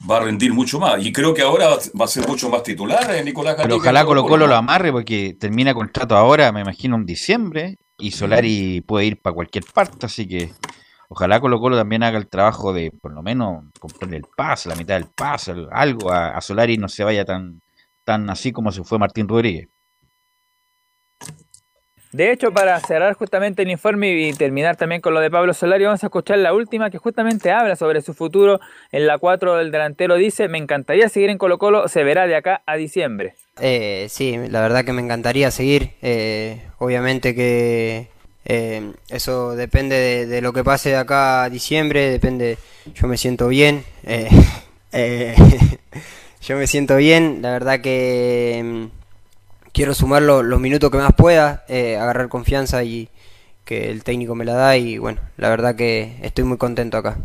[0.08, 1.04] va a rendir mucho más.
[1.04, 4.24] Y creo que ahora va a ser mucho más titular eh, Nicolás Pero ojalá Colo
[4.24, 7.78] Colo lo amarre porque termina contrato ahora, me imagino, en diciembre.
[7.98, 10.50] Y Solari puede ir para cualquier parte, así que
[11.08, 14.74] ojalá Colo Colo también haga el trabajo de por lo menos comprarle el pase, la
[14.74, 17.60] mitad del pase, algo a, a Solari no se vaya tan,
[18.02, 19.68] tan así como se fue Martín Rodríguez.
[22.12, 25.84] De hecho, para cerrar justamente el informe y terminar también con lo de Pablo Solari,
[25.84, 28.60] vamos a escuchar la última que justamente habla sobre su futuro.
[28.90, 32.36] En la 4 del delantero dice, me encantaría seguir en Colo Colo, se verá de
[32.36, 33.34] acá a diciembre.
[33.62, 35.92] Eh, sí, la verdad que me encantaría seguir.
[36.02, 38.08] Eh, obviamente que
[38.44, 42.58] eh, eso depende de, de, lo que pase de acá a diciembre, depende,
[42.94, 43.84] yo me siento bien.
[46.42, 48.90] yo me siento bien, la verdad que
[49.72, 53.08] quiero sumar los minutos que más pueda, eh, agarrar confianza y
[53.64, 57.16] que el técnico me la da y bueno, la verdad que estoy muy contento acá.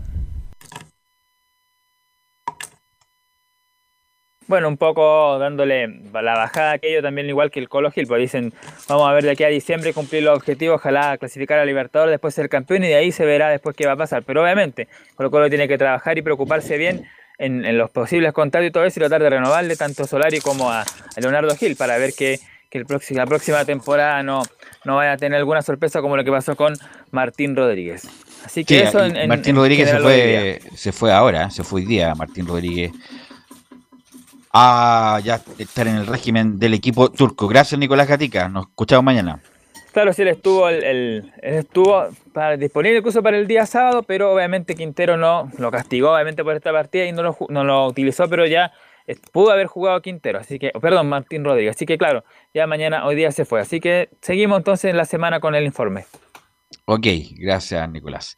[4.48, 8.22] Bueno, un poco dándole la bajada a aquello también igual que el Colo Gil, pues
[8.22, 8.54] dicen,
[8.88, 12.34] vamos a ver de aquí a diciembre cumplir los objetivos, ojalá clasificar a Libertadores, después
[12.34, 14.24] ser campeón y de ahí se verá después qué va a pasar.
[14.24, 17.06] Pero obviamente, Colo Colo tiene que trabajar y preocuparse bien
[17.38, 20.72] en, los posibles contratos y todo eso y tratar de renovarle tanto a Solari como
[20.72, 20.84] a,
[21.18, 22.40] Leonardo Gil para ver que,
[22.72, 24.44] el próximo, la próxima temporada no,
[24.86, 26.76] no vaya a tener alguna sorpresa como lo que pasó con
[27.10, 28.08] Martín Rodríguez.
[28.46, 32.14] Así que eso en, Martín Rodríguez se fue, se fue ahora, se fue hoy día
[32.14, 32.92] Martín Rodríguez
[34.54, 37.48] a ya estar en el régimen del equipo turco.
[37.48, 39.40] Gracias Nicolás Gatica, nos escuchamos mañana.
[39.98, 44.76] Claro, sí, él estuvo, el, estuvo para, disponible incluso para el día sábado, pero obviamente
[44.76, 48.46] Quintero no lo castigó obviamente por esta partida y no lo, no lo utilizó, pero
[48.46, 48.72] ya
[49.32, 51.76] pudo haber jugado Quintero, así que, perdón, Martín Rodríguez.
[51.76, 52.24] Así que claro,
[52.54, 53.60] ya mañana, hoy día se fue.
[53.60, 56.06] Así que seguimos entonces en la semana con el informe.
[56.86, 58.38] Ok, gracias Nicolás.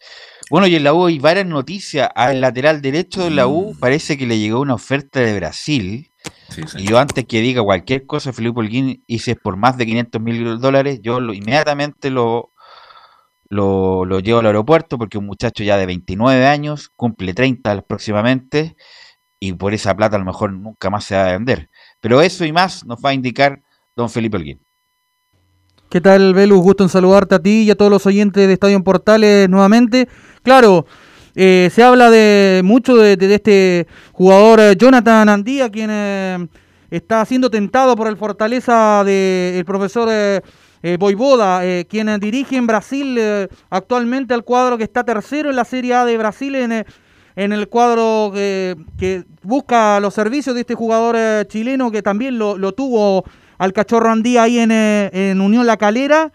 [0.49, 2.09] Bueno, y en la U hay varias noticias.
[2.15, 3.79] Al lateral derecho de la U Mm.
[3.79, 6.08] parece que le llegó una oferta de Brasil.
[6.77, 9.85] Y yo antes que diga cualquier cosa, Felipe Holguín, y si es por más de
[9.85, 12.51] 500 mil dólares, yo lo, inmediatamente lo,
[13.47, 18.75] lo, lo llevo al aeropuerto porque un muchacho ya de 29 años, cumple 30 próximamente,
[19.39, 21.69] y por esa plata a lo mejor nunca más se va a vender.
[22.01, 23.61] Pero eso y más nos va a indicar
[23.95, 24.61] don Felipe Holguín.
[25.89, 26.59] ¿Qué tal, Velus?
[26.59, 30.07] Gusto en saludarte a ti y a todos los oyentes de Estadio en Portales nuevamente.
[30.43, 30.85] Claro,
[31.41, 36.47] eh, se habla de mucho de, de- de este jugador eh, Jonathan Andía, quien eh,
[36.91, 40.41] está siendo tentado por el Fortaleza del profesor eh,
[40.99, 43.17] Voivoda, eh, quien dirige en Brasil
[43.69, 46.85] actualmente al cuadro que está tercero en la Serie A de Brasil en,
[47.35, 48.75] en el cuadro que,
[49.41, 51.15] busca los servicios de este jugador
[51.47, 53.23] chileno que también lo, lo tuvo
[53.57, 56.33] al cachorro Andía ahí en, en Unión La Calera.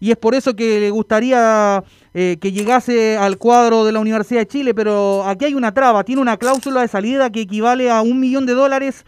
[0.00, 1.82] Y es por eso que le gustaría
[2.14, 6.04] eh, que llegase al cuadro de la Universidad de Chile, pero aquí hay una traba,
[6.04, 9.04] tiene una cláusula de salida que equivale a un millón de dólares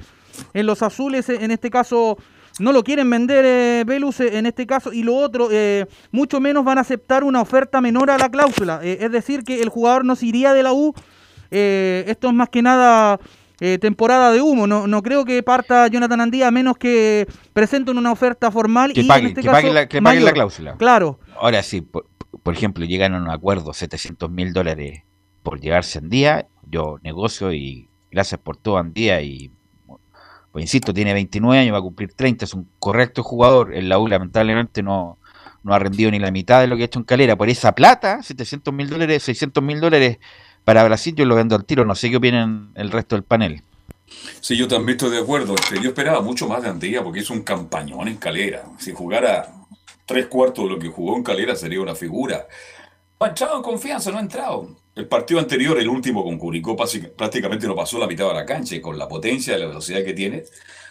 [0.52, 2.18] en los azules, en este caso
[2.58, 6.40] no lo quieren vender eh, Velus eh, en este caso y lo otro, eh, mucho
[6.40, 9.68] menos van a aceptar una oferta menor a la cláusula, Eh, es decir que el
[9.68, 10.94] jugador no se iría de la U,
[11.50, 13.18] Eh, esto es más que nada
[13.80, 18.12] temporada de humo, no, no creo que parta Jonathan Andía a menos que presenten una
[18.12, 20.76] oferta formal Que y paguen, en este que caso paguen la, que paguen la cláusula.
[20.76, 21.18] Claro.
[21.40, 22.04] Ahora sí, por,
[22.47, 25.02] por ejemplo, llegan a un acuerdo 700 mil dólares
[25.43, 29.51] por llegarse en día, yo negocio y gracias por todo Andía y
[30.52, 33.98] pues insisto, tiene 29 años, va a cumplir 30, es un correcto jugador, en la
[33.98, 35.18] U lamentablemente no,
[35.64, 37.74] no ha rendido ni la mitad de lo que ha hecho en Calera, por esa
[37.74, 40.20] plata, 700 mil dólares, 600 mil dólares
[40.62, 43.64] para Brasil, yo lo vendo al tiro, no sé qué opinan el resto del panel.
[44.40, 45.56] Sí, yo también estoy de acuerdo.
[45.56, 48.62] Este, yo esperaba mucho más de Andía porque hizo un campañón en Calera.
[48.78, 49.55] Si jugara
[50.06, 52.46] tres cuartos de lo que jugó en Calera sería una figura.
[53.18, 54.76] Ha entrado en confianza, no ha entrado.
[54.94, 56.76] El partido anterior, el último con Curicó,
[57.16, 60.02] prácticamente no pasó la mitad de la cancha y con la potencia y la velocidad
[60.04, 60.44] que tiene.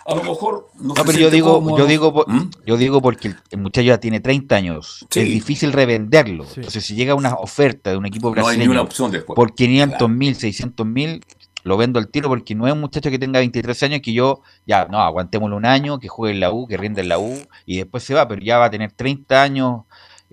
[0.08, 2.28] A lo mejor no, No, se pero yo digo, yo digo, por-
[2.66, 5.06] yo digo porque el, muchacho ya tiene 30 años.
[5.10, 5.22] Sí.
[5.22, 6.46] Es difícil revenderlo.
[6.56, 9.36] Entonces, si llega una oferta de un equipo No hay brasileño ni una opción después.
[9.36, 11.26] por 500 mil, 600 mil,
[11.66, 14.42] lo vendo al tiro porque no es un muchacho que tenga 23 años que yo,
[14.68, 17.36] ya, no, aguantémoslo un año, que juegue en la U, que rinde en la U
[17.66, 19.82] y después se va, pero ya va a tener 30 años.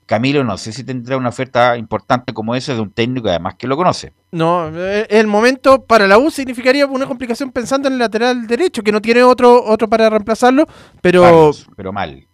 [0.04, 3.66] Camilo, no sé si tendrá una oferta importante como esa de un técnico además que
[3.66, 4.12] lo conoce.
[4.30, 8.82] No, eh, el momento para la U significaría una complicación pensando en el lateral derecho,
[8.82, 10.66] que no tiene otro otro para reemplazarlo,
[11.00, 12.26] pero pero mal.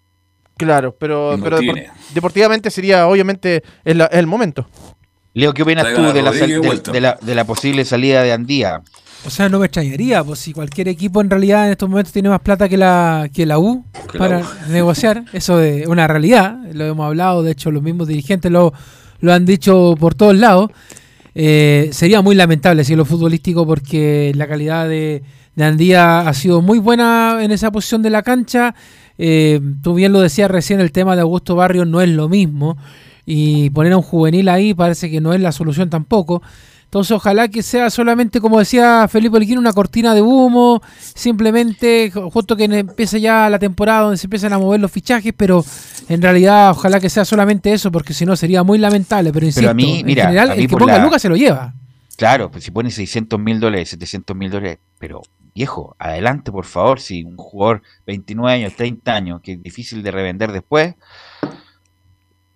[0.57, 1.61] claro, pero, No pero
[2.15, 4.67] deportivamente sería obviamente el, el momento.
[5.39, 8.83] Leo, ¿qué opinas tú a de la, de la, de la posible salida de Andía?
[9.25, 12.29] O sea, no me extrañaría, pues si cualquier equipo en realidad en estos momentos tiene
[12.29, 14.45] más plata que la, que la U Que la para U.
[14.73, 18.73] negociar, eso es una realidad, lo hemos hablado, de hecho los mismos dirigentes lo,
[19.21, 20.73] lo han dicho por todos lados.
[21.37, 25.23] Eh, sería muy lamentable si lo futbolístico porque la calidad de,
[25.55, 28.75] de Andía ha sido muy buena en esa posición de la cancha.
[29.19, 32.77] Eh, tú bien lo decías recién, el tema de Augusto Barrios no es lo mismo
[33.31, 36.41] y poner a un juvenil ahí parece que no es la solución tampoco.
[36.85, 40.81] Entonces ojalá que sea solamente, como decía Felipe Olguín, una cortina de humo,
[41.15, 45.35] simplemente ju- justo que empiece ya la temporada donde se empiezan a mover los fichajes,
[45.37, 45.63] pero
[46.09, 49.61] en realidad ojalá que sea solamente eso, porque si no sería muy lamentable, pero insisto,
[49.61, 51.37] Pero a mí, mira, en general a mí el que ponga la- Lucas se lo
[51.37, 51.75] lleva.
[52.17, 55.21] Claro, pues si pone 600 mil dólares, 700 mil dólares, pero
[55.55, 60.11] viejo, adelante por favor, si un jugador 29 años, 30 años, que es difícil de
[60.11, 60.95] revender después,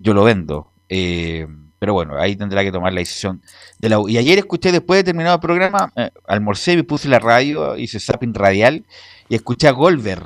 [0.02, 0.70] yo lo vendo.
[0.88, 1.46] Eh,
[1.78, 3.42] pero bueno, ahí tendrá que tomar la decisión
[3.78, 4.08] de la U.
[4.08, 7.98] Y ayer escuché, después de terminado el programa, eh, almorcé y puse la radio, hice
[7.98, 8.84] zapping radial,
[9.28, 10.22] y escuché a Golver,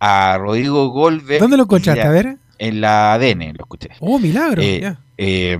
[0.00, 1.40] a Rodrigo Golver.
[1.40, 2.02] ¿Dónde lo escuchaste?
[2.02, 2.38] A ver.
[2.58, 3.88] En la ADN lo escuché.
[4.00, 4.62] Oh, milagro.
[4.62, 5.58] Eh, eh,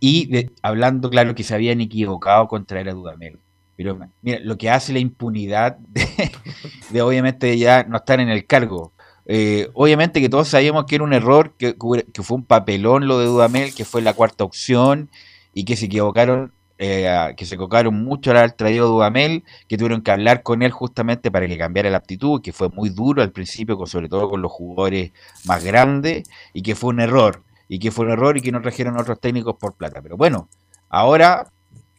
[0.00, 3.38] y de- hablando, claro, que se habían equivocado con traer a Dudamel.
[3.76, 6.08] Pero mira, lo que hace la impunidad de,
[6.90, 8.92] de obviamente ya no estar en el cargo.
[9.30, 11.76] Eh, obviamente que todos sabíamos que era un error, que,
[12.22, 15.10] fue un papelón lo de Dudamel, que fue la cuarta opción
[15.52, 20.12] y que se equivocaron, eh, que se equivocaron mucho al traído Dudamel, que tuvieron que
[20.12, 23.76] hablar con él justamente para que cambiara la actitud, que fue muy duro al principio,
[23.76, 25.12] con, sobre todo con los jugadores
[25.44, 28.62] más grandes, y que fue un error, y que fue un error y que no
[28.62, 30.00] trajeron otros técnicos por plata.
[30.00, 30.48] Pero bueno,
[30.88, 31.50] ahora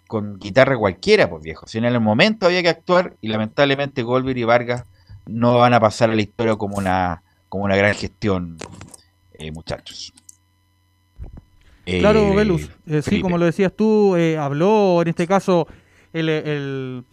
[0.07, 1.67] con guitarra cualquiera, pues viejo.
[1.67, 4.85] Si en el momento había que actuar y lamentablemente Golver y Vargas
[5.29, 8.57] no van a pasar a la historia como una, como una gran gestión,
[9.33, 10.13] eh, muchachos.
[11.85, 12.69] Eh, Claro, Velus.
[12.87, 15.67] Eh, sí, como lo decías tú, eh, habló en este caso
[16.13, 17.03] el, el,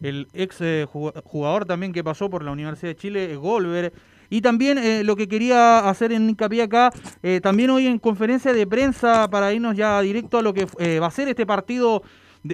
[0.00, 3.92] el ex eh, jug- jugador también que pasó por la Universidad de Chile, eh, Golver,
[4.28, 6.90] Y también eh, lo que quería hacer en hincapié acá,
[7.22, 10.98] eh, también hoy en conferencia de prensa, para irnos ya directo a lo que eh,
[10.98, 12.02] va a ser este partido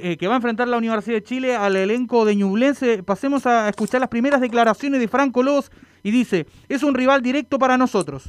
[0.03, 3.69] eh, que va a enfrentar la Universidad de Chile al elenco de Ñublense, pasemos a
[3.69, 5.71] escuchar las primeras declaraciones de Franco Lobos
[6.03, 8.25] y dice, es un rival directo para nosotros.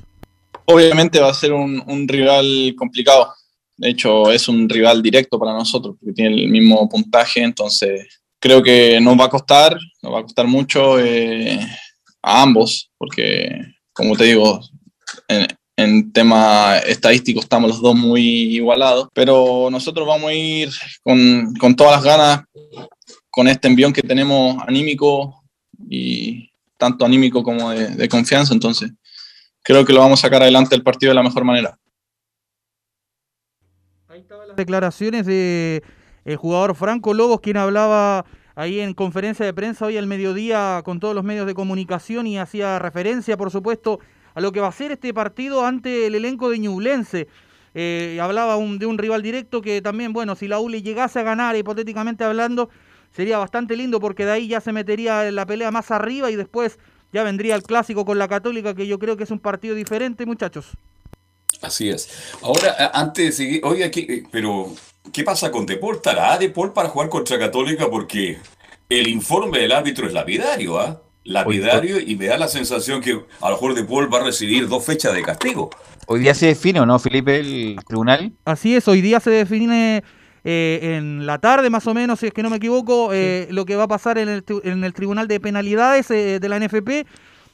[0.66, 3.34] Obviamente va a ser un, rival complicado.
[3.78, 8.62] De hecho, es un rival directo para nosotros, porque tiene el mismo puntaje, entonces creo
[8.62, 11.60] que nos va a costar, nos va a costar mucho eh,
[12.22, 13.50] a ambos, porque,
[13.92, 14.60] como te digo,
[15.28, 18.22] en, en tema estadístico estamos los dos muy
[18.56, 20.70] igualados, pero nosotros vamos a ir
[21.02, 22.46] con, con todas las ganas,
[23.30, 25.44] con este envión que tenemos anímico
[25.90, 28.92] y tanto anímico como de, de confianza, entonces
[29.64, 31.78] creo que lo vamos a sacar adelante el partido de la mejor manera.
[34.48, 35.84] Las declaraciones de
[36.26, 38.26] el jugador Franco Lobos, quien hablaba
[38.56, 42.38] ahí en conferencia de prensa hoy al mediodía con todos los medios de comunicación y
[42.38, 44.00] hacía referencia, por supuesto,
[44.34, 47.28] a lo que va a ser este partido ante el elenco de Ñublense.
[47.76, 51.20] Eh, hablaba un- de un rival directo que también, bueno, si la U le llegase
[51.20, 52.70] a ganar, hipotéticamente hablando,
[53.16, 56.78] sería bastante lindo porque de ahí ya se metería la pelea más arriba y después
[57.12, 60.26] ya vendría el clásico con la Católica, que yo creo que es un partido diferente,
[60.26, 60.72] muchachos.
[61.62, 62.10] Así es.
[62.42, 64.74] Ahora, antes de seguir, aquí, eh, pero
[65.12, 65.96] ¿qué pasa con Depol?
[65.96, 67.90] ¿Estará Depol para jugar contra Católica?
[67.90, 68.38] Porque
[68.90, 71.02] el informe del árbitro es lapidario, ¿ah?
[71.24, 74.86] Lapidario y me da la sensación que a lo mejor Depol va a recibir dos
[74.86, 75.70] fechas de castigo.
[76.08, 78.34] Hoy día se define, ¿o no, Felipe, el tribunal?
[78.46, 80.04] Así es, hoy día se define
[80.44, 83.66] eh, en la tarde más o menos, si es que no me equivoco, eh, lo
[83.66, 87.08] que va a pasar en el, en el Tribunal de Penalidades eh, de la NFP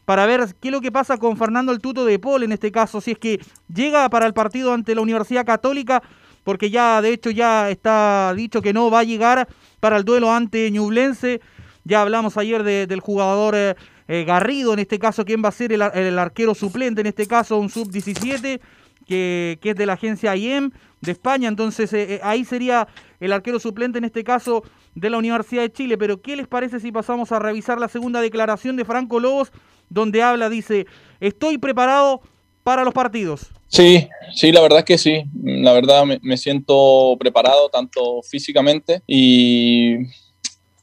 [0.05, 2.71] para ver qué es lo que pasa con Fernando el Tuto de Paul en este
[2.71, 3.39] caso, si es que
[3.71, 6.01] llega para el partido ante la Universidad Católica,
[6.43, 9.47] porque ya de hecho ya está dicho que no va a llegar
[9.79, 11.41] para el duelo ante Ñublense.
[11.83, 13.75] Ya hablamos ayer de- del jugador eh,
[14.07, 17.07] eh, Garrido, en este caso, quién va a ser el, ar- el arquero suplente, en
[17.07, 18.59] este caso un sub-17
[19.05, 22.87] que, que es de la agencia IEM de España, entonces eh, ahí sería
[23.19, 24.63] el arquero suplente en este caso
[24.95, 25.97] de la Universidad de Chile.
[25.97, 29.51] Pero ¿qué les parece si pasamos a revisar la segunda declaración de Franco Lobos,
[29.89, 30.85] donde habla, dice,
[31.19, 32.21] estoy preparado
[32.63, 33.47] para los partidos?
[33.67, 35.23] Sí, sí, la verdad es que sí.
[35.43, 39.95] La verdad me siento preparado tanto físicamente y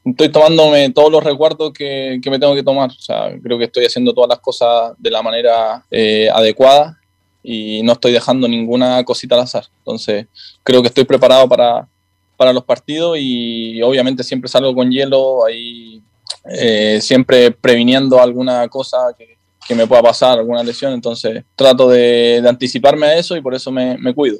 [0.06, 2.90] estoy tomándome todos los recuerdos que, que me tengo que tomar.
[2.90, 6.98] O sea, creo que estoy haciendo todas las cosas de la manera eh, adecuada
[7.42, 9.64] y no estoy dejando ninguna cosita al azar.
[9.78, 10.26] Entonces,
[10.62, 11.88] creo que estoy preparado para,
[12.36, 16.02] para los partidos y obviamente siempre salgo con hielo ahí,
[16.50, 20.92] eh, siempre previniendo alguna cosa que, que me pueda pasar, alguna lesión.
[20.92, 24.38] Entonces, trato de, anticiparme a eso y por eso me, me cuido.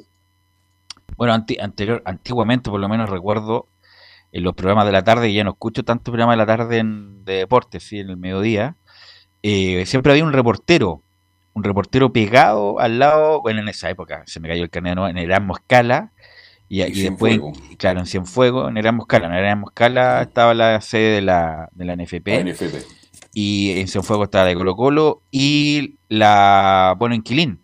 [1.17, 3.67] Bueno, anti- anterior, antiguamente, por lo menos recuerdo
[4.31, 6.77] en los programas de la tarde, y ya no escucho tanto programa de la tarde
[6.79, 8.75] en, de deportes, sí, en el mediodía,
[9.43, 11.01] eh, siempre había un reportero,
[11.53, 15.07] un reportero pegado al lado, bueno, en esa época se me cayó el carnet, ¿no?
[15.07, 16.11] en Erasmo Escala,
[16.69, 17.57] y, y después, Cienfuegos.
[17.77, 21.85] claro, en Cienfuegos, en Erasmo Escala, en Erasmo Escala estaba la sede de la, de
[21.85, 22.85] la NFP, La NFP.
[23.33, 27.61] y en Cienfuegos estaba la de Colo Colo, y la, bueno, en Quilín,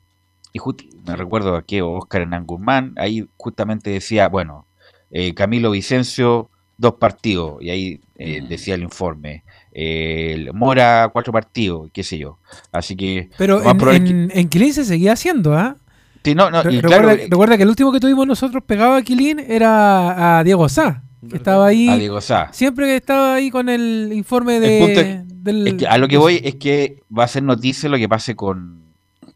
[0.54, 4.68] y just- me recuerdo que Oscar Hernán Guzmán, ahí justamente decía, bueno,
[5.12, 6.50] eh, Camilo Vicencio,
[6.84, 9.44] dos partidos, y ahí eh, decía el informe.
[9.72, 12.38] eh, el Mora, cuatro partidos, qué sé yo.
[12.72, 13.30] Así que.
[13.40, 15.78] Pero en, que- en, en Quilín se seguía haciendo, ¿ah?
[16.24, 18.64] Sí, no, no, Re- y recuerda, claro, eh, recuerda que el último que tuvimos nosotros
[18.66, 21.90] pegado a Quilín era a Diego Sá, que estaba ahí.
[21.90, 22.50] A Diego Sá.
[22.54, 24.94] Siempre que estaba ahí con el informe de.
[24.94, 27.98] es, del- es que a lo que voy es que va a ser noticia lo
[27.98, 28.83] que pase con.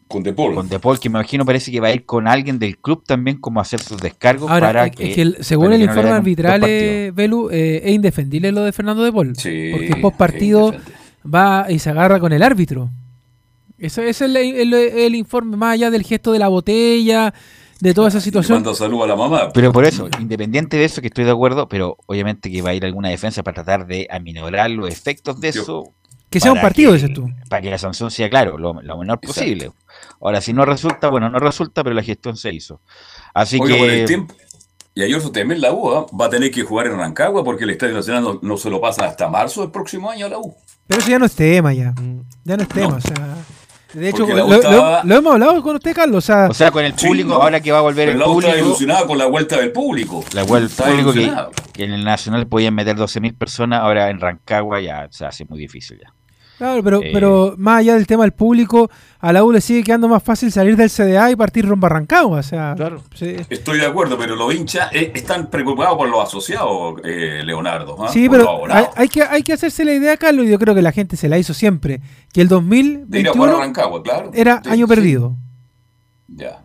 [0.07, 0.55] Con Depol.
[0.55, 3.37] Con Depol, que me imagino parece que va a ir con alguien del club también,
[3.37, 5.11] como a hacer sus descargos Ahora, para es que.
[5.13, 6.83] que el- según para el que no informe dos arbitral, partidos.
[6.95, 9.35] eh, Belu, eh, es indefendible lo de Fernando de Paul.
[9.35, 10.73] Sí, porque post partido
[11.25, 12.89] va y se agarra con el árbitro.
[13.77, 17.33] Eso, ese es el, el- el informe, más allá del gesto de la botella,
[17.79, 18.55] de toda esa situación.
[18.63, 19.49] manda salud a la mamá.
[19.53, 22.73] Pero por eso, independiente de eso, que estoy de acuerdo, pero obviamente que va a
[22.73, 25.93] ir alguna defensa para tratar de aminorar los efectos de eso.
[26.37, 27.29] Que sea un para partido, que- dices tú.
[27.49, 29.71] Para que la sanción sea, claro, lo, lo menor posible.
[30.21, 32.79] Ahora, si no resulta, bueno, no resulta, pero la gestión se hizo.
[33.33, 33.79] Así Oye, que.
[33.79, 34.35] por el tiempo.
[34.95, 36.05] Y ayer también la U ¿ah?
[36.19, 38.81] va a tener que jugar en Rancagua porque el Estadio Nacional no, no se lo
[38.81, 40.55] pasa hasta marzo del próximo año a la U.
[40.87, 41.93] Pero eso ya no es tema, ya.
[42.43, 43.35] Ya no es tema, o sea.
[43.93, 46.23] De hecho, lo, U lo- estaba- lo hemos hablado con usted, Carlos.
[46.23, 47.35] O sea, O sea, con el Sí, público, ¿no?
[47.35, 48.67] ahora que va a volver Pero el la U está público.
[48.67, 50.25] ilusionada con la vuelta del público.
[50.33, 51.51] La vuelta Está del público que, ilusionado.
[51.73, 55.59] que en el Nacional podían meter 12.000 personas, ahora en Rancagua ya se hace muy
[55.59, 56.11] difícil ya.
[56.57, 58.89] Claro, pero, Eh, pero más allá del tema del público,
[59.19, 61.89] a la U le sigue quedando más fácil salir del CDA y partir rumbo a
[61.89, 62.39] Rancagua.
[62.39, 62.75] O sea,
[63.13, 63.35] sí.
[63.49, 67.95] Estoy de acuerdo, pero los hinchas eh, están preocupados por los asociados, eh, Leonardo.
[68.03, 68.07] ¿ah?
[68.11, 68.63] Sí, pero
[68.95, 71.29] hay, que, hay que hacerse la idea, Carlos, y yo creo que la gente se
[71.29, 72.01] la hizo siempre,
[72.33, 72.55] que el De
[73.19, 74.31] ir a jugar a 2021 Rancagua, claro.
[74.33, 74.95] era Sí, año sí.
[74.95, 75.35] perdido.
[76.27, 76.63] Ya.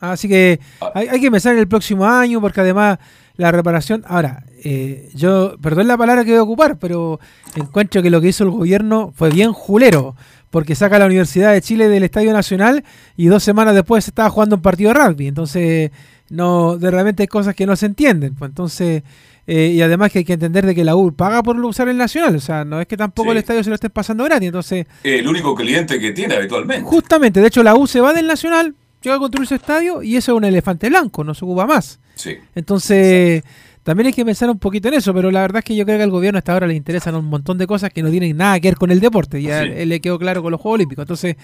[0.00, 0.92] Así que Ah.
[0.94, 2.98] hay, hay que pensar en el próximo año, porque además
[3.36, 4.04] la reparación.
[4.06, 7.20] Ahora, eh, yo, perdón la palabra que voy a ocupar, pero
[7.54, 10.16] encuentro que lo que hizo el gobierno fue bien julero,
[10.50, 12.82] porque saca a la Universidad de Chile del Estadio Nacional
[13.16, 15.28] y dos semanas después estaba jugando un partido de rugby.
[15.28, 15.90] Entonces,
[16.30, 18.34] no, de repente hay cosas que no se entienden.
[18.34, 19.02] Pues entonces,
[19.46, 21.96] eh, y además que hay que entender de que la U paga por usar el
[21.96, 23.32] Nacional, o sea, no es que tampoco Sí.
[23.32, 24.46] el estadio se lo estén pasando gratis.
[24.48, 26.82] Entonces, El único cliente que tiene habitualmente.
[26.88, 30.16] Justamente, de hecho la U se va del Nacional, llega a construir su estadio y
[30.16, 32.00] eso es un elefante blanco, no se ocupa más.
[32.16, 32.36] Sí.
[32.54, 33.44] Entonces,
[33.86, 35.96] también hay que pensar un poquito en eso, pero la verdad es que yo creo
[35.96, 38.58] que al gobierno hasta ahora le interesan un montón de cosas que no tienen nada
[38.58, 39.68] que ver con el deporte, ya Sí.
[39.76, 41.04] él le quedó claro con los Juegos Olímpicos.
[41.04, 41.36] Entonces,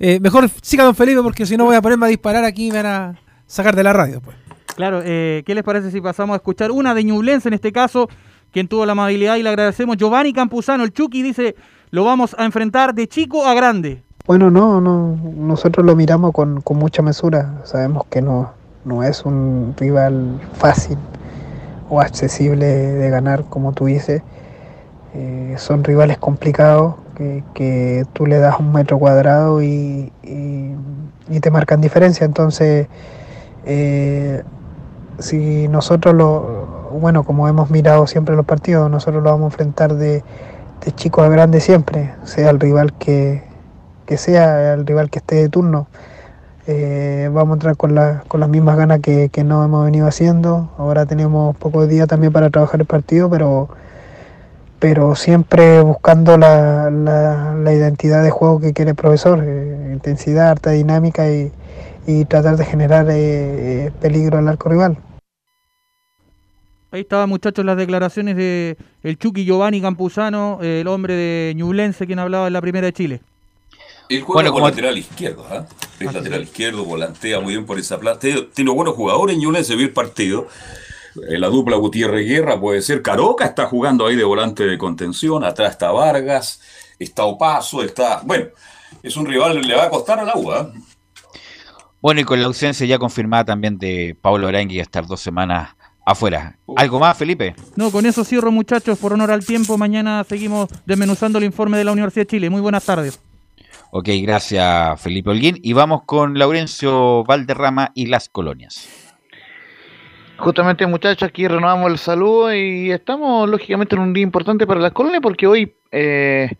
[0.00, 2.70] eh, mejor siga don Felipe porque si no voy a ponerme a disparar aquí y
[2.72, 3.14] me van a
[3.46, 4.20] sacar de la radio.
[4.20, 4.36] Pues.
[4.74, 8.08] Claro, eh, ¿qué les parece si pasamos a escuchar una de Ñublense en este caso,
[8.50, 9.96] quien tuvo la amabilidad y le agradecemos?
[9.96, 11.54] Giovanni Campuzano, el Chucky, dice,
[11.90, 14.02] lo vamos a enfrentar de chico a grande.
[14.26, 17.60] Bueno, no, no, nosotros lo miramos con, con mucha mesura.
[17.62, 18.52] Sabemos que no,
[18.84, 20.98] no es un rival fácil
[21.96, 24.22] o accesible de ganar, como tú dices.
[25.14, 30.74] Eh, son rivales complicados que, que tú le das un metro cuadrado y, y-
[31.40, 32.24] te marcan diferencia.
[32.24, 32.88] Entonces,
[33.66, 34.42] eh,
[35.18, 39.94] si nosotros lo, bueno, como hemos mirado siempre los partidos, nosotros lo vamos a enfrentar
[39.94, 40.22] de,
[40.84, 43.42] de chicos a grandes siempre, sea el rival que,
[44.06, 45.88] que sea, el rival que esté de turno.
[46.66, 50.06] Eh, vamos a entrar con, la- con las mismas ganas que, que no hemos venido
[50.06, 50.70] haciendo.
[50.78, 53.68] Ahora tenemos pocos días también para trabajar el partido, pero,
[54.78, 60.50] pero siempre buscando la, la- la identidad de juego que quiere el profesor, eh, intensidad,
[60.52, 61.52] harta dinámica y,
[62.06, 64.96] y tratar de generar eh, peligro al arco rival.
[66.92, 72.20] Ahí estaban muchachos las declaraciones de el Chucky Giovanni Campuzano, el hombre de Ñublense, quien
[72.20, 73.20] hablaba en la primera de Chile.
[74.08, 75.64] Él juega Bueno, como como- lateral izquierdo, ¿ah?
[76.00, 78.20] Es lateral izquierdo, volantea muy bien por esa plaza.
[78.52, 80.48] Tiene, buenos jugadores en vi el partido.
[81.28, 83.02] Eh, la dupla Gutiérrez Guerra puede ser.
[83.02, 85.44] Caroca está jugando ahí de volante de contención.
[85.44, 86.60] Atrás está Vargas,
[86.98, 88.20] está Opaso, está.
[88.24, 88.46] Bueno,
[89.02, 90.72] es un rival, le va a costar a la U, ¿ah?
[92.00, 96.58] Bueno, y con la ausencia ya confirmada también de Pablo Arangui, estar dos semanas afuera.
[96.76, 97.54] ¿Algo más, Felipe?
[97.76, 99.78] No, con eso cierro muchachos, por honor al tiempo.
[99.78, 102.50] Mañana seguimos desmenuzando el informe de la Universidad de Chile.
[102.50, 103.18] Muy buenas tardes.
[103.96, 105.60] Ok, gracias, Felipe Holguín.
[105.62, 109.14] Y vamos con Laurencio Valderrama y las colonias.
[110.36, 114.90] Justamente muchachos, aquí renovamos el saludo y estamos lógicamente en un día importante para las
[114.90, 116.50] colonias porque hoy eh,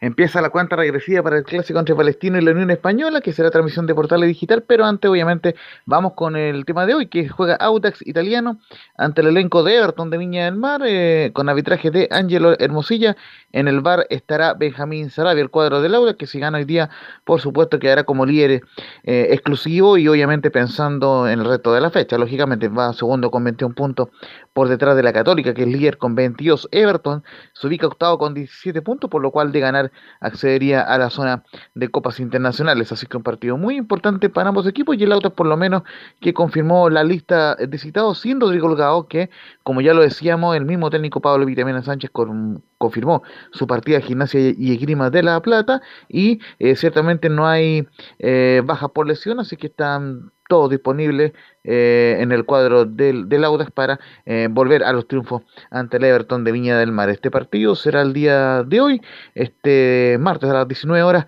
[0.00, 3.50] empieza la cuenta regresiva para el clásico entre Palestino y la Unión Española, que será
[3.50, 5.54] transmisión de portales digital, pero antes obviamente
[5.84, 8.58] vamos con el tema de hoy, que juega Audax italiano
[8.96, 13.16] ante el elenco de Everton de Viña del Mar, eh, con arbitraje de Angelo Hermosilla,
[13.52, 16.88] en el bar estará Benjamín Sarabia, el cuadro del Audax, que si gana hoy día,
[17.24, 18.62] por supuesto quedará como líder
[19.04, 23.44] eh, exclusivo y obviamente pensando en el resto de la fecha, lógicamente va segundo con
[23.44, 24.08] 21 puntos
[24.52, 26.68] por detrás de la Católica, que es líder con 22.
[26.72, 27.22] Everton
[27.52, 29.89] se ubica octavo con 17 puntos, por lo cual de ganar
[30.20, 31.44] accedería a la zona
[31.74, 32.92] de copas internacionales.
[32.92, 35.82] Así que un partido muy importante para ambos equipos y el Auto por lo menos
[36.20, 39.30] que confirmó la lista de citados sin Rodrigo Holgado, que
[39.62, 43.22] como ya lo decíamos, el mismo técnico Pablo Vitamina Sánchez con- confirmó
[43.52, 47.86] su partida de gimnasia y esgrima de La Plata y eh, ciertamente no hay
[48.18, 51.32] eh, bajas por lesión, así que están todos disponibles
[51.62, 56.04] eh, en el cuadro del, del Audax para eh, volver a los triunfos ante el
[56.04, 57.08] Everton de Viña del Mar.
[57.08, 59.00] Este partido será el día de hoy,
[59.36, 61.26] este martes a las 19 horas,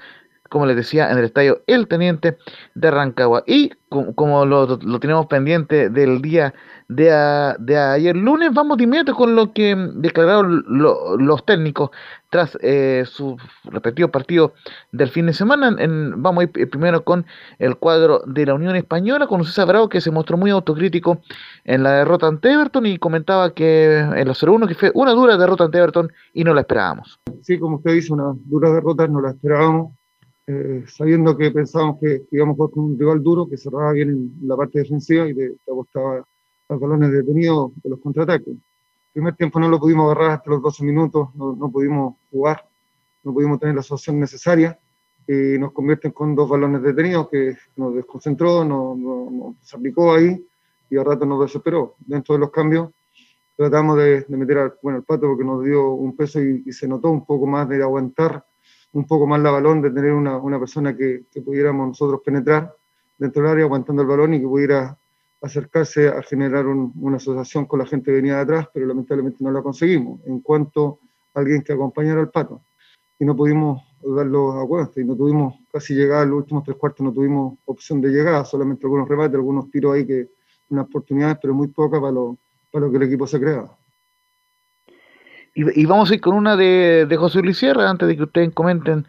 [0.53, 2.37] como les decía, en el estadio El Teniente
[2.74, 3.43] de Rancagua.
[3.47, 6.53] Y co- como lo, lo tenemos pendiente del día
[6.89, 7.11] de,
[7.79, 11.89] ayer lunes, vamos de inmediato con lo que declararon lo- los técnicos
[12.29, 14.53] tras eh, sus respectivos partidos
[14.93, 15.74] del fin de semana.
[16.16, 17.24] Vamos a ir eh, primero con
[17.59, 21.23] el cuadro de la Unión Española, con César Bravo, que se mostró muy autocrítico
[21.65, 25.39] en la derrota ante Everton y comentaba que en los 0-1 que fue una dura
[25.39, 27.19] derrota ante Everton y no la esperábamos.
[27.41, 29.95] Sí, como usted dice, una dura derrota, no la esperábamos,
[30.47, 34.48] eh, sabiendo que pensábamos que íbamos jugar con un rival duro, que cerraba bien en
[34.48, 36.27] la parte defensiva y te, te apostaba
[36.69, 38.48] a balones detenidos de los contraataques.
[38.48, 38.60] El
[39.12, 42.66] primer tiempo no lo pudimos agarrar hasta los 12 minutos, no, no pudimos jugar,
[43.24, 44.78] no pudimos tener la asociación necesaria
[45.28, 50.12] y nos convierten con dos balones detenidos que nos desconcentró, no, no- no se aplicó
[50.14, 50.44] ahí
[50.90, 51.94] y al rato nos desesperó.
[52.01, 52.90] Dentro de los cambios
[53.55, 56.73] tratamos de, de meter al, bueno, al pato porque nos dio un peso y, y
[56.73, 58.44] se notó un poco más de aguantar
[58.93, 62.74] un poco más la balón, de tener una, una persona que, que, pudiéramos nosotros penetrar
[63.19, 64.97] dentro del área aguantando el balón y que pudiera
[65.40, 69.39] acercarse a generar un, una asociación con la gente que venía de atrás, pero lamentablemente
[69.40, 70.20] no la conseguimos.
[70.27, 71.01] En cuanto
[71.35, 72.62] a alguien que acompañara al pato,
[73.19, 77.05] y no pudimos darlo a cuenta, y no tuvimos casi llegada, los últimos tres cuartos
[77.05, 80.28] no tuvimos opción de llegada, solamente algunos rebates, algunos tiros ahí que,
[80.69, 82.39] unas oportunidades, pero muy pocas para lo,
[82.70, 83.70] para lo que el equipo se crea.
[85.55, 88.55] Y, vamos a ir con una de, de, José Luis Sierra, antes de que ustedes
[88.55, 89.07] comenten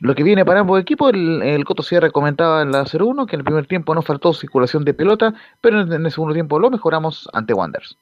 [0.00, 1.12] lo que viene para ambos equipos.
[1.12, 4.32] El, el Coto Sierra comentaba en la 0-1 que en el primer tiempo no faltó
[4.32, 7.98] circulación de pelota, pero en, el segundo tiempo lo mejoramos ante Wanderers.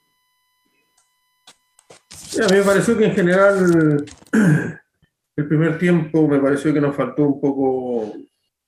[2.09, 4.05] Sí, a mí me pareció que en general
[5.37, 8.15] el primer tiempo me pareció que nos faltó un poco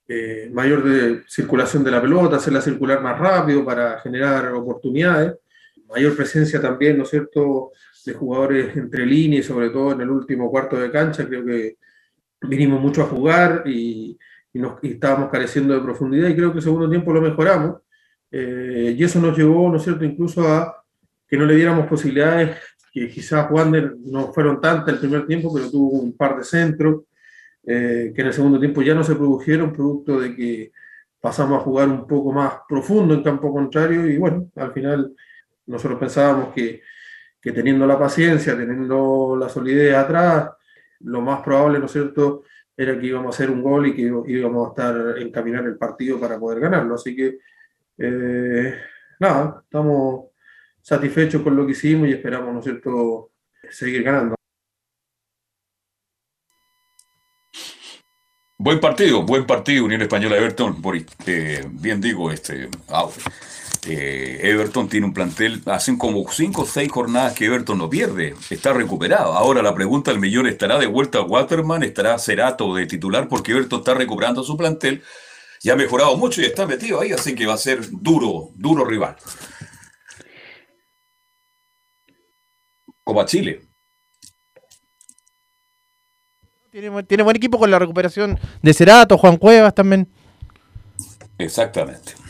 [0.06, 5.34] eh, mayor de circulación de la pelota, hacerla circular más rápido para generar oportunidades,
[5.88, 7.72] mayor presencia también, ¿no es cierto?,
[8.04, 11.76] de jugadores entre líneas, sobre todo en el último cuarto de cancha, creo que
[12.42, 14.18] vinimos mucho a jugar y,
[14.52, 17.80] y, nos, y estábamos careciendo de profundidad y creo que el segundo tiempo lo mejoramos
[18.30, 20.84] eh, y eso nos llevó, ¿no es cierto?, incluso a
[21.26, 22.56] que no le diéramos posibilidades
[22.92, 27.04] que quizás Wander no fueron tantas el primer tiempo, pero tuvo un par de centros,
[27.66, 30.72] eh, que en el segundo tiempo ya no se produjeron, producto de que
[31.20, 35.12] pasamos a jugar un poco más profundo en campo contrario y bueno, al final
[35.66, 36.80] nosotros pensábamos que,
[37.40, 40.50] que teniendo la paciencia, teniendo la solidez atrás,
[41.00, 42.42] lo más probable, ¿no es cierto?,
[42.76, 46.20] era que íbamos a hacer un gol y que íbamos a estar encaminar el partido
[46.20, 46.94] para poder ganarlo.
[46.94, 47.38] Así que,
[47.98, 48.74] eh,
[49.18, 50.26] nada, estamos
[50.80, 53.32] satisfechos con lo que hicimos y esperamos, ¿no es cierto?,
[53.68, 54.36] seguir ganando.
[58.60, 60.82] Buen partido, buen partido, Unión Española Everton.
[60.82, 60.96] Por,
[61.26, 62.68] eh, bien digo, este,
[63.86, 68.34] eh, Everton tiene un plantel, hacen como 5 o 6 jornadas que Everton no pierde,
[68.50, 69.32] está recuperado.
[69.32, 71.82] Ahora la pregunta del millón, ¿estará de vuelta Waterman?
[71.82, 73.28] ¿Estará Cerato de titular?
[73.28, 75.02] Porque Everton está recuperando su plantel
[75.62, 78.84] y ha mejorado mucho y está metido ahí, así que va a ser duro, duro
[78.84, 79.16] rival.
[83.04, 83.62] Como a Chile.
[86.70, 90.08] Tiene, tiene, buen equipo con la recuperación de Cerato, Juan Cuevas también.
[91.38, 92.27] Exactamente.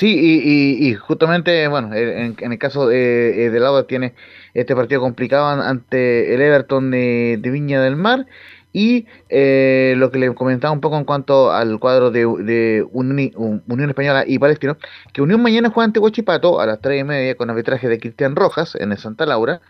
[0.00, 4.14] Sí, y, y, y justamente, bueno, en, en el caso de, de Lauda tiene
[4.54, 8.26] este partido complicado ante el Everton de, de Viña del Mar.
[8.72, 13.32] Y eh, lo que le comentaba un poco en cuanto al cuadro de, de Uni,
[13.36, 14.78] Unión Española y Palestino,
[15.12, 18.36] que Unión mañana juega ante Huachipato a las 3 y media con arbitraje de Cristian
[18.36, 19.60] Rojas en el Santa Laura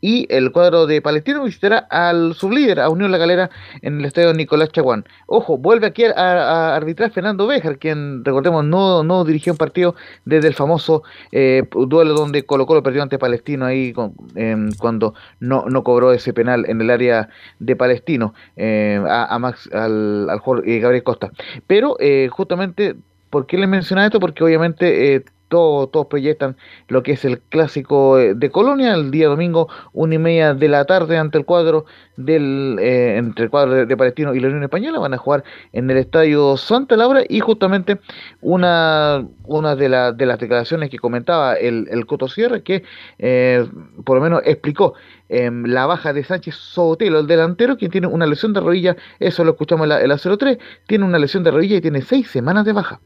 [0.00, 3.50] y el cuadro de Palestino visitará al sublíder, a Unión La Galera,
[3.82, 5.04] en el estadio Nicolás Chaguán.
[5.26, 9.94] Ojo, vuelve aquí a, a arbitrar Fernando Béjar, quien, recordemos, no, no dirigió un partido
[10.24, 11.02] desde el famoso
[11.32, 16.12] eh, duelo donde Colo Colo perdió ante Palestino ahí con, eh, cuando no, no cobró
[16.12, 17.28] ese penal en el área
[17.58, 21.30] de Palestino eh, a, Max, al, al jugador Gabriel Costa.
[21.66, 21.96] Pero
[22.30, 22.96] justamente,
[23.30, 24.20] ¿por qué les mencionaba esto?
[24.20, 26.56] Porque obviamente todos, todos proyectan
[26.88, 30.86] lo que es el clásico de Colonia, el día domingo, una y media de la
[30.86, 31.84] tarde, ante el cuadro
[32.16, 35.90] del eh, entre el cuadro de, Palestino y la Unión Española, van a jugar en
[35.90, 38.00] el estadio Santa Laura y justamente
[38.40, 42.84] una, una de, la, de las declaraciones que comentaba el, el Coto Sierra, que
[43.18, 43.66] eh,
[44.04, 44.94] por lo menos explicó
[45.28, 49.44] eh, la baja de Sánchez Sotelo, el delantero, quien tiene una lesión de rodilla, eso
[49.44, 52.30] lo escuchamos en la, en la 03, tiene una lesión de rodilla y tiene seis
[52.30, 53.00] semanas de baja.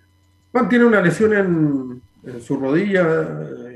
[0.52, 3.02] Juan tiene una lesión en, en su rodilla,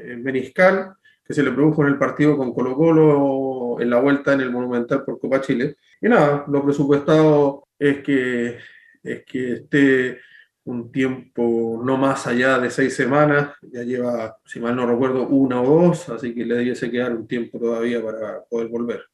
[0.05, 0.95] en meniscal,
[1.25, 4.51] que se le produjo en el partido con Colo Colo en la vuelta en el
[4.51, 5.77] Monumental por Copa Chile.
[6.01, 8.59] Y nada, lo presupuestado es que,
[9.03, 10.19] es que esté
[10.65, 15.63] un tiempo no más allá de seis semanas, ya lleva, si mal no recuerdo, una
[15.63, 19.08] o dos, así que le debiese quedar un tiempo todavía para poder volver.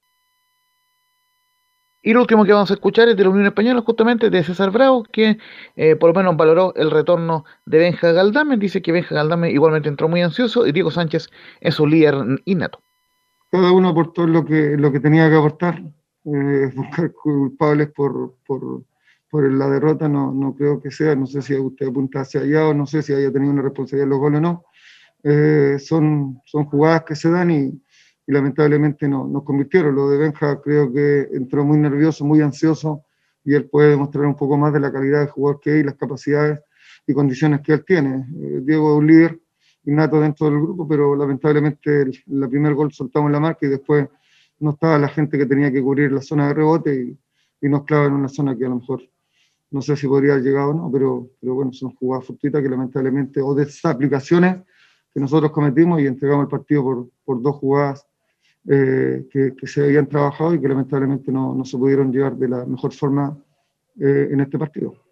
[2.07, 4.71] Y lo último que vamos a escuchar es de la Unión Española, justamente de César
[4.71, 5.39] Bravo, que
[5.75, 8.59] eh, por lo menos valoró el retorno de Benja Galdame.
[8.59, 11.31] Dice que Benja Galdame igualmente entró muy ansioso y Diego Sánchez
[11.63, 12.15] es su líder
[12.45, 12.83] innato.
[13.51, 15.83] Cada uno aportó lo que, lo que tenía que aportar.
[16.27, 18.83] Eh, buscar culpables por, por,
[19.31, 21.17] por, la derrota no, no creo que sea.
[21.17, 24.05] No sé si usted apunta hacia allá o no sé si haya tenido una responsabilidad
[24.05, 24.65] en los goles o no.
[25.23, 27.81] Eh, son, son jugadas que se dan y
[28.27, 29.95] y lamentablemente no, nos convirtieron.
[29.95, 33.05] Lo de Benja creo que entró muy nervioso, muy ansioso
[33.45, 35.95] y él puede demostrar un poco más de la calidad de jugador que hay, las
[35.97, 36.61] capacidades
[37.07, 38.27] y condiciones que él tiene.
[38.37, 39.41] Eh, Diego es un líder
[39.85, 44.09] innato dentro del grupo, pero lamentablemente el, primer gol soltamos la marca y después
[44.59, 47.19] no estaba la gente que tenía que cubrir la zona de rebote y,
[47.61, 49.03] y nos clava en una zona que a lo mejor
[49.71, 52.69] no sé si podría haber llegado o no, pero, pero bueno, son jugadas fortuitas que
[52.69, 54.63] lamentablemente, o de esas aplicaciones
[55.13, 58.07] que nosotros cometimos y entregamos el partido por, por dos jugadas
[58.69, 62.49] eh, que, que, se habían trabajado y que lamentablemente no, no se pudieron llevar de
[62.49, 63.37] la mejor forma
[64.01, 65.04] eh, en este partido.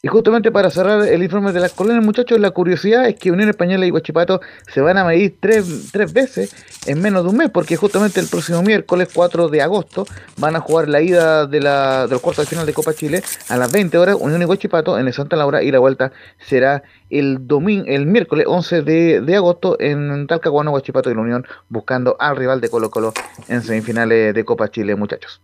[0.00, 3.48] Y justamente para cerrar el informe de las colonias, muchachos, la curiosidad es que Unión
[3.48, 4.40] Española y Guachipato
[4.72, 6.54] se van a medir tres, tres veces
[6.86, 10.06] en menos de un mes, porque justamente el próximo miércoles 4 de agosto
[10.36, 13.24] van a jugar la ida de, la, de los cuartos de final de Copa Chile
[13.48, 16.12] a las 20 horas, Unión y Guachipato en el Santa Laura, y la vuelta
[16.46, 21.44] será el domingo, el miércoles 11 de, de agosto en Talcahuano, Guachipato y la Unión,
[21.70, 23.12] buscando al rival de Colo Colo
[23.48, 25.42] en semifinales de Copa Chile, muchachos.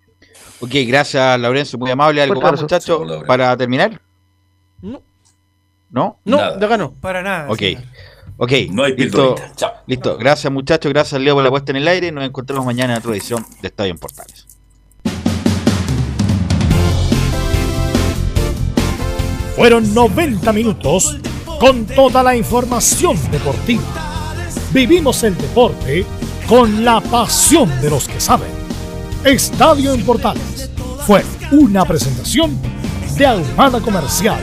[0.60, 2.22] Ok, gracias, Laurencio, muy amable.
[2.22, 4.00] ¿Algo más, muchachos, para terminar?
[4.84, 5.02] No.
[5.90, 6.18] ¿No?
[6.24, 6.92] No, de acá no.
[6.92, 7.50] Para nada.
[7.50, 7.62] Ok.
[8.36, 9.36] Ok, No hay listo.
[9.56, 9.72] Chao.
[9.86, 10.18] Listo.
[10.18, 10.92] Gracias, muchachos.
[10.92, 12.12] Gracias, Leo, por la puesta en el aire.
[12.12, 14.46] Nos encontramos mañana en otra edición de Estadio en Portales.
[19.56, 21.16] Fueron 90 minutos
[21.60, 23.82] con toda la información deportiva.
[24.72, 26.04] Vivimos el deporte
[26.46, 28.50] con la pasión de los que saben.
[29.24, 30.70] Estadio en Portales
[31.06, 32.58] fue una presentación
[33.16, 34.42] de Almada Comercial